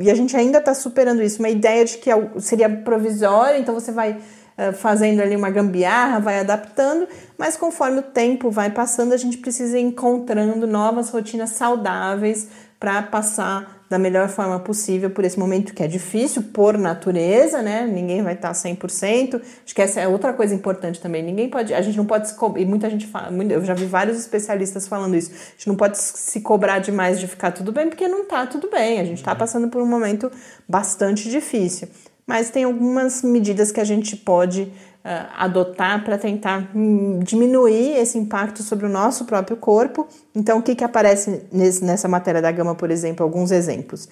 e 0.00 0.10
a 0.10 0.14
gente 0.14 0.36
ainda 0.36 0.58
está 0.58 0.74
superando 0.74 1.22
isso, 1.22 1.38
uma 1.38 1.48
ideia 1.48 1.84
de 1.84 1.98
que 1.98 2.10
é 2.10 2.30
seria 2.38 2.68
provisório, 2.68 3.58
então 3.58 3.74
você 3.74 3.90
vai 3.90 4.12
uh, 4.12 4.72
fazendo 4.72 5.20
ali 5.20 5.34
uma 5.34 5.50
gambiarra, 5.50 6.20
vai 6.20 6.38
adaptando, 6.38 7.08
mas 7.36 7.56
conforme 7.56 8.00
o 8.00 8.02
tempo 8.02 8.50
vai 8.50 8.70
passando, 8.70 9.12
a 9.12 9.16
gente 9.16 9.38
precisa 9.38 9.78
ir 9.78 9.82
encontrando 9.82 10.66
novas 10.66 11.10
rotinas 11.10 11.50
saudáveis 11.50 12.48
para 12.80 13.02
passar 13.02 13.84
da 13.90 13.98
melhor 13.98 14.28
forma 14.28 14.58
possível 14.58 15.10
por 15.10 15.24
esse 15.24 15.38
momento 15.38 15.74
que 15.74 15.82
é 15.82 15.86
difícil 15.86 16.44
por 16.44 16.78
natureza, 16.78 17.60
né? 17.60 17.86
Ninguém 17.86 18.22
vai 18.22 18.34
estar 18.34 18.52
100%. 18.52 19.34
Acho 19.64 19.74
que 19.74 19.82
essa 19.82 20.00
é 20.00 20.08
outra 20.08 20.32
coisa 20.32 20.54
importante 20.54 20.98
também. 20.98 21.22
Ninguém 21.22 21.50
pode, 21.50 21.74
a 21.74 21.82
gente 21.82 21.98
não 21.98 22.06
pode 22.06 22.28
se 22.28 22.34
cobrar, 22.34 22.62
e 22.62 22.64
muita 22.64 22.88
gente 22.88 23.06
fala, 23.06 23.30
eu 23.52 23.64
já 23.64 23.74
vi 23.74 23.84
vários 23.84 24.16
especialistas 24.16 24.88
falando 24.88 25.14
isso. 25.14 25.30
A 25.32 25.50
gente 25.50 25.68
não 25.68 25.74
pode 25.76 25.98
se 25.98 26.40
cobrar 26.40 26.78
demais 26.78 27.20
de 27.20 27.26
ficar 27.26 27.50
tudo 27.50 27.70
bem, 27.70 27.88
porque 27.88 28.08
não 28.08 28.22
está 28.22 28.46
tudo 28.46 28.70
bem. 28.70 28.98
A 28.98 29.04
gente 29.04 29.18
está 29.18 29.34
passando 29.34 29.68
por 29.68 29.82
um 29.82 29.86
momento 29.86 30.30
bastante 30.66 31.28
difícil. 31.28 31.88
Mas 32.26 32.48
tem 32.48 32.62
algumas 32.64 33.22
medidas 33.22 33.72
que 33.72 33.80
a 33.80 33.84
gente 33.84 34.16
pode 34.16 34.72
adotar 35.02 36.04
para 36.04 36.18
tentar 36.18 36.70
hum, 36.74 37.20
diminuir 37.20 37.96
esse 37.96 38.18
impacto 38.18 38.62
sobre 38.62 38.84
o 38.86 38.88
nosso 38.88 39.24
próprio 39.24 39.56
corpo. 39.56 40.06
Então, 40.34 40.58
o 40.58 40.62
que, 40.62 40.74
que 40.74 40.84
aparece 40.84 41.42
nesse, 41.50 41.84
nessa 41.84 42.06
matéria 42.06 42.42
da 42.42 42.52
gama, 42.52 42.74
por 42.74 42.90
exemplo? 42.90 43.24
Alguns 43.24 43.50
exemplos. 43.50 44.04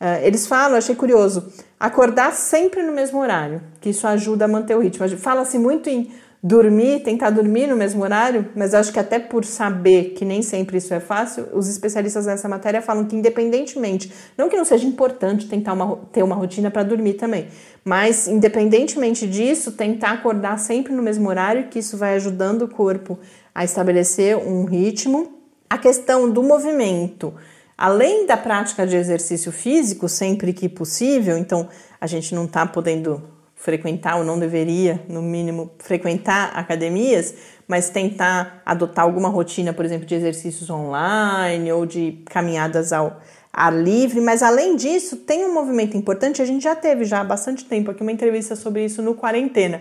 Uh, 0.00 0.18
eles 0.22 0.48
falam, 0.48 0.76
achei 0.76 0.96
curioso, 0.96 1.46
acordar 1.78 2.32
sempre 2.32 2.82
no 2.82 2.92
mesmo 2.92 3.20
horário, 3.20 3.62
que 3.80 3.90
isso 3.90 4.04
ajuda 4.04 4.46
a 4.46 4.48
manter 4.48 4.76
o 4.76 4.80
ritmo. 4.80 5.08
Fala-se 5.16 5.58
muito 5.60 5.88
em 5.88 6.12
dormir, 6.42 7.04
tentar 7.04 7.30
dormir 7.30 7.68
no 7.68 7.76
mesmo 7.76 8.02
horário, 8.02 8.48
mas 8.56 8.74
acho 8.74 8.92
que 8.92 8.98
até 8.98 9.20
por 9.20 9.44
saber 9.44 10.14
que 10.16 10.24
nem 10.24 10.42
sempre 10.42 10.78
isso 10.78 10.92
é 10.92 10.98
fácil, 10.98 11.46
os 11.52 11.68
especialistas 11.68 12.26
nessa 12.26 12.48
matéria 12.48 12.82
falam 12.82 13.04
que 13.04 13.14
independentemente, 13.14 14.12
não 14.36 14.48
que 14.48 14.56
não 14.56 14.64
seja 14.64 14.84
importante 14.84 15.46
tentar 15.46 15.72
uma, 15.72 15.96
ter 16.12 16.24
uma 16.24 16.34
rotina 16.34 16.68
para 16.68 16.82
dormir 16.82 17.14
também, 17.14 17.46
mas 17.84 18.26
independentemente 18.26 19.24
disso, 19.28 19.70
tentar 19.70 20.10
acordar 20.10 20.58
sempre 20.58 20.92
no 20.92 21.02
mesmo 21.02 21.28
horário, 21.28 21.68
que 21.68 21.78
isso 21.78 21.96
vai 21.96 22.16
ajudando 22.16 22.62
o 22.62 22.68
corpo 22.68 23.20
a 23.54 23.64
estabelecer 23.64 24.36
um 24.36 24.64
ritmo. 24.64 25.38
A 25.70 25.78
questão 25.78 26.28
do 26.28 26.42
movimento, 26.42 27.32
além 27.78 28.26
da 28.26 28.36
prática 28.36 28.86
de 28.86 28.96
exercício 28.96 29.50
físico, 29.50 30.08
sempre 30.08 30.52
que 30.52 30.68
possível, 30.68 31.38
então 31.38 31.68
a 32.00 32.06
gente 32.06 32.34
não 32.34 32.44
está 32.44 32.66
podendo 32.66 33.31
frequentar 33.62 34.16
ou 34.16 34.24
não 34.24 34.40
deveria, 34.40 35.00
no 35.08 35.22
mínimo, 35.22 35.70
frequentar 35.78 36.50
academias, 36.56 37.32
mas 37.68 37.88
tentar 37.88 38.60
adotar 38.66 39.04
alguma 39.04 39.28
rotina, 39.28 39.72
por 39.72 39.84
exemplo, 39.84 40.04
de 40.04 40.16
exercícios 40.16 40.68
online 40.68 41.70
ou 41.70 41.86
de 41.86 42.24
caminhadas 42.28 42.92
ao 42.92 43.20
ar 43.52 43.72
livre. 43.72 44.20
Mas 44.20 44.42
além 44.42 44.74
disso, 44.74 45.18
tem 45.18 45.44
um 45.44 45.54
movimento 45.54 45.96
importante, 45.96 46.42
a 46.42 46.44
gente 46.44 46.64
já 46.64 46.74
teve 46.74 47.04
já 47.04 47.20
há 47.20 47.24
bastante 47.24 47.64
tempo 47.64 47.92
aqui 47.92 48.02
uma 48.02 48.10
entrevista 48.10 48.56
sobre 48.56 48.84
isso 48.84 49.00
no 49.00 49.14
quarentena. 49.14 49.80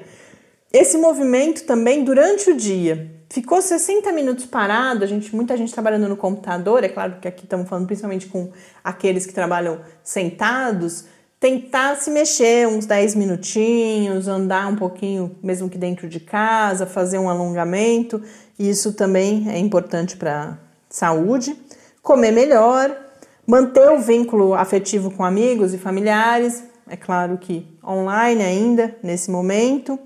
Esse 0.72 0.96
movimento 0.96 1.64
também 1.64 2.04
durante 2.04 2.52
o 2.52 2.56
dia. 2.56 3.10
Ficou 3.32 3.64
60 3.64 4.12
minutos 4.12 4.46
parado, 4.46 5.04
a 5.04 5.08
gente, 5.08 5.36
muita 5.36 5.58
gente 5.58 5.74
trabalhando 5.74 6.08
no 6.08 6.16
computador, 6.16 6.84
é 6.84 6.90
claro 6.90 7.16
que 7.20 7.28
aqui 7.28 7.46
estamos 7.46 7.68
falando 7.68 7.88
principalmente 7.88 8.28
com 8.28 8.52
aqueles 8.84 9.26
que 9.26 9.34
trabalham 9.34 9.80
sentados, 10.04 11.06
tentar 11.42 11.96
se 11.96 12.12
mexer 12.12 12.68
uns 12.68 12.86
10 12.86 13.16
minutinhos, 13.16 14.28
andar 14.28 14.68
um 14.68 14.76
pouquinho, 14.76 15.36
mesmo 15.42 15.68
que 15.68 15.78
dentro 15.78 16.08
de 16.08 16.20
casa, 16.20 16.86
fazer 16.86 17.18
um 17.18 17.28
alongamento. 17.28 18.22
Isso 18.60 18.94
também 18.94 19.50
é 19.50 19.58
importante 19.58 20.16
para 20.16 20.60
saúde. 20.88 21.58
Comer 22.04 22.32
melhor, 22.32 22.96
manter 23.48 23.90
o 23.90 23.98
vínculo 24.00 24.54
afetivo 24.54 25.10
com 25.10 25.26
amigos 25.26 25.74
e 25.74 25.80
familiares, 25.80 26.64
é 26.88 26.96
claro 26.96 27.40
que 27.40 27.66
online 27.84 28.44
ainda 28.44 28.96
nesse 29.02 29.32
momento. 29.32 29.98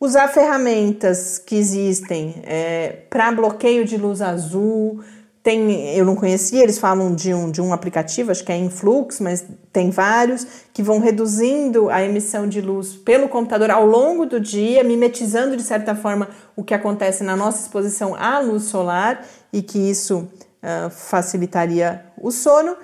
Usar 0.00 0.26
ferramentas 0.26 1.38
que 1.38 1.54
existem 1.54 2.42
é, 2.42 3.04
para 3.08 3.30
bloqueio 3.30 3.84
de 3.84 3.96
luz 3.96 4.20
azul, 4.20 5.00
tem, 5.44 5.94
eu 5.94 6.06
não 6.06 6.16
conhecia, 6.16 6.62
eles 6.62 6.78
falam 6.78 7.14
de 7.14 7.34
um, 7.34 7.50
de 7.50 7.60
um 7.60 7.70
aplicativo, 7.70 8.30
acho 8.30 8.42
que 8.42 8.50
é 8.50 8.56
Influx, 8.56 9.20
mas 9.20 9.44
tem 9.70 9.90
vários, 9.90 10.46
que 10.72 10.82
vão 10.82 10.98
reduzindo 10.98 11.90
a 11.90 12.02
emissão 12.02 12.48
de 12.48 12.62
luz 12.62 12.94
pelo 12.94 13.28
computador 13.28 13.70
ao 13.70 13.84
longo 13.84 14.24
do 14.24 14.40
dia, 14.40 14.82
mimetizando 14.82 15.54
de 15.54 15.62
certa 15.62 15.94
forma 15.94 16.30
o 16.56 16.64
que 16.64 16.72
acontece 16.72 17.22
na 17.22 17.36
nossa 17.36 17.60
exposição 17.60 18.14
à 18.14 18.38
luz 18.38 18.62
solar 18.62 19.22
e 19.52 19.60
que 19.60 19.78
isso 19.78 20.20
uh, 20.62 20.88
facilitaria 20.88 22.06
o 22.16 22.30
sono. 22.30 22.74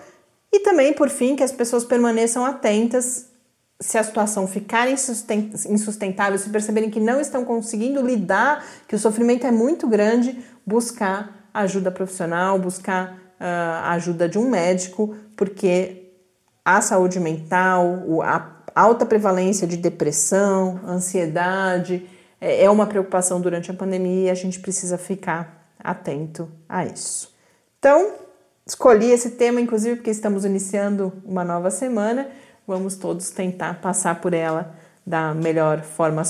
E 0.52 0.60
também, 0.60 0.92
por 0.92 1.08
fim, 1.08 1.34
que 1.34 1.42
as 1.42 1.52
pessoas 1.52 1.82
permaneçam 1.82 2.44
atentas 2.44 3.30
se 3.80 3.96
a 3.96 4.04
situação 4.04 4.46
ficar 4.46 4.86
insustentável, 4.90 6.38
se 6.38 6.50
perceberem 6.50 6.90
que 6.90 7.00
não 7.00 7.22
estão 7.22 7.42
conseguindo 7.42 8.06
lidar, 8.06 8.62
que 8.86 8.94
o 8.94 8.98
sofrimento 8.98 9.46
é 9.46 9.50
muito 9.50 9.88
grande, 9.88 10.38
buscar 10.66 11.39
ajuda 11.52 11.90
profissional, 11.90 12.58
buscar 12.58 13.12
uh, 13.12 13.84
a 13.84 13.92
ajuda 13.92 14.28
de 14.28 14.38
um 14.38 14.48
médico, 14.48 15.14
porque 15.36 16.12
a 16.64 16.80
saúde 16.80 17.18
mental, 17.18 18.22
a 18.22 18.60
alta 18.74 19.04
prevalência 19.04 19.66
de 19.66 19.76
depressão, 19.76 20.80
ansiedade, 20.86 22.06
é, 22.40 22.64
é 22.64 22.70
uma 22.70 22.86
preocupação 22.86 23.40
durante 23.40 23.70
a 23.70 23.74
pandemia 23.74 24.26
e 24.26 24.30
a 24.30 24.34
gente 24.34 24.60
precisa 24.60 24.96
ficar 24.96 25.68
atento 25.82 26.48
a 26.68 26.84
isso. 26.84 27.34
Então, 27.78 28.14
escolhi 28.66 29.10
esse 29.10 29.30
tema, 29.32 29.60
inclusive, 29.60 29.96
porque 29.96 30.10
estamos 30.10 30.44
iniciando 30.44 31.12
uma 31.24 31.44
nova 31.44 31.70
semana. 31.70 32.28
Vamos 32.66 32.94
todos 32.96 33.30
tentar 33.30 33.80
passar 33.80 34.20
por 34.20 34.34
ela 34.34 34.74
da 35.10 35.34
melhor 35.34 35.82
forma 35.82 36.22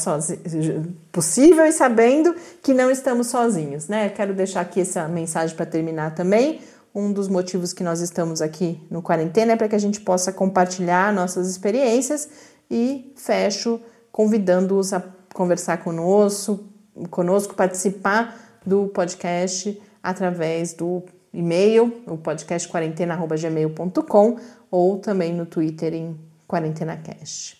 possível 1.13 1.67
e 1.67 1.73
sabendo 1.73 2.35
que 2.63 2.73
não 2.73 2.91
estamos 2.91 3.27
sozinhos, 3.27 3.89
né? 3.89 4.09
Quero 4.09 4.33
deixar 4.33 4.63
aqui 4.63 4.81
essa 4.81 5.07
mensagem 5.07 5.55
para 5.55 5.67
terminar 5.67 6.15
também. 6.15 6.63
Um 6.95 7.13
dos 7.13 7.29
motivos 7.29 7.75
que 7.75 7.85
nós 7.85 8.01
estamos 8.01 8.41
aqui 8.41 8.81
no 8.91 9.03
quarentena 9.03 9.53
é 9.53 9.57
para 9.57 9.69
que 9.69 9.77
a 9.77 9.79
gente 9.79 10.01
possa 10.01 10.33
compartilhar 10.33 11.13
nossas 11.13 11.49
experiências 11.49 12.29
e 12.71 13.13
fecho 13.17 13.79
convidando-os 14.11 14.93
a 14.93 15.05
conversar 15.35 15.77
conosco, 15.85 16.65
conosco, 17.11 17.55
participar 17.55 18.35
do 18.65 18.89
podcast 18.89 19.81
através 20.03 20.73
do 20.73 21.03
e-mail, 21.33 22.03
o 22.07 22.17
podcast 22.17 22.67
quarentena@gmail.com 22.69 24.39
ou 24.71 24.99
também 24.99 25.33
no 25.35 25.45
Twitter 25.45 25.95
em 25.95 26.19
quarentenacast. 26.49 27.60